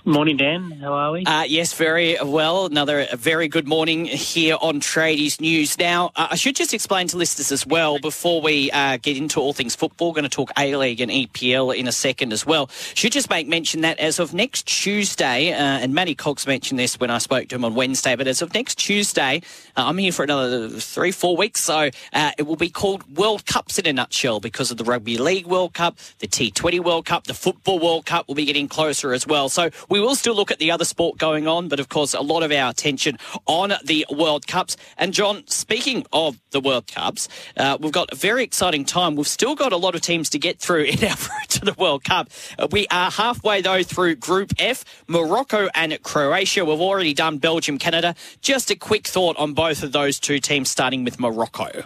Morning, 0.05 0.35
Dan. 0.35 0.71
How 0.81 0.91
are 0.91 1.11
we? 1.13 1.23
Uh, 1.23 1.43
yes, 1.43 1.71
very 1.71 2.17
well. 2.21 2.65
Another 2.65 3.07
very 3.13 3.47
good 3.47 3.65
morning 3.65 4.03
here 4.03 4.57
on 4.59 4.81
Tradies 4.81 5.39
News. 5.39 5.79
Now, 5.79 6.11
uh, 6.17 6.27
I 6.31 6.35
should 6.35 6.57
just 6.57 6.73
explain 6.73 7.07
to 7.07 7.17
listeners 7.17 7.53
as 7.53 7.65
well 7.65 7.99
before 7.99 8.41
we 8.41 8.69
uh, 8.71 8.97
get 8.97 9.15
into 9.15 9.39
all 9.39 9.53
things 9.53 9.75
football. 9.77 10.09
We're 10.09 10.15
going 10.15 10.23
to 10.23 10.29
talk 10.29 10.51
A 10.57 10.75
League 10.75 10.99
and 10.99 11.09
EPL 11.09 11.73
in 11.73 11.87
a 11.87 11.93
second 11.93 12.33
as 12.33 12.45
well. 12.45 12.69
Should 12.95 13.13
just 13.13 13.29
make 13.29 13.47
mention 13.47 13.79
that 13.81 13.97
as 13.97 14.19
of 14.19 14.33
next 14.33 14.67
Tuesday, 14.67 15.53
uh, 15.53 15.55
and 15.55 15.93
Matty 15.93 16.15
Cox 16.15 16.45
mentioned 16.45 16.77
this 16.77 16.99
when 16.99 17.09
I 17.09 17.19
spoke 17.19 17.47
to 17.47 17.55
him 17.55 17.63
on 17.63 17.73
Wednesday, 17.73 18.17
but 18.17 18.27
as 18.27 18.41
of 18.41 18.53
next 18.53 18.75
Tuesday, 18.79 19.41
uh, 19.77 19.85
I'm 19.85 19.97
here 19.97 20.11
for 20.11 20.23
another 20.23 20.67
three, 20.67 21.13
four 21.13 21.37
weeks, 21.37 21.61
so 21.61 21.89
uh, 22.11 22.31
it 22.37 22.43
will 22.43 22.57
be 22.57 22.69
called 22.69 23.09
World 23.15 23.45
Cups 23.45 23.79
in 23.79 23.87
a 23.87 23.93
nutshell 23.93 24.41
because 24.41 24.69
of 24.69 24.75
the 24.75 24.83
Rugby 24.83 25.17
League 25.17 25.47
World 25.47 25.73
Cup, 25.73 25.97
the 26.19 26.27
T20 26.27 26.83
World 26.83 27.05
Cup, 27.05 27.23
the 27.23 27.33
Football 27.33 27.79
World 27.79 28.05
Cup 28.05 28.27
will 28.27 28.35
be 28.35 28.43
getting 28.43 28.67
closer 28.67 29.13
as 29.13 29.25
well. 29.25 29.47
So 29.47 29.69
we 29.93 29.99
will 29.99 30.15
still 30.15 30.33
look 30.33 30.49
at 30.49 30.57
the 30.57 30.71
other 30.71 30.85
sport 30.85 31.19
going 31.19 31.47
on, 31.47 31.67
but 31.67 31.79
of 31.79 31.87
course, 31.87 32.15
a 32.15 32.21
lot 32.21 32.41
of 32.41 32.51
our 32.51 32.71
attention 32.71 33.15
on 33.45 33.73
the 33.85 34.03
World 34.09 34.47
Cups. 34.47 34.75
And 34.97 35.13
John, 35.13 35.45
speaking 35.45 36.03
of 36.11 36.39
the 36.49 36.59
World 36.59 36.87
Cups, 36.87 37.29
uh, 37.57 37.77
we've 37.79 37.91
got 37.91 38.11
a 38.11 38.15
very 38.15 38.43
exciting 38.43 38.85
time. 38.85 39.15
We've 39.15 39.27
still 39.27 39.53
got 39.53 39.71
a 39.71 39.77
lot 39.77 39.93
of 39.93 40.01
teams 40.01 40.31
to 40.31 40.39
get 40.39 40.57
through 40.57 40.83
in 40.93 41.03
our 41.03 41.15
route 41.15 41.49
to 41.49 41.65
the 41.65 41.73
World 41.73 42.03
Cup. 42.05 42.31
Uh, 42.57 42.67
we 42.71 42.87
are 42.89 43.11
halfway, 43.11 43.61
though, 43.61 43.83
through 43.83 44.15
Group 44.15 44.53
F, 44.57 44.83
Morocco 45.07 45.69
and 45.75 45.95
Croatia. 46.01 46.65
We've 46.65 46.81
already 46.81 47.13
done 47.13 47.37
Belgium, 47.37 47.77
Canada. 47.77 48.15
Just 48.41 48.71
a 48.71 48.75
quick 48.75 49.05
thought 49.05 49.37
on 49.37 49.53
both 49.53 49.83
of 49.83 49.91
those 49.91 50.19
two 50.19 50.39
teams, 50.39 50.71
starting 50.71 51.03
with 51.03 51.19
Morocco. 51.19 51.83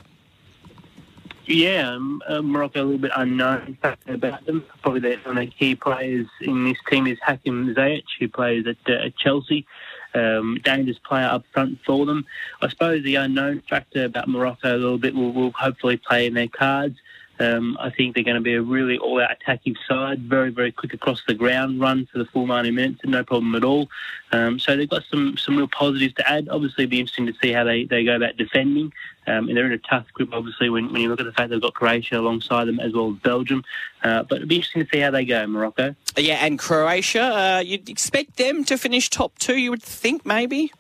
Yeah, 1.48 1.94
um, 1.94 2.22
uh, 2.28 2.42
Morocco 2.42 2.82
a 2.82 2.84
little 2.84 3.00
bit 3.00 3.12
unknown 3.16 3.78
factor 3.82 4.14
about 4.14 4.46
them. 4.46 4.66
Probably 4.82 5.00
the, 5.00 5.16
one 5.24 5.38
of 5.38 5.46
the 5.46 5.52
key 5.52 5.76
players 5.76 6.28
in 6.42 6.66
this 6.66 6.78
team 6.90 7.08
is 7.08 7.18
Hakim 7.26 7.74
Ziyech, 7.74 8.04
who 8.20 8.28
plays 8.28 8.66
at, 8.68 8.76
uh, 8.94 9.10
Chelsea. 9.18 9.66
Um, 10.14 10.60
dangerous 10.64 10.98
player 11.00 11.28
up 11.28 11.44
front 11.54 11.80
for 11.86 12.06
them. 12.06 12.26
I 12.62 12.70
suppose 12.70 13.04
the 13.04 13.16
unknown 13.16 13.62
factor 13.70 14.06
about 14.06 14.28
Morocco 14.28 14.76
a 14.76 14.78
little 14.78 14.98
bit 14.98 15.14
will, 15.14 15.32
will 15.32 15.52
hopefully 15.52 15.98
play 15.98 16.26
in 16.26 16.34
their 16.34 16.48
cards. 16.48 16.98
Um, 17.40 17.78
I 17.80 17.90
think 17.90 18.16
they're 18.16 18.24
going 18.24 18.36
to 18.36 18.42
be 18.42 18.56
a 18.56 18.62
really 18.62 18.98
all-out 18.98 19.32
attacking 19.32 19.76
side, 19.88 20.20
very, 20.22 20.50
very 20.50 20.72
quick 20.72 20.94
across 20.94 21.24
the 21.28 21.34
ground, 21.34 21.80
run 21.80 22.08
for 22.12 22.18
the 22.18 22.26
full 22.26 22.48
90 22.48 22.72
minutes, 22.72 23.02
no 23.06 23.24
problem 23.24 23.56
at 23.56 23.64
all. 23.64 23.90
Um, 24.32 24.60
so 24.60 24.76
they've 24.76 24.90
got 24.90 25.04
some, 25.10 25.38
some 25.38 25.58
real 25.58 25.68
positives 25.68 26.14
to 26.16 26.30
add. 26.30 26.50
Obviously, 26.50 26.84
it'll 26.84 26.92
be 26.92 27.00
interesting 27.00 27.28
to 27.28 27.34
see 27.42 27.52
how 27.52 27.64
they, 27.64 27.86
they 27.86 28.04
go 28.04 28.16
about 28.16 28.38
defending. 28.38 28.92
Um, 29.28 29.50
and 29.50 29.58
they're 29.58 29.66
in 29.66 29.74
a 29.74 29.78
tough 29.78 30.12
group, 30.14 30.34
obviously, 30.34 30.70
when, 30.70 30.92
when 30.92 31.02
you 31.02 31.10
look 31.10 31.20
at 31.20 31.26
the 31.26 31.34
fact 31.34 31.50
they've 31.50 31.62
got 31.62 31.74
Croatia 31.74 32.18
alongside 32.18 32.66
them 32.66 32.80
as 32.80 32.94
well 32.94 33.12
as 33.12 33.18
Belgium. 33.18 33.64
Uh, 34.04 34.24
but 34.24 34.38
it'll 34.38 34.48
be 34.48 34.56
interesting 34.56 34.84
to 34.86 34.90
see 34.92 35.00
how 35.00 35.12
they 35.12 35.26
go, 35.26 35.46
Morocco. 35.48 35.96
Yeah, 36.16 36.46
and 36.46 36.58
Croatia, 36.58 37.22
uh, 37.22 37.60
you'd 37.60 37.90
expect 37.90 38.38
them 38.38 38.64
to 38.66 38.78
finish 38.78 39.10
top 39.10 39.38
two, 39.38 39.58
you 39.58 39.70
would 39.70 39.84
think, 39.84 40.26
maybe? 40.26 40.72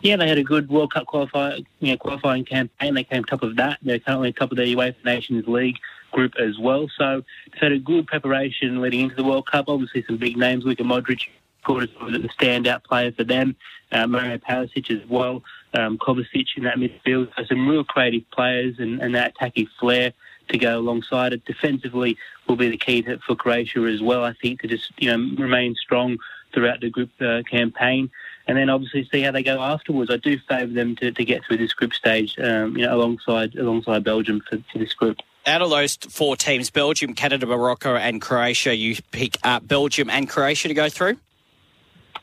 Yeah, 0.00 0.16
they 0.16 0.28
had 0.28 0.38
a 0.38 0.44
good 0.44 0.68
World 0.68 0.92
Cup 0.92 1.06
qualifying, 1.06 1.66
you 1.80 1.92
know, 1.92 1.96
qualifying 1.98 2.44
campaign. 2.44 2.94
They 2.94 3.04
came 3.04 3.24
top 3.24 3.42
of 3.42 3.56
that. 3.56 3.78
They're 3.82 3.98
currently 3.98 4.32
top 4.32 4.52
of 4.52 4.56
the 4.56 4.74
UEFA 4.74 5.04
Nations 5.04 5.46
League 5.48 5.76
group 6.12 6.34
as 6.40 6.58
well. 6.58 6.88
So 6.96 7.24
they've 7.52 7.60
had 7.60 7.72
a 7.72 7.78
good 7.78 8.06
preparation 8.06 8.80
leading 8.80 9.00
into 9.00 9.16
the 9.16 9.24
World 9.24 9.50
Cup. 9.50 9.66
Obviously, 9.68 10.04
some 10.06 10.16
big 10.16 10.36
names, 10.36 10.64
Luka 10.64 10.84
Modric, 10.84 11.28
of 11.66 11.80
the 12.12 12.28
standout 12.38 12.84
player 12.84 13.12
for 13.12 13.24
them. 13.24 13.56
Uh, 13.90 14.06
Mario 14.06 14.38
Perisic 14.38 14.90
as 14.90 15.06
well, 15.08 15.42
um, 15.74 15.98
Kovacic 15.98 16.46
in 16.56 16.64
that 16.64 16.76
midfield. 16.76 17.28
So 17.36 17.44
some 17.44 17.68
real 17.68 17.84
creative 17.84 18.30
players 18.30 18.76
and, 18.78 19.00
and 19.00 19.14
that 19.14 19.32
attacking 19.36 19.68
flair 19.78 20.12
to 20.48 20.58
go 20.58 20.78
alongside 20.78 21.32
it. 21.32 21.44
Defensively 21.44 22.16
will 22.46 22.56
be 22.56 22.70
the 22.70 22.76
key 22.76 23.02
to, 23.02 23.18
for 23.18 23.34
Croatia 23.34 23.80
as 23.80 24.00
well. 24.00 24.24
I 24.24 24.34
think 24.40 24.60
to 24.60 24.68
just 24.68 24.92
you 24.98 25.10
know 25.10 25.36
remain 25.42 25.74
strong 25.74 26.18
throughout 26.52 26.80
the 26.80 26.90
group 26.90 27.10
uh, 27.20 27.42
campaign 27.50 28.10
and 28.48 28.56
then 28.56 28.70
obviously 28.70 29.06
see 29.12 29.20
how 29.20 29.30
they 29.30 29.42
go 29.42 29.60
afterwards. 29.60 30.10
I 30.10 30.16
do 30.16 30.38
favour 30.48 30.72
them 30.72 30.96
to, 30.96 31.12
to 31.12 31.24
get 31.24 31.44
through 31.44 31.58
this 31.58 31.74
group 31.74 31.92
stage, 31.92 32.36
um, 32.38 32.76
you 32.76 32.86
know, 32.86 32.96
alongside 32.96 33.54
alongside 33.54 34.02
Belgium 34.02 34.42
for, 34.48 34.58
for, 34.72 34.78
this 34.78 34.94
group. 34.94 35.18
Out 35.46 35.62
of 35.62 35.70
those 35.70 35.96
four 35.96 36.34
teams, 36.36 36.70
Belgium, 36.70 37.14
Canada, 37.14 37.46
Morocco, 37.46 37.94
and 37.94 38.20
Croatia, 38.20 38.74
you 38.74 38.96
pick 39.12 39.36
uh, 39.44 39.60
Belgium 39.60 40.10
and 40.10 40.28
Croatia 40.28 40.68
to 40.68 40.74
go 40.74 40.88
through. 40.88 41.18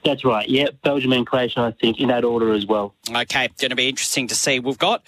That's 0.03 0.25
right. 0.25 0.47
Yeah, 0.47 0.67
Belgium 0.83 1.13
and 1.13 1.25
Croatia, 1.25 1.61
I 1.61 1.71
think, 1.71 1.99
in 1.99 2.09
that 2.09 2.23
order 2.23 2.53
as 2.53 2.65
well. 2.65 2.93
Okay, 3.09 3.49
going 3.59 3.69
to 3.69 3.75
be 3.75 3.89
interesting 3.89 4.27
to 4.27 4.35
see. 4.35 4.59
We've 4.59 4.77
got 4.77 5.03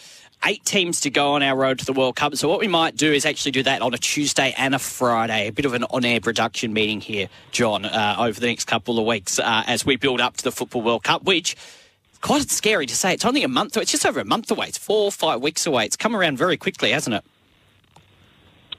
eight 0.45 0.63
teams 0.65 1.01
to 1.01 1.09
go 1.09 1.33
on 1.33 1.43
our 1.43 1.55
road 1.55 1.79
to 1.79 1.85
the 1.85 1.93
World 1.93 2.15
Cup. 2.15 2.35
So 2.35 2.47
what 2.47 2.59
we 2.59 2.67
might 2.67 2.95
do 2.95 3.11
is 3.11 3.25
actually 3.25 3.51
do 3.51 3.63
that 3.63 3.81
on 3.81 3.93
a 3.93 3.97
Tuesday 3.97 4.53
and 4.57 4.75
a 4.75 4.79
Friday, 4.79 5.47
a 5.47 5.51
bit 5.51 5.65
of 5.65 5.73
an 5.73 5.83
on-air 5.85 6.21
production 6.21 6.73
meeting 6.73 7.01
here, 7.01 7.27
John, 7.51 7.85
uh, 7.85 8.15
over 8.19 8.39
the 8.39 8.47
next 8.47 8.65
couple 8.65 8.99
of 8.99 9.05
weeks 9.05 9.39
uh, 9.39 9.63
as 9.67 9.85
we 9.85 9.95
build 9.95 10.21
up 10.21 10.37
to 10.37 10.43
the 10.43 10.51
Football 10.51 10.83
World 10.83 11.03
Cup, 11.03 11.23
which 11.23 11.55
quite 12.21 12.49
scary 12.49 12.85
to 12.85 12.95
say. 12.95 13.13
It's 13.13 13.25
only 13.25 13.43
a 13.43 13.47
month. 13.47 13.77
It's 13.77 13.91
just 13.91 14.05
over 14.05 14.19
a 14.19 14.25
month 14.25 14.49
away. 14.51 14.67
It's 14.67 14.77
four 14.77 15.05
or 15.05 15.11
five 15.11 15.41
weeks 15.41 15.65
away. 15.65 15.85
It's 15.85 15.95
come 15.95 16.15
around 16.15 16.37
very 16.37 16.57
quickly, 16.57 16.91
hasn't 16.91 17.15
it? 17.15 17.23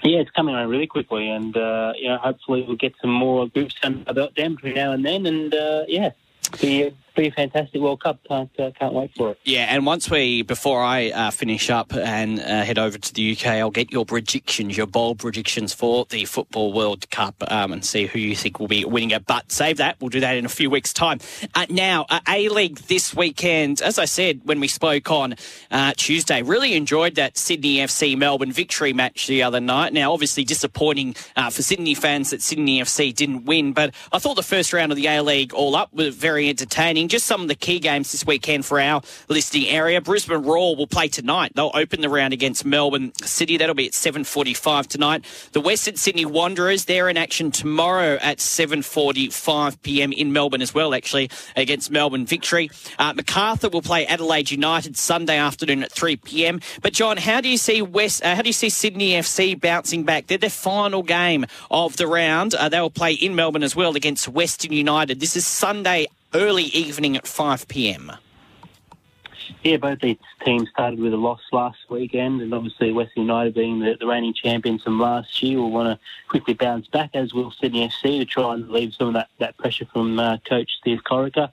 Yeah, 0.02 0.20
it's 0.20 0.30
coming 0.30 0.54
around 0.54 0.68
really 0.68 0.86
quickly, 0.86 1.28
and 1.28 1.56
uh, 1.56 1.92
you 1.96 2.08
know, 2.08 2.18
hopefully 2.18 2.62
we'll 2.62 2.76
get 2.76 2.94
some 3.00 3.10
more 3.10 3.48
groups 3.48 3.74
under 3.82 4.28
them 4.36 4.54
between 4.54 4.74
now 4.74 4.92
and 4.92 5.04
then, 5.04 5.26
and 5.26 5.52
uh, 5.52 5.84
yeah, 5.88 6.12
be 6.60 6.94
be 7.18 7.28
a 7.28 7.32
fantastic 7.32 7.80
World 7.80 8.02
Cup. 8.02 8.20
Can't 8.28 8.50
uh, 8.58 8.70
can't 8.78 8.94
wait 8.94 9.10
for 9.16 9.32
it. 9.32 9.38
Yeah, 9.44 9.66
and 9.68 9.84
once 9.84 10.08
we 10.08 10.42
before 10.42 10.82
I 10.82 11.10
uh, 11.10 11.30
finish 11.30 11.68
up 11.68 11.92
and 11.94 12.38
uh, 12.38 12.62
head 12.62 12.78
over 12.78 12.96
to 12.96 13.14
the 13.14 13.32
UK, 13.32 13.46
I'll 13.46 13.70
get 13.70 13.90
your 13.90 14.06
predictions, 14.06 14.76
your 14.76 14.86
bold 14.86 15.18
predictions 15.18 15.74
for 15.74 16.06
the 16.08 16.24
Football 16.24 16.72
World 16.72 17.10
Cup, 17.10 17.34
um, 17.50 17.72
and 17.72 17.84
see 17.84 18.06
who 18.06 18.18
you 18.18 18.36
think 18.36 18.60
will 18.60 18.68
be 18.68 18.84
winning 18.84 19.10
it. 19.10 19.26
But 19.26 19.50
save 19.50 19.78
that; 19.78 19.96
we'll 20.00 20.10
do 20.10 20.20
that 20.20 20.36
in 20.36 20.44
a 20.44 20.48
few 20.48 20.70
weeks' 20.70 20.92
time. 20.92 21.18
Uh, 21.54 21.66
now, 21.68 22.06
uh, 22.08 22.20
A 22.28 22.48
League 22.48 22.78
this 22.82 23.14
weekend, 23.14 23.82
as 23.82 23.98
I 23.98 24.04
said 24.04 24.42
when 24.44 24.60
we 24.60 24.68
spoke 24.68 25.10
on 25.10 25.34
uh, 25.70 25.92
Tuesday, 25.96 26.42
really 26.42 26.74
enjoyed 26.74 27.16
that 27.16 27.36
Sydney 27.36 27.76
FC 27.76 28.16
Melbourne 28.16 28.52
victory 28.52 28.92
match 28.92 29.26
the 29.26 29.42
other 29.42 29.60
night. 29.60 29.92
Now, 29.92 30.12
obviously 30.12 30.44
disappointing 30.44 31.14
for 31.50 31.62
Sydney 31.62 31.94
fans 31.94 32.30
that 32.30 32.42
Sydney 32.42 32.80
FC 32.80 33.14
didn't 33.14 33.44
win, 33.44 33.72
but 33.72 33.94
I 34.12 34.18
thought 34.18 34.34
the 34.34 34.42
first 34.42 34.72
round 34.72 34.92
of 34.92 34.96
the 34.96 35.06
A 35.06 35.22
League 35.22 35.52
all 35.52 35.74
up 35.74 35.92
was 35.92 36.14
very 36.14 36.48
entertaining 36.48 37.07
just 37.08 37.26
some 37.26 37.42
of 37.42 37.48
the 37.48 37.54
key 37.54 37.78
games 37.78 38.12
this 38.12 38.26
weekend 38.26 38.64
for 38.64 38.80
our 38.80 39.02
listing 39.28 39.66
area. 39.66 40.00
Brisbane 40.00 40.42
Roar 40.42 40.76
will 40.76 40.86
play 40.86 41.08
tonight. 41.08 41.52
They'll 41.54 41.70
open 41.74 42.00
the 42.00 42.08
round 42.08 42.32
against 42.32 42.64
Melbourne 42.64 43.12
City. 43.22 43.56
That'll 43.56 43.74
be 43.74 43.86
at 43.86 43.92
7.45 43.92 44.86
tonight. 44.86 45.24
The 45.52 45.60
Western 45.60 45.96
Sydney 45.96 46.24
Wanderers, 46.24 46.84
they're 46.84 47.08
in 47.08 47.16
action 47.16 47.50
tomorrow 47.50 48.18
at 48.20 48.38
7.45pm 48.38 50.12
in 50.12 50.32
Melbourne 50.32 50.62
as 50.62 50.74
well, 50.74 50.94
actually, 50.94 51.30
against 51.56 51.90
Melbourne 51.90 52.26
Victory. 52.26 52.70
Uh, 52.98 53.12
Macarthur 53.14 53.68
will 53.68 53.82
play 53.82 54.06
Adelaide 54.06 54.50
United 54.50 54.96
Sunday 54.96 55.36
afternoon 55.38 55.82
at 55.82 55.90
3pm. 55.90 56.62
But, 56.82 56.92
John, 56.92 57.16
how 57.16 57.40
do 57.40 57.48
you 57.48 57.58
see 57.58 57.82
West? 57.82 58.24
Uh, 58.24 58.34
how 58.34 58.42
do 58.42 58.48
you 58.48 58.52
see 58.52 58.68
Sydney 58.68 59.12
FC 59.12 59.58
bouncing 59.58 60.04
back? 60.04 60.26
They're 60.26 60.38
their 60.38 60.50
final 60.50 61.02
game 61.02 61.46
of 61.70 61.96
the 61.96 62.06
round. 62.06 62.54
Uh, 62.54 62.68
they 62.68 62.80
will 62.80 62.90
play 62.90 63.12
in 63.12 63.34
Melbourne 63.34 63.62
as 63.62 63.74
well 63.74 63.96
against 63.96 64.28
Western 64.28 64.72
United. 64.72 65.20
This 65.20 65.36
is 65.36 65.46
Sunday 65.46 66.06
early 66.34 66.64
evening 66.64 67.16
at 67.16 67.26
5 67.26 67.68
pm. 67.68 68.12
Yeah, 69.62 69.78
both 69.78 70.00
these 70.00 70.18
teams 70.44 70.68
started 70.68 71.00
with 71.00 71.14
a 71.14 71.16
loss 71.16 71.40
last 71.52 71.78
weekend, 71.88 72.42
and 72.42 72.52
obviously 72.52 72.92
Western 72.92 73.22
United 73.22 73.54
being 73.54 73.80
the, 73.80 73.96
the 73.98 74.06
reigning 74.06 74.34
champions 74.34 74.82
from 74.82 75.00
last 75.00 75.42
year 75.42 75.58
will 75.58 75.70
want 75.70 75.88
to 75.88 76.06
quickly 76.28 76.54
bounce 76.54 76.86
back, 76.88 77.10
as 77.14 77.32
will 77.32 77.50
Sydney 77.50 77.88
FC, 77.88 78.20
to 78.20 78.24
try 78.24 78.54
and 78.54 78.66
relieve 78.66 78.94
some 78.94 79.08
of 79.08 79.14
that, 79.14 79.28
that 79.38 79.56
pressure 79.56 79.86
from 79.86 80.18
uh, 80.18 80.36
coach 80.48 80.70
Steve 80.80 81.00
Corica. 81.04 81.50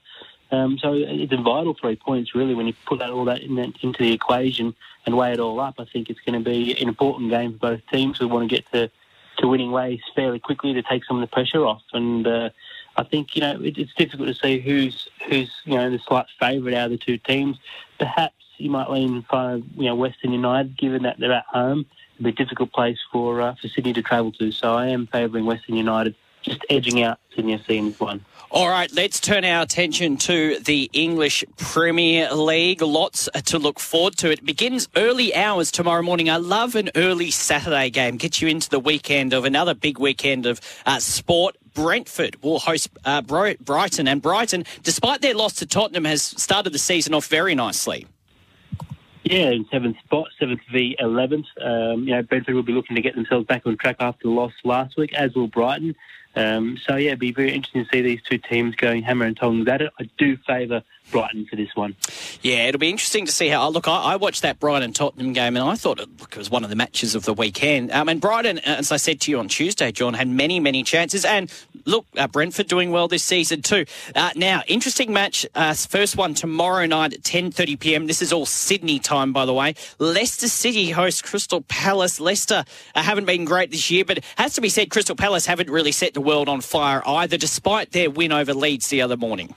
Um, 0.51 0.77
so 0.77 0.93
it's 0.93 1.33
a 1.33 1.37
vital 1.37 1.73
three 1.73 1.95
points, 1.95 2.35
really, 2.35 2.53
when 2.53 2.67
you 2.67 2.73
put 2.85 2.99
that, 2.99 3.09
all 3.09 3.25
that 3.25 3.41
in, 3.41 3.57
into 3.57 4.03
the 4.03 4.13
equation 4.13 4.75
and 5.05 5.17
weigh 5.17 5.33
it 5.33 5.39
all 5.39 5.59
up. 5.59 5.75
I 5.79 5.85
think 5.85 6.09
it's 6.09 6.19
going 6.19 6.41
to 6.41 6.49
be 6.49 6.79
an 6.79 6.87
important 6.87 7.29
game 7.29 7.53
for 7.53 7.59
both 7.59 7.81
teams 7.91 8.19
who 8.19 8.27
want 8.27 8.49
to 8.49 8.55
get 8.55 8.71
to, 8.71 8.91
to 9.37 9.47
winning 9.47 9.71
ways 9.71 9.99
fairly 10.15 10.39
quickly 10.39 10.73
to 10.73 10.83
take 10.83 11.03
some 11.05 11.17
of 11.17 11.21
the 11.21 11.33
pressure 11.33 11.65
off. 11.65 11.81
And 11.93 12.27
uh, 12.27 12.49
I 12.97 13.03
think 13.03 13.35
you 13.35 13.41
know 13.41 13.61
it, 13.61 13.77
it's 13.77 13.93
difficult 13.93 14.27
to 14.29 14.35
see 14.35 14.59
who's 14.59 15.09
who's 15.27 15.51
you 15.65 15.75
know 15.75 15.89
the 15.89 15.99
slight 15.99 16.27
favourite 16.39 16.75
out 16.75 16.85
of 16.85 16.91
the 16.91 16.97
two 16.97 17.17
teams. 17.17 17.57
Perhaps 17.99 18.35
you 18.57 18.69
might 18.69 18.89
lean 18.89 19.25
for 19.29 19.61
you 19.75 19.85
know 19.85 19.95
Western 19.95 20.31
United, 20.31 20.77
given 20.77 21.03
that 21.03 21.19
they're 21.19 21.33
at 21.33 21.45
home. 21.45 21.85
It'll 22.15 22.25
be 22.25 22.29
a 22.29 22.33
difficult 22.33 22.71
place 22.71 22.99
for 23.11 23.41
uh, 23.41 23.55
for 23.55 23.67
Sydney 23.67 23.93
to 23.93 24.01
travel 24.01 24.31
to. 24.33 24.51
So 24.51 24.73
I 24.73 24.87
am 24.87 25.07
favouring 25.07 25.45
Western 25.45 25.75
United, 25.75 26.15
just 26.41 26.61
edging 26.69 27.03
out 27.03 27.19
Sydney 27.35 27.57
FC 27.57 27.77
in 27.77 27.85
this 27.87 27.99
one. 27.99 28.23
All 28.51 28.69
right, 28.69 28.89
let's 28.93 29.19
turn 29.19 29.43
our 29.43 29.63
attention 29.63 30.15
to 30.17 30.59
the 30.59 30.89
English 30.93 31.43
Premier 31.57 32.33
League. 32.33 32.81
Lots 32.81 33.27
to 33.45 33.59
look 33.59 33.81
forward 33.81 34.15
to. 34.19 34.31
It 34.31 34.45
begins 34.45 34.87
early 34.95 35.35
hours 35.35 35.71
tomorrow 35.71 36.01
morning. 36.01 36.29
I 36.29 36.37
love 36.37 36.75
an 36.75 36.89
early 36.95 37.31
Saturday 37.31 37.89
game. 37.89 38.15
Get 38.15 38.41
you 38.41 38.47
into 38.47 38.69
the 38.69 38.79
weekend 38.79 39.33
of 39.33 39.43
another 39.43 39.73
big 39.73 39.99
weekend 39.99 40.45
of 40.45 40.61
uh, 40.85 40.99
sport. 40.99 41.57
Brentford 41.75 42.41
will 42.41 42.57
host 42.57 42.89
uh, 43.05 43.21
Brighton, 43.21 44.07
and 44.07 44.21
Brighton, 44.21 44.63
despite 44.81 45.21
their 45.21 45.35
loss 45.35 45.53
to 45.55 45.67
Tottenham, 45.67 46.05
has 46.05 46.23
started 46.23 46.73
the 46.73 46.79
season 46.79 47.13
off 47.13 47.27
very 47.27 47.53
nicely. 47.53 48.07
Yeah, 49.23 49.49
in 49.51 49.65
seventh 49.71 49.97
spot, 49.99 50.27
seventh 50.39 50.61
v 50.71 50.95
eleventh. 50.99 51.47
Um, 51.61 52.07
you 52.07 52.15
know, 52.15 52.23
Brentford 52.23 52.55
will 52.55 52.63
be 52.63 52.73
looking 52.73 52.95
to 52.95 53.01
get 53.01 53.15
themselves 53.15 53.45
back 53.45 53.65
on 53.65 53.77
track 53.77 53.97
after 53.99 54.23
the 54.23 54.29
loss 54.29 54.53
last 54.63 54.97
week, 54.97 55.13
as 55.13 55.35
will 55.35 55.47
Brighton. 55.47 55.95
Um, 56.35 56.77
so 56.85 56.95
yeah, 56.95 57.09
it'd 57.09 57.19
be 57.19 57.31
very 57.31 57.53
interesting 57.53 57.85
to 57.85 57.89
see 57.91 58.01
these 58.01 58.21
two 58.21 58.37
teams 58.37 58.75
going 58.75 59.03
hammer 59.03 59.25
and 59.25 59.37
tongs 59.37 59.67
at 59.67 59.81
it. 59.81 59.91
I 59.99 60.09
do 60.17 60.37
favour 60.45 60.83
Brighton 61.11 61.45
for 61.45 61.55
this 61.55 61.69
one. 61.75 61.95
Yeah, 62.41 62.67
it'll 62.67 62.79
be 62.79 62.89
interesting 62.89 63.25
to 63.25 63.31
see 63.31 63.47
how. 63.47 63.67
Look, 63.69 63.87
I, 63.87 64.13
I 64.13 64.15
watched 64.15 64.41
that 64.41 64.59
Brighton 64.59 64.93
Tottenham 64.93 65.33
game, 65.33 65.55
and 65.55 65.67
I 65.67 65.75
thought 65.75 65.99
it, 65.99 66.09
look, 66.19 66.33
it 66.33 66.37
was 66.37 66.49
one 66.49 66.63
of 66.63 66.69
the 66.69 66.75
matches 66.75 67.15
of 67.15 67.25
the 67.25 67.33
weekend. 67.33 67.91
Um, 67.91 68.09
and 68.09 68.19
Brighton, 68.19 68.59
as 68.59 68.91
I 68.91 68.97
said 68.97 69.21
to 69.21 69.31
you 69.31 69.39
on 69.39 69.47
Tuesday, 69.47 69.91
John, 69.91 70.13
had 70.13 70.27
many, 70.27 70.59
many 70.59 70.83
chances. 70.83 71.23
And 71.23 71.51
look, 71.85 72.05
uh, 72.17 72.27
Brentford 72.27 72.67
doing 72.67 72.91
well 72.91 73.07
this 73.07 73.23
season 73.23 73.61
too. 73.61 73.85
Uh, 74.15 74.31
now, 74.35 74.63
interesting 74.67 75.13
match. 75.13 75.45
Uh, 75.55 75.73
first 75.73 76.17
one 76.17 76.33
tomorrow 76.33 76.85
night 76.85 77.13
at 77.13 77.21
10:30 77.21 77.79
p.m. 77.79 78.07
This 78.07 78.21
is 78.21 78.33
all 78.33 78.45
Sydney 78.45 78.99
time, 78.99 79.31
by 79.31 79.45
the 79.45 79.53
way. 79.53 79.75
Leicester 79.99 80.47
City 80.47 80.89
host 80.91 81.23
Crystal 81.23 81.61
Palace. 81.61 82.19
Leicester 82.19 82.65
uh, 82.95 83.01
haven't 83.01 83.25
been 83.25 83.45
great 83.45 83.71
this 83.71 83.91
year, 83.91 84.05
but 84.05 84.23
has 84.37 84.53
to 84.55 84.61
be 84.61 84.69
said, 84.69 84.89
Crystal 84.89 85.15
Palace 85.15 85.45
haven't 85.45 85.69
really 85.69 85.91
set 85.91 86.13
the 86.13 86.21
world 86.21 86.49
on 86.49 86.61
fire 86.61 87.01
either, 87.07 87.37
despite 87.37 87.91
their 87.91 88.09
win 88.09 88.31
over 88.31 88.53
Leeds 88.53 88.87
the 88.87 89.01
other 89.01 89.17
morning. 89.17 89.53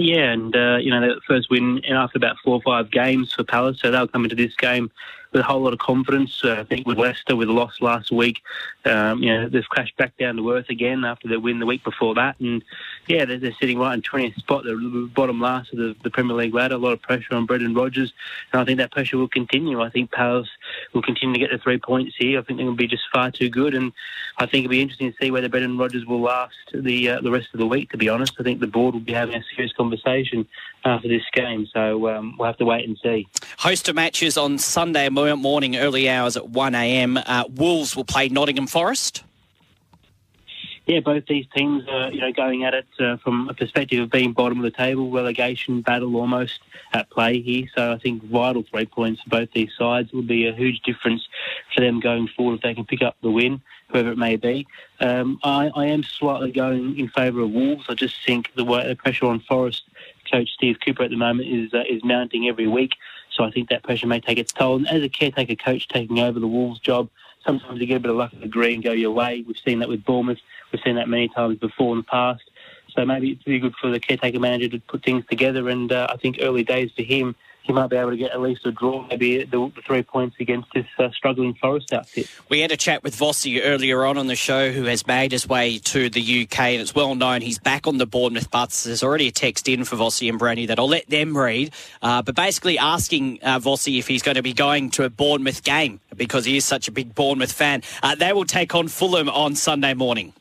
Yeah, 0.00 0.32
and 0.32 0.56
uh, 0.56 0.78
you 0.80 0.90
know, 0.90 1.02
the 1.02 1.20
first 1.28 1.50
win 1.50 1.84
after 1.84 2.16
about 2.16 2.36
four 2.42 2.54
or 2.54 2.62
five 2.62 2.90
games 2.90 3.34
for 3.34 3.44
Palace, 3.44 3.80
so 3.80 3.90
they'll 3.90 4.08
come 4.08 4.24
into 4.24 4.34
this 4.34 4.56
game 4.56 4.90
with 5.30 5.40
a 5.40 5.44
whole 5.44 5.60
lot 5.60 5.74
of 5.74 5.78
confidence. 5.78 6.42
Uh, 6.42 6.56
I 6.58 6.64
think 6.64 6.86
with 6.86 6.96
Leicester, 6.96 7.36
with 7.36 7.50
a 7.50 7.52
loss 7.52 7.82
last 7.82 8.10
week, 8.10 8.40
um, 8.86 9.22
you 9.22 9.30
know, 9.30 9.50
they've 9.50 9.62
crashed 9.68 9.98
back 9.98 10.16
down 10.16 10.36
to 10.36 10.52
earth 10.52 10.70
again 10.70 11.04
after 11.04 11.28
their 11.28 11.38
win 11.38 11.58
the 11.58 11.66
week 11.66 11.84
before 11.84 12.14
that. 12.14 12.40
And 12.40 12.64
yeah, 13.08 13.24
they're, 13.24 13.38
they're 13.38 13.56
sitting 13.60 13.78
right 13.78 13.94
in 13.94 14.02
20th 14.02 14.36
spot, 14.36 14.64
the 14.64 15.10
bottom 15.14 15.40
last 15.40 15.72
of 15.72 15.78
the, 15.78 15.96
the, 16.02 16.10
Premier 16.10 16.36
League 16.36 16.54
ladder. 16.54 16.76
A 16.76 16.78
lot 16.78 16.92
of 16.92 17.02
pressure 17.02 17.34
on 17.34 17.46
Brendan 17.46 17.74
Rodgers. 17.74 18.12
And 18.52 18.60
I 18.60 18.64
think 18.64 18.78
that 18.78 18.92
pressure 18.92 19.18
will 19.18 19.28
continue. 19.28 19.80
I 19.80 19.90
think 19.90 20.10
Palace 20.10 20.48
will 20.92 21.02
continue 21.02 21.34
to 21.34 21.40
get 21.40 21.50
the 21.50 21.58
three 21.58 21.78
points 21.78 22.14
here. 22.18 22.38
I 22.38 22.42
think 22.42 22.58
going 22.58 22.70
to 22.70 22.76
be 22.76 22.86
just 22.86 23.02
far 23.12 23.30
too 23.30 23.48
good. 23.48 23.74
And 23.74 23.92
I 24.38 24.46
think 24.46 24.64
it'll 24.64 24.70
be 24.70 24.82
interesting 24.82 25.10
to 25.10 25.18
see 25.20 25.30
whether 25.30 25.48
Brendan 25.48 25.78
Rodgers 25.78 26.06
will 26.06 26.20
last 26.20 26.54
the 26.72 27.10
uh, 27.10 27.20
the 27.20 27.30
rest 27.30 27.48
of 27.52 27.58
the 27.58 27.66
week, 27.66 27.90
to 27.90 27.98
be 27.98 28.08
honest. 28.08 28.34
I 28.38 28.42
think 28.42 28.60
the 28.60 28.66
board 28.66 28.94
will 28.94 29.00
be 29.00 29.12
having 29.12 29.34
a 29.34 29.42
serious 29.54 29.72
conversation 29.72 30.46
after 30.84 31.08
this 31.08 31.22
game. 31.32 31.66
So 31.72 32.08
um, 32.08 32.36
we'll 32.38 32.46
have 32.46 32.58
to 32.58 32.64
wait 32.64 32.86
and 32.88 32.98
see. 33.02 33.28
Host 33.58 33.88
of 33.88 33.94
matches 33.94 34.36
on 34.36 34.58
Sunday 34.58 35.08
morning, 35.08 35.76
early 35.76 36.08
hours 36.08 36.36
at 36.36 36.44
1am. 36.44 37.22
Uh, 37.26 37.44
Wolves 37.50 37.96
will 37.96 38.04
play 38.04 38.28
Nottingham 38.28 38.66
Forest. 38.66 39.24
Yeah, 40.90 40.98
both 40.98 41.26
these 41.26 41.46
teams 41.54 41.86
are 41.88 42.10
you 42.10 42.20
know 42.20 42.32
going 42.32 42.64
at 42.64 42.74
it 42.74 42.88
uh, 42.98 43.16
from 43.18 43.48
a 43.48 43.54
perspective 43.54 44.02
of 44.02 44.10
being 44.10 44.32
bottom 44.32 44.58
of 44.58 44.64
the 44.64 44.76
table, 44.76 45.08
relegation 45.12 45.82
battle 45.82 46.16
almost 46.16 46.58
at 46.92 47.08
play 47.10 47.40
here. 47.40 47.66
So 47.76 47.92
I 47.92 47.98
think 47.98 48.24
vital 48.24 48.64
three 48.68 48.86
points 48.86 49.22
for 49.22 49.30
both 49.30 49.52
these 49.52 49.70
sides 49.78 50.12
will 50.12 50.24
be 50.24 50.48
a 50.48 50.52
huge 50.52 50.80
difference 50.80 51.28
for 51.72 51.80
them 51.80 52.00
going 52.00 52.26
forward 52.36 52.56
if 52.56 52.62
they 52.62 52.74
can 52.74 52.86
pick 52.86 53.02
up 53.02 53.14
the 53.22 53.30
win, 53.30 53.62
whoever 53.92 54.10
it 54.10 54.18
may 54.18 54.34
be. 54.34 54.66
Um, 54.98 55.38
I, 55.44 55.70
I, 55.76 55.86
am 55.86 56.02
slightly 56.02 56.50
going 56.50 56.98
in 56.98 57.08
favour 57.10 57.42
of 57.42 57.52
Wolves. 57.52 57.86
I 57.88 57.94
just 57.94 58.16
think 58.26 58.50
the, 58.56 58.64
way, 58.64 58.88
the 58.88 58.96
pressure 58.96 59.26
on 59.26 59.38
Forest 59.38 59.84
coach 60.28 60.48
Steve 60.54 60.78
Cooper 60.84 61.04
at 61.04 61.10
the 61.10 61.16
moment 61.16 61.48
is 61.48 61.72
uh, 61.72 61.84
is 61.88 62.02
mounting 62.02 62.48
every 62.48 62.66
week. 62.66 62.94
So 63.30 63.44
I 63.44 63.52
think 63.52 63.68
that 63.68 63.84
pressure 63.84 64.08
may 64.08 64.18
take 64.18 64.38
its 64.38 64.52
toll. 64.52 64.78
And 64.78 64.88
as 64.88 65.04
a 65.04 65.08
caretaker 65.08 65.54
coach 65.54 65.86
taking 65.86 66.18
over 66.18 66.40
the 66.40 66.48
Wolves 66.48 66.80
job, 66.80 67.08
sometimes 67.46 67.80
you 67.80 67.86
get 67.86 67.98
a 67.98 68.00
bit 68.00 68.10
of 68.10 68.16
luck 68.16 68.32
of 68.32 68.40
the 68.40 68.48
green 68.48 68.74
and 68.74 68.82
go 68.82 68.92
your 68.92 69.12
way. 69.12 69.44
We've 69.46 69.56
seen 69.56 69.78
that 69.78 69.88
with 69.88 70.04
Bournemouth. 70.04 70.40
We've 70.72 70.82
seen 70.84 70.96
that 70.96 71.08
many 71.08 71.28
times 71.28 71.58
before 71.58 71.92
in 71.92 71.98
the 71.98 72.04
past. 72.04 72.42
So 72.96 73.04
maybe 73.04 73.30
it's 73.30 73.46
really 73.46 73.60
good 73.60 73.74
for 73.80 73.90
the 73.90 74.00
caretaker 74.00 74.40
manager 74.40 74.68
to 74.68 74.80
put 74.80 75.04
things 75.04 75.24
together. 75.26 75.68
And 75.68 75.92
uh, 75.92 76.08
I 76.10 76.16
think 76.16 76.38
early 76.40 76.64
days 76.64 76.90
for 76.96 77.02
him 77.02 77.36
he 77.62 77.72
might 77.72 77.88
be 77.88 77.96
able 77.96 78.10
to 78.10 78.16
get 78.16 78.32
at 78.32 78.40
least 78.40 78.64
a 78.66 78.72
draw, 78.72 79.06
maybe 79.06 79.44
the, 79.44 79.72
the 79.74 79.82
three 79.86 80.02
points 80.02 80.36
against 80.40 80.68
this 80.74 80.86
uh, 80.98 81.10
struggling 81.12 81.54
Forest 81.54 81.92
outfit. 81.92 82.28
We 82.48 82.60
had 82.60 82.72
a 82.72 82.76
chat 82.76 83.02
with 83.02 83.14
Vossi 83.14 83.60
earlier 83.62 84.04
on 84.04 84.18
on 84.18 84.26
the 84.26 84.34
show, 84.34 84.72
who 84.72 84.84
has 84.84 85.06
made 85.06 85.32
his 85.32 85.48
way 85.48 85.78
to 85.78 86.08
the 86.08 86.42
UK, 86.42 86.58
and 86.58 86.80
it's 86.80 86.94
well 86.94 87.14
known 87.14 87.42
he's 87.42 87.58
back 87.58 87.86
on 87.86 87.98
the 87.98 88.06
Bournemouth 88.06 88.50
bus. 88.50 88.84
There's 88.84 89.02
already 89.02 89.28
a 89.28 89.32
text 89.32 89.68
in 89.68 89.84
for 89.84 89.96
Vossi 89.96 90.28
and 90.28 90.38
Brandy 90.38 90.66
that 90.66 90.78
I'll 90.78 90.88
let 90.88 91.08
them 91.08 91.36
read, 91.36 91.72
uh, 92.02 92.22
but 92.22 92.34
basically 92.34 92.78
asking 92.78 93.38
uh, 93.42 93.60
Vossi 93.60 93.98
if 93.98 94.08
he's 94.08 94.22
going 94.22 94.36
to 94.36 94.42
be 94.42 94.52
going 94.52 94.90
to 94.90 95.04
a 95.04 95.10
Bournemouth 95.10 95.62
game 95.62 96.00
because 96.16 96.44
he 96.44 96.56
is 96.56 96.64
such 96.64 96.88
a 96.88 96.92
big 96.92 97.14
Bournemouth 97.14 97.52
fan. 97.52 97.82
Uh, 98.02 98.14
they 98.14 98.32
will 98.32 98.44
take 98.44 98.74
on 98.74 98.88
Fulham 98.88 99.28
on 99.28 99.54
Sunday 99.54 99.94
morning. 99.94 100.32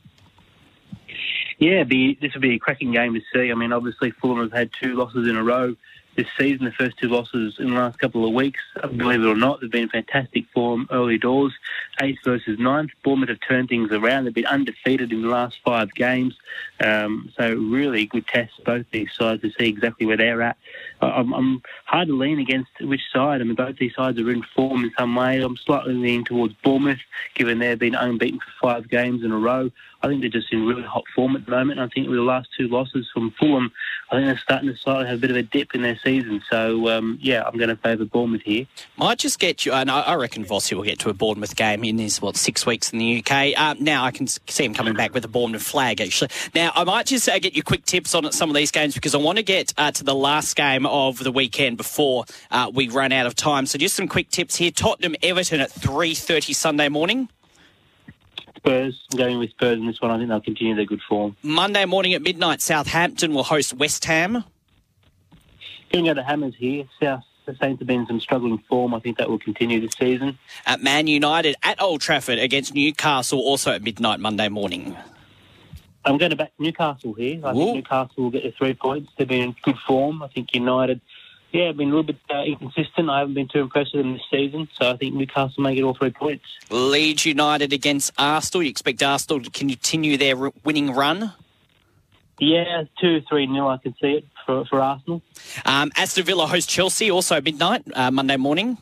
Yeah, 1.60 1.84
be, 1.84 2.18
this 2.22 2.34
would 2.34 2.42
be 2.42 2.56
a 2.56 2.60
cracking 2.60 2.94
game 2.94 3.14
to 3.14 3.22
see. 3.34 3.52
I 3.52 3.54
mean, 3.54 3.74
obviously 3.74 4.12
Fulham 4.12 4.40
have 4.40 4.52
had 4.52 4.72
two 4.72 4.96
losses 4.96 5.28
in 5.28 5.36
a 5.36 5.44
row 5.44 5.76
this 6.20 6.28
season, 6.38 6.66
the 6.66 6.72
first 6.74 6.98
two 6.98 7.08
losses 7.08 7.56
in 7.60 7.70
the 7.70 7.80
last 7.80 7.98
couple 7.98 8.26
of 8.26 8.34
weeks. 8.34 8.60
Believe 8.98 9.22
it 9.22 9.26
or 9.26 9.38
not, 9.38 9.62
they've 9.62 9.72
been 9.72 9.88
fantastic 9.88 10.46
form 10.54 10.86
early 10.92 11.18
doors. 11.18 11.54
Eighth 12.02 12.20
versus 12.26 12.60
ninth. 12.60 12.92
Bournemouth 13.04 13.30
have 13.30 13.40
turned 13.48 13.70
things 13.70 13.92
around. 13.92 14.26
They've 14.26 14.34
been 14.34 14.46
undefeated 14.46 15.14
in 15.14 15.22
the 15.22 15.30
last 15.30 15.60
five 15.64 15.94
games. 15.94 16.36
Um, 16.84 17.32
so 17.38 17.54
really 17.54 18.06
good 18.06 18.28
test 18.28 18.52
both 18.66 18.86
these 18.92 19.12
sides 19.18 19.44
to 19.44 19.52
see 19.52 19.70
exactly 19.70 20.06
where 20.06 20.18
they're 20.18 20.42
at. 20.42 20.58
I'm, 21.02 21.34
I'm, 21.34 21.62
hard 21.86 22.10
to 22.10 22.18
lean 22.18 22.40
against 22.40 22.70
which 22.82 23.02
side. 23.14 23.40
I 23.42 23.44
mean, 23.46 23.56
both 23.56 23.78
these 23.78 23.96
sides 23.96 24.20
are 24.20 24.30
in 24.30 24.44
form 24.56 24.84
in 24.84 24.92
some 24.98 25.16
way. 25.16 25.42
I'm 25.42 25.58
slightly 25.58 25.94
leaning 25.94 26.26
towards 26.26 26.54
Bournemouth, 26.64 27.00
given 27.34 27.60
they've 27.60 27.80
been 27.80 27.96
unbeaten 27.96 28.40
for 28.40 28.52
five 28.62 28.90
games 28.90 29.24
in 29.24 29.32
a 29.32 29.38
row. 29.38 29.72
I 30.02 30.08
think 30.08 30.22
they're 30.22 30.30
just 30.30 30.52
in 30.52 30.66
really 30.66 30.84
hot 30.84 31.04
form 31.14 31.36
at 31.36 31.46
the 31.46 31.52
moment. 31.52 31.80
I 31.80 31.88
think 31.88 32.08
with 32.08 32.18
the 32.18 32.24
last 32.24 32.50
two 32.58 32.68
losses 32.68 33.10
from 33.14 33.32
Fulham, 33.40 33.72
I 34.12 34.16
think 34.16 34.28
they're 34.28 34.38
starting 34.38 34.70
to 34.70 34.78
slightly 34.78 35.08
have 35.08 35.18
a 35.18 35.22
bit 35.22 35.30
of 35.30 35.36
a 35.36 35.44
dip 35.44 35.76
in 35.76 35.82
their 35.82 35.98
season. 36.04 36.42
So, 36.50 36.90
um, 36.90 37.20
yeah, 37.22 37.44
I'm 37.46 37.58
going 37.58 37.70
to 37.70 37.76
favour 37.76 38.06
Bournemouth 38.06 38.42
here. 38.42 38.66
Might 38.98 39.20
just 39.20 39.40
get 39.40 39.66
you, 39.66 39.74
and 39.74 39.92
I 39.92 40.14
reckon 40.16 40.46
Vossi 40.46 40.74
will 40.74 40.84
get 40.84 41.00
to 41.00 41.10
a 41.10 41.14
Bournemouth 41.14 41.56
game 41.56 41.84
in 41.84 41.98
his, 41.98 42.22
what, 42.22 42.38
six 42.38 42.66
weeks 42.66 42.92
in 42.92 43.00
the 43.00 43.20
UK. 43.20 43.54
Uh, 43.58 43.76
now 43.80 44.06
I 44.06 44.12
can 44.12 44.28
see 44.28 44.64
him 44.64 44.74
coming 44.74 44.94
back 44.94 45.14
with 45.14 45.26
a 45.26 45.28
Bournemouth 45.28 45.64
flag, 45.64 46.00
actually. 46.00 46.30
Now, 46.56 46.72
I 46.76 46.84
might 46.86 47.06
just 47.06 47.28
uh, 47.28 47.38
get 47.40 47.56
you 47.56 47.64
quick 47.64 47.86
tips 47.86 48.16
on 48.16 48.32
some 48.32 48.50
of 48.50 48.56
these 48.56 48.72
games 48.72 48.94
because 48.94 49.14
I 49.14 49.18
want 49.18 49.38
to 49.38 49.44
get 49.44 49.74
uh, 49.78 49.92
to 49.92 50.04
the 50.04 50.16
last 50.16 50.56
game 50.56 50.86
of 50.86 51.20
the 51.20 51.32
weekend 51.32 51.78
before 51.78 52.26
uh, 52.52 52.72
we 52.74 52.88
run 52.88 53.12
out 53.12 53.26
of 53.26 53.36
time. 53.36 53.66
So 53.66 53.78
just 53.78 53.96
some 53.96 54.08
quick 54.08 54.30
tips 54.30 54.56
here. 54.56 54.72
Tottenham 54.72 55.16
Everton 55.22 55.60
at 55.60 55.72
3.30 55.72 56.56
Sunday 56.56 56.90
morning. 56.90 57.30
Spurs. 58.60 59.02
I'm 59.12 59.18
going 59.18 59.40
with 59.40 59.50
Spurs 59.52 59.78
in 59.78 59.88
this 59.88 60.02
one. 60.02 60.12
I 60.12 60.18
think 60.18 60.30
they'll 60.30 60.42
continue 60.42 60.76
their 60.76 60.86
good 60.86 61.02
form. 61.02 61.36
Monday 61.42 61.86
morning 61.86 62.14
at 62.14 62.22
midnight, 62.22 62.62
Southampton 62.62 63.34
will 63.34 63.44
host 63.44 63.74
West 63.74 64.06
Ham. 64.06 64.44
Going 65.92 66.06
to 66.06 66.12
go 66.12 66.14
to 66.14 66.24
Hammers 66.24 66.56
here. 66.56 66.86
South 67.02 67.24
the 67.50 67.56
Saints 67.56 67.80
have 67.80 67.88
been 67.88 68.02
in 68.02 68.08
some 68.08 68.20
struggling 68.20 68.60
form. 68.70 68.94
I 68.94 69.00
think 69.00 69.18
that 69.18 69.28
will 69.28 69.40
continue 69.40 69.82
this 69.82 69.94
season. 70.00 70.38
At 70.66 70.82
Man 70.82 71.08
United 71.08 71.56
at 71.64 71.82
Old 71.82 72.02
Trafford 72.02 72.38
against 72.38 72.76
Newcastle, 72.76 73.40
also 73.40 73.72
at 73.72 73.82
midnight 73.82 74.20
Monday 74.20 74.50
morning. 74.50 74.96
I'm 76.06 76.18
going 76.18 76.30
to 76.30 76.36
back 76.36 76.52
Newcastle 76.60 77.14
here. 77.14 77.42
I 77.44 77.52
Ooh. 77.52 77.56
think 77.56 77.76
Newcastle 77.76 78.24
will 78.24 78.30
get 78.30 78.44
the 78.44 78.52
three 78.52 78.74
points. 78.74 79.12
They've 79.18 79.28
been 79.28 79.42
in 79.42 79.56
good 79.64 79.78
form. 79.80 80.22
I 80.22 80.28
think 80.28 80.54
United 80.54 81.02
yeah, 81.52 81.70
I've 81.70 81.78
been 81.78 81.88
a 81.88 81.96
little 81.96 82.04
bit 82.04 82.18
uh, 82.30 82.44
inconsistent. 82.44 83.10
I 83.10 83.20
haven't 83.20 83.34
been 83.34 83.48
too 83.48 83.60
impressed 83.60 83.96
with 83.96 84.04
them 84.04 84.14
this 84.14 84.22
season, 84.30 84.68
so 84.80 84.92
I 84.92 84.98
think 84.98 85.16
Newcastle 85.16 85.64
may 85.64 85.76
get 85.76 85.84
all 85.84 85.96
three 85.96 86.12
points. 86.12 86.46
Leeds 86.70 87.26
United 87.26 87.74
against 87.74 88.12
Arsenal. 88.18 88.64
You 88.64 88.70
expect 88.70 89.02
Arsenal 89.02 89.42
to 89.42 89.50
continue 89.50 90.18
their 90.18 90.36
winning 90.64 90.92
run? 90.92 91.34
Yeah, 92.40 92.84
two, 93.02 93.22
three 93.28 93.48
nil. 93.48 93.68
I 93.68 93.78
can 93.78 93.96
see 94.02 94.14
it 94.14 94.26
for, 94.46 94.64
for 94.66 94.80
Arsenal. 94.80 95.22
Um, 95.66 95.92
Aston 95.96 96.24
Villa 96.24 96.48
host 96.48 96.70
Chelsea 96.70 97.12
also 97.12 97.42
midnight 97.42 97.84
uh, 97.94 98.12
Monday 98.12 98.38
morning. 98.38 98.78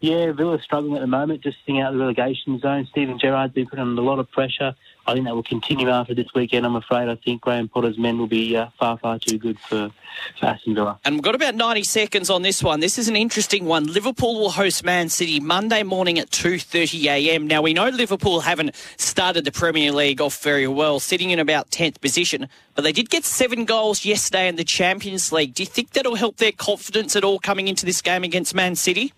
Yeah, 0.00 0.32
Villa's 0.32 0.62
struggling 0.62 0.94
at 0.94 1.00
the 1.00 1.06
moment, 1.08 1.42
just 1.42 1.58
sitting 1.66 1.80
out 1.80 1.92
the 1.92 1.98
relegation 1.98 2.60
zone. 2.60 2.86
Steven 2.90 3.18
Gerrard's 3.18 3.52
been 3.52 3.66
putting 3.66 3.82
under 3.84 4.00
a 4.00 4.04
lot 4.04 4.18
of 4.20 4.30
pressure. 4.30 4.74
I 5.08 5.14
think 5.14 5.24
that 5.24 5.34
will 5.34 5.42
continue 5.42 5.88
after 5.88 6.14
this 6.14 6.26
weekend. 6.34 6.66
I'm 6.66 6.76
afraid. 6.76 7.08
I 7.08 7.14
think 7.14 7.40
Graham 7.40 7.66
Potter's 7.66 7.96
men 7.96 8.18
will 8.18 8.26
be 8.26 8.54
uh, 8.54 8.68
far, 8.78 8.98
far 8.98 9.18
too 9.18 9.38
good 9.38 9.58
for, 9.58 9.90
for 10.38 10.46
Aston 10.46 10.74
Villa. 10.74 11.00
And 11.02 11.14
we've 11.14 11.22
got 11.22 11.34
about 11.34 11.54
90 11.54 11.82
seconds 11.84 12.28
on 12.28 12.42
this 12.42 12.62
one. 12.62 12.80
This 12.80 12.98
is 12.98 13.08
an 13.08 13.16
interesting 13.16 13.64
one. 13.64 13.86
Liverpool 13.86 14.38
will 14.38 14.50
host 14.50 14.84
Man 14.84 15.08
City 15.08 15.40
Monday 15.40 15.82
morning 15.82 16.18
at 16.18 16.28
2:30 16.28 17.04
a.m. 17.06 17.46
Now 17.46 17.62
we 17.62 17.72
know 17.72 17.88
Liverpool 17.88 18.40
haven't 18.40 18.76
started 18.98 19.46
the 19.46 19.52
Premier 19.52 19.92
League 19.92 20.20
off 20.20 20.42
very 20.42 20.68
well, 20.68 21.00
sitting 21.00 21.30
in 21.30 21.38
about 21.38 21.70
10th 21.70 22.02
position, 22.02 22.46
but 22.74 22.82
they 22.82 22.92
did 22.92 23.08
get 23.08 23.24
seven 23.24 23.64
goals 23.64 24.04
yesterday 24.04 24.46
in 24.46 24.56
the 24.56 24.64
Champions 24.64 25.32
League. 25.32 25.54
Do 25.54 25.62
you 25.62 25.68
think 25.68 25.92
that'll 25.92 26.16
help 26.16 26.36
their 26.36 26.52
confidence 26.52 27.16
at 27.16 27.24
all 27.24 27.38
coming 27.38 27.66
into 27.66 27.86
this 27.86 28.02
game 28.02 28.24
against 28.24 28.54
Man 28.54 28.76
City? 28.76 29.14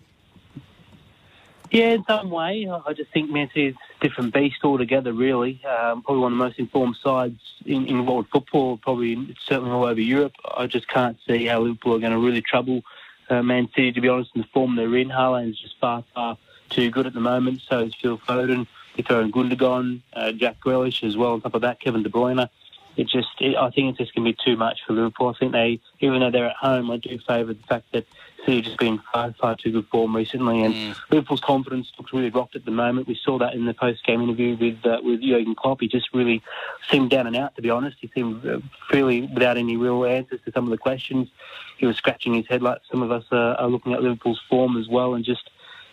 Yeah, 1.69 1.95
in 1.95 2.05
some 2.05 2.29
way. 2.29 2.69
I 2.69 2.93
just 2.93 3.11
think 3.11 3.29
Man 3.29 3.49
City 3.49 3.67
is 3.67 3.75
a 3.75 3.90
different 4.01 4.33
beast 4.33 4.57
altogether, 4.63 5.13
really. 5.13 5.63
Um, 5.63 6.01
probably 6.01 6.21
one 6.21 6.33
of 6.33 6.37
the 6.37 6.43
most 6.43 6.59
informed 6.59 6.97
sides 7.01 7.39
in, 7.65 7.85
in 7.87 8.05
world 8.05 8.27
football, 8.31 8.77
probably 8.77 9.35
certainly 9.45 9.71
all 9.71 9.85
over 9.85 10.01
Europe. 10.01 10.33
I 10.57 10.67
just 10.67 10.87
can't 10.87 11.17
see 11.27 11.45
how 11.45 11.61
Liverpool 11.61 11.95
are 11.95 11.99
going 11.99 12.11
to 12.11 12.19
really 12.19 12.41
trouble 12.41 12.83
uh, 13.29 13.41
Man 13.41 13.69
City, 13.75 13.91
to 13.93 14.01
be 14.01 14.09
honest, 14.09 14.31
in 14.35 14.41
the 14.41 14.47
form 14.53 14.75
they're 14.75 14.95
in. 14.97 15.09
Haaland 15.09 15.51
is 15.51 15.59
just 15.59 15.79
far, 15.79 16.03
far 16.13 16.37
too 16.69 16.89
good 16.89 17.07
at 17.07 17.13
the 17.13 17.21
moment. 17.21 17.61
So 17.69 17.79
is 17.79 17.95
Phil 18.01 18.17
Foden. 18.17 18.67
In 18.97 19.31
Gundogan, 19.31 20.01
uh, 20.13 20.33
Jack 20.33 20.59
Grealish 20.59 21.07
as 21.07 21.15
well. 21.15 21.33
On 21.33 21.41
top 21.41 21.55
of 21.55 21.61
that, 21.61 21.79
Kevin 21.79 22.03
De 22.03 22.09
Bruyne. 22.09 22.49
It 22.97 23.07
just, 23.07 23.29
it, 23.39 23.55
I 23.55 23.69
think 23.69 23.89
it's 23.89 23.99
just 23.99 24.13
going 24.13 24.25
to 24.25 24.33
be 24.33 24.37
too 24.43 24.57
much 24.57 24.79
for 24.85 24.91
Liverpool. 24.91 25.29
I 25.29 25.33
think 25.39 25.53
they, 25.53 25.79
even 26.01 26.19
though 26.19 26.29
they're 26.29 26.49
at 26.49 26.57
home, 26.57 26.91
I 26.91 26.97
do 26.97 27.17
favour 27.25 27.53
the 27.53 27.63
fact 27.63 27.85
that 27.93 28.05
City 28.45 28.61
just 28.61 28.77
been 28.77 28.99
far, 29.13 29.33
far 29.39 29.55
too 29.55 29.71
good 29.71 29.87
form 29.87 30.15
recently, 30.15 30.63
and 30.63 30.73
mm. 30.73 30.95
Liverpool's 31.11 31.41
confidence 31.41 31.91
looks 31.97 32.11
really 32.11 32.29
rocked 32.29 32.55
at 32.55 32.65
the 32.65 32.71
moment. 32.71 33.07
We 33.07 33.19
saw 33.23 33.37
that 33.37 33.53
in 33.53 33.65
the 33.65 33.73
post-game 33.73 34.21
interview 34.21 34.57
with 34.57 34.85
uh, 34.85 34.99
with 35.03 35.21
Jurgen 35.21 35.55
Klopp. 35.55 35.81
He 35.81 35.87
just 35.87 36.13
really 36.13 36.41
seemed 36.89 37.11
down 37.11 37.27
and 37.27 37.35
out, 37.35 37.55
to 37.55 37.61
be 37.61 37.69
honest. 37.69 37.97
He 37.99 38.09
seemed 38.15 38.45
uh, 38.45 38.59
fairly 38.89 39.21
without 39.21 39.57
any 39.57 39.77
real 39.77 40.05
answers 40.05 40.39
to 40.45 40.51
some 40.51 40.63
of 40.63 40.71
the 40.71 40.77
questions. 40.77 41.29
He 41.77 41.85
was 41.85 41.97
scratching 41.97 42.33
his 42.33 42.47
head 42.47 42.61
like 42.61 42.79
some 42.89 43.03
of 43.03 43.11
us 43.11 43.25
uh, 43.31 43.55
are 43.59 43.67
looking 43.67 43.93
at 43.93 44.01
Liverpool's 44.01 44.41
form 44.49 44.77
as 44.77 44.87
well, 44.87 45.13
and 45.13 45.23
just 45.23 45.49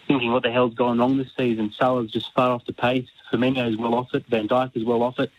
thinking 0.07 0.33
what 0.33 0.43
the 0.43 0.51
hell's 0.51 0.75
gone 0.75 0.99
wrong 0.99 1.19
this 1.19 1.31
season. 1.37 1.73
Salah's 1.79 2.11
just 2.11 2.33
far 2.35 2.51
off 2.51 2.65
the 2.65 2.73
pace. 2.73 3.09
Firmino 3.31 3.71
is 3.71 3.77
well 3.77 3.95
off 3.95 4.15
it. 4.15 4.25
Van 4.29 4.49
Dijk 4.49 4.75
is 4.75 4.85
well 4.85 5.03
off 5.03 5.19
it. 5.19 5.31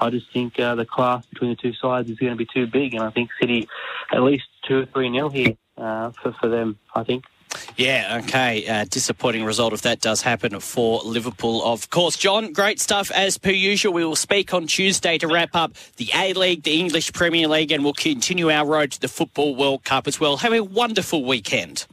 I 0.00 0.10
just 0.10 0.32
think 0.32 0.58
uh, 0.58 0.74
the 0.74 0.86
class 0.86 1.24
between 1.26 1.50
the 1.50 1.56
two 1.56 1.72
sides 1.74 2.10
is 2.10 2.18
going 2.18 2.32
to 2.32 2.36
be 2.36 2.46
too 2.52 2.66
big, 2.66 2.94
and 2.94 3.02
I 3.02 3.10
think 3.10 3.30
City 3.40 3.68
at 4.12 4.22
least 4.22 4.44
two 4.66 4.80
or 4.80 4.86
three 4.86 5.08
nil 5.08 5.28
here 5.28 5.56
uh, 5.76 6.10
for 6.22 6.32
for 6.40 6.48
them. 6.48 6.78
I 6.94 7.04
think. 7.04 7.24
Yeah, 7.76 8.20
okay. 8.24 8.66
Uh, 8.66 8.84
disappointing 8.84 9.44
result 9.44 9.72
if 9.72 9.82
that 9.82 10.00
does 10.00 10.22
happen 10.22 10.58
for 10.60 11.00
Liverpool, 11.00 11.64
of 11.64 11.88
course. 11.90 12.16
John, 12.16 12.52
great 12.52 12.80
stuff 12.80 13.10
as 13.10 13.38
per 13.38 13.50
usual. 13.50 13.92
We 13.92 14.04
will 14.04 14.16
speak 14.16 14.52
on 14.52 14.66
Tuesday 14.66 15.18
to 15.18 15.26
wrap 15.26 15.54
up 15.54 15.72
the 15.96 16.10
A 16.14 16.32
League, 16.34 16.64
the 16.64 16.78
English 16.78 17.12
Premier 17.12 17.48
League, 17.48 17.72
and 17.72 17.84
we'll 17.84 17.94
continue 17.94 18.50
our 18.50 18.66
road 18.66 18.92
to 18.92 19.00
the 19.00 19.08
Football 19.08 19.54
World 19.56 19.84
Cup 19.84 20.06
as 20.06 20.20
well. 20.20 20.38
Have 20.38 20.52
a 20.52 20.62
wonderful 20.62 21.24
weekend. 21.24 21.86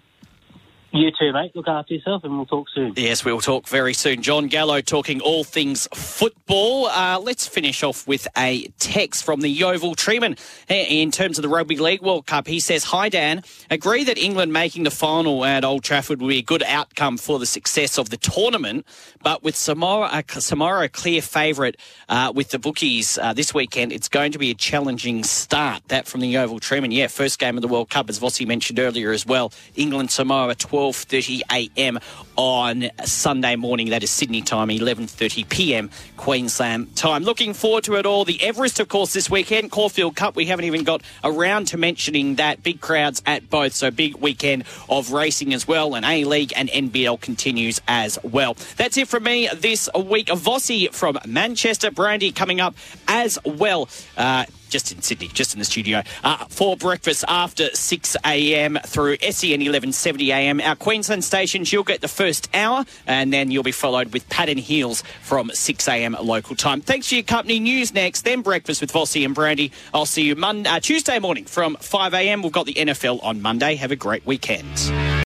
You 0.95 1.11
too, 1.11 1.33
mate. 1.33 1.53
Look 1.53 1.67
after 1.67 1.93
yourself 1.93 2.23
and 2.23 2.37
we'll 2.37 2.45
talk 2.45 2.69
soon. 2.73 2.93
Yes, 2.95 3.25
we'll 3.25 3.41
talk 3.41 3.67
very 3.67 3.93
soon. 3.93 4.21
John 4.21 4.47
Gallo 4.47 4.79
talking 4.79 5.19
all 5.19 5.43
things 5.43 5.89
football. 5.93 6.85
Uh, 6.85 7.19
let's 7.19 7.45
finish 7.45 7.83
off 7.83 8.07
with 8.07 8.29
a 8.37 8.67
text 8.79 9.25
from 9.25 9.41
the 9.41 9.49
Yeovil 9.49 9.95
Treeman 9.95 10.39
in 10.69 11.11
terms 11.11 11.37
of 11.37 11.41
the 11.41 11.49
Rugby 11.49 11.75
League 11.75 12.01
World 12.01 12.27
Cup. 12.27 12.47
He 12.47 12.61
says, 12.61 12.85
Hi, 12.85 13.09
Dan. 13.09 13.43
Agree 13.69 14.05
that 14.05 14.17
England 14.17 14.53
making 14.53 14.83
the 14.83 14.89
final 14.89 15.43
at 15.43 15.65
Old 15.65 15.83
Trafford 15.83 16.21
would 16.21 16.29
be 16.29 16.37
a 16.37 16.41
good 16.41 16.63
outcome 16.63 17.17
for 17.17 17.39
the 17.39 17.45
success 17.45 17.97
of 17.97 18.09
the 18.09 18.17
tournament, 18.17 18.85
but 19.21 19.43
with 19.43 19.57
Samoa, 19.57 20.05
uh, 20.05 20.21
Samoa 20.39 20.85
a 20.85 20.87
clear 20.87 21.21
favourite 21.21 21.75
uh, 22.07 22.31
with 22.33 22.51
the 22.51 22.59
bookies 22.59 23.17
uh, 23.17 23.33
this 23.33 23.53
weekend, 23.53 23.91
it's 23.91 24.07
going 24.07 24.31
to 24.31 24.39
be 24.39 24.49
a 24.49 24.55
challenging 24.55 25.25
start. 25.25 25.85
That 25.89 26.07
from 26.07 26.21
the 26.21 26.27
Yeovil 26.27 26.61
Treeman. 26.61 26.93
Yeah, 26.93 27.07
first 27.07 27.37
game 27.37 27.57
of 27.57 27.61
the 27.61 27.67
World 27.67 27.89
Cup, 27.89 28.09
as 28.09 28.17
Vossi 28.17 28.47
mentioned 28.47 28.79
earlier 28.79 29.11
as 29.11 29.25
well. 29.25 29.51
England 29.75 30.09
Samoa 30.09 30.55
12 30.55 30.84
12.30 30.91 31.41
a.m. 31.51 31.99
on 32.35 32.89
Sunday 33.05 33.55
morning. 33.55 33.89
That 33.89 34.03
is 34.03 34.11
Sydney 34.11 34.41
time, 34.41 34.67
11.30 34.69 35.49
p.m. 35.49 35.89
Queensland 36.15 36.95
time. 36.95 37.23
Looking 37.23 37.53
forward 37.53 37.85
to 37.85 37.95
it 37.95 38.05
all. 38.05 38.23
The 38.23 38.41
Everest, 38.43 38.79
of 38.79 38.87
course, 38.87 39.13
this 39.13 39.29
weekend. 39.29 39.71
Caulfield 39.71 40.15
Cup. 40.15 40.35
We 40.35 40.45
haven't 40.45 40.65
even 40.65 40.83
got 40.83 41.01
around 41.23 41.65
to 41.69 41.77
mentioning 41.77 42.35
that. 42.35 42.61
Big 42.61 42.81
crowds 42.81 43.23
at 43.25 43.49
both. 43.49 43.73
So 43.73 43.89
big 43.89 44.17
weekend 44.17 44.65
of 44.87 45.11
racing 45.11 45.53
as 45.53 45.67
well. 45.67 45.95
And 45.95 46.05
A-League 46.05 46.53
and 46.55 46.69
NBL 46.69 47.19
continues 47.19 47.81
as 47.87 48.19
well. 48.23 48.55
That's 48.77 48.97
it 48.97 49.07
from 49.07 49.23
me 49.23 49.49
this 49.55 49.89
week. 49.95 50.27
Vossi 50.27 50.93
from 50.93 51.17
Manchester. 51.25 51.89
Brandy 51.89 52.31
coming 52.31 52.61
up 52.61 52.75
as 53.07 53.39
well. 53.43 53.89
Uh, 54.17 54.45
just 54.69 54.91
in 54.91 55.01
Sydney, 55.01 55.27
just 55.27 55.53
in 55.53 55.59
the 55.59 55.65
studio, 55.65 56.03
uh, 56.23 56.45
for 56.49 56.77
breakfast 56.77 57.23
after 57.27 57.69
6 57.73 58.17
a.m. 58.25 58.77
through 58.85 59.17
SEN 59.17 59.59
1170 59.59 60.31
a.m. 60.31 60.61
Our 60.61 60.75
Queensland 60.75 61.23
stations, 61.23 61.71
you'll 61.71 61.83
get 61.83 62.01
the 62.01 62.07
first 62.07 62.49
hour, 62.53 62.85
and 63.07 63.31
then 63.31 63.51
you'll 63.51 63.63
be 63.63 63.71
followed 63.71 64.13
with 64.13 64.27
Pat 64.29 64.49
and 64.49 64.59
Hills 64.59 65.03
from 65.21 65.51
6 65.53 65.87
a.m. 65.87 66.15
local 66.21 66.55
time. 66.55 66.81
Thanks 66.81 67.09
for 67.09 67.15
your 67.15 67.23
company. 67.23 67.59
News 67.59 67.93
next, 67.93 68.21
then 68.23 68.41
breakfast 68.41 68.81
with 68.81 68.91
Vossi 68.91 69.25
and 69.25 69.35
Brandy. 69.35 69.71
I'll 69.93 70.05
see 70.05 70.23
you 70.23 70.35
Monday, 70.35 70.69
uh, 70.69 70.79
Tuesday 70.79 71.19
morning 71.19 71.45
from 71.45 71.75
5 71.77 72.13
a.m. 72.13 72.41
We've 72.41 72.51
got 72.51 72.65
the 72.65 72.73
NFL 72.73 73.23
on 73.23 73.41
Monday. 73.41 73.75
Have 73.75 73.91
a 73.91 73.95
great 73.95 74.25
weekend. 74.25 75.24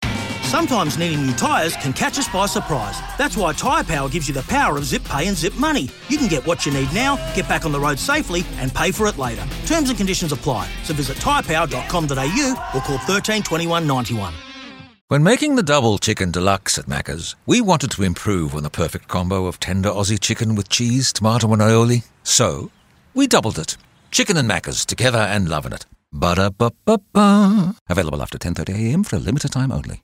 Sometimes 0.49 0.97
needing 0.97 1.27
new 1.27 1.33
tyres 1.33 1.75
can 1.75 1.93
catch 1.93 2.17
us 2.17 2.27
by 2.27 2.47
surprise. 2.47 2.99
That's 3.19 3.37
why 3.37 3.53
Tyre 3.53 3.83
Power 3.83 4.09
gives 4.09 4.27
you 4.27 4.33
the 4.33 4.41
power 4.41 4.77
of 4.79 4.83
zip 4.83 5.03
pay 5.03 5.27
and 5.27 5.37
zip 5.37 5.53
money. 5.59 5.89
You 6.07 6.17
can 6.17 6.27
get 6.27 6.43
what 6.47 6.65
you 6.65 6.73
need 6.73 6.91
now, 6.91 7.17
get 7.35 7.47
back 7.47 7.67
on 7.67 7.71
the 7.71 7.79
road 7.79 7.99
safely, 7.99 8.43
and 8.57 8.73
pay 8.73 8.89
for 8.89 9.05
it 9.05 9.19
later. 9.19 9.45
Terms 9.67 9.89
and 9.89 9.97
conditions 9.97 10.31
apply. 10.31 10.67
So 10.85 10.95
visit 10.95 11.17
tyrepower.com.au 11.17 12.71
or 12.73 12.81
call 12.81 12.97
13 12.97 13.43
21 13.43 13.85
91. 13.85 14.33
When 15.09 15.21
making 15.21 15.55
the 15.55 15.61
double 15.61 15.99
chicken 15.99 16.31
deluxe 16.31 16.79
at 16.79 16.85
Macca's, 16.85 17.35
we 17.45 17.61
wanted 17.61 17.91
to 17.91 18.01
improve 18.01 18.55
on 18.55 18.63
the 18.63 18.71
perfect 18.71 19.07
combo 19.07 19.45
of 19.45 19.59
tender 19.59 19.89
Aussie 19.89 20.19
chicken 20.19 20.55
with 20.55 20.67
cheese, 20.67 21.13
tomato, 21.13 21.53
and 21.53 21.61
aioli. 21.61 22.07
So, 22.23 22.71
we 23.13 23.27
doubled 23.27 23.59
it. 23.59 23.77
Chicken 24.09 24.35
and 24.35 24.49
Macca's, 24.49 24.83
together 24.83 25.19
and 25.19 25.47
loving 25.47 25.73
it. 25.73 25.85
Ba-da-ba-ba-ba. 26.11 27.75
Available 27.87 28.23
after 28.23 28.39
10.30am 28.39 29.05
for 29.05 29.17
a 29.17 29.19
limited 29.19 29.51
time 29.51 29.71
only. 29.71 30.01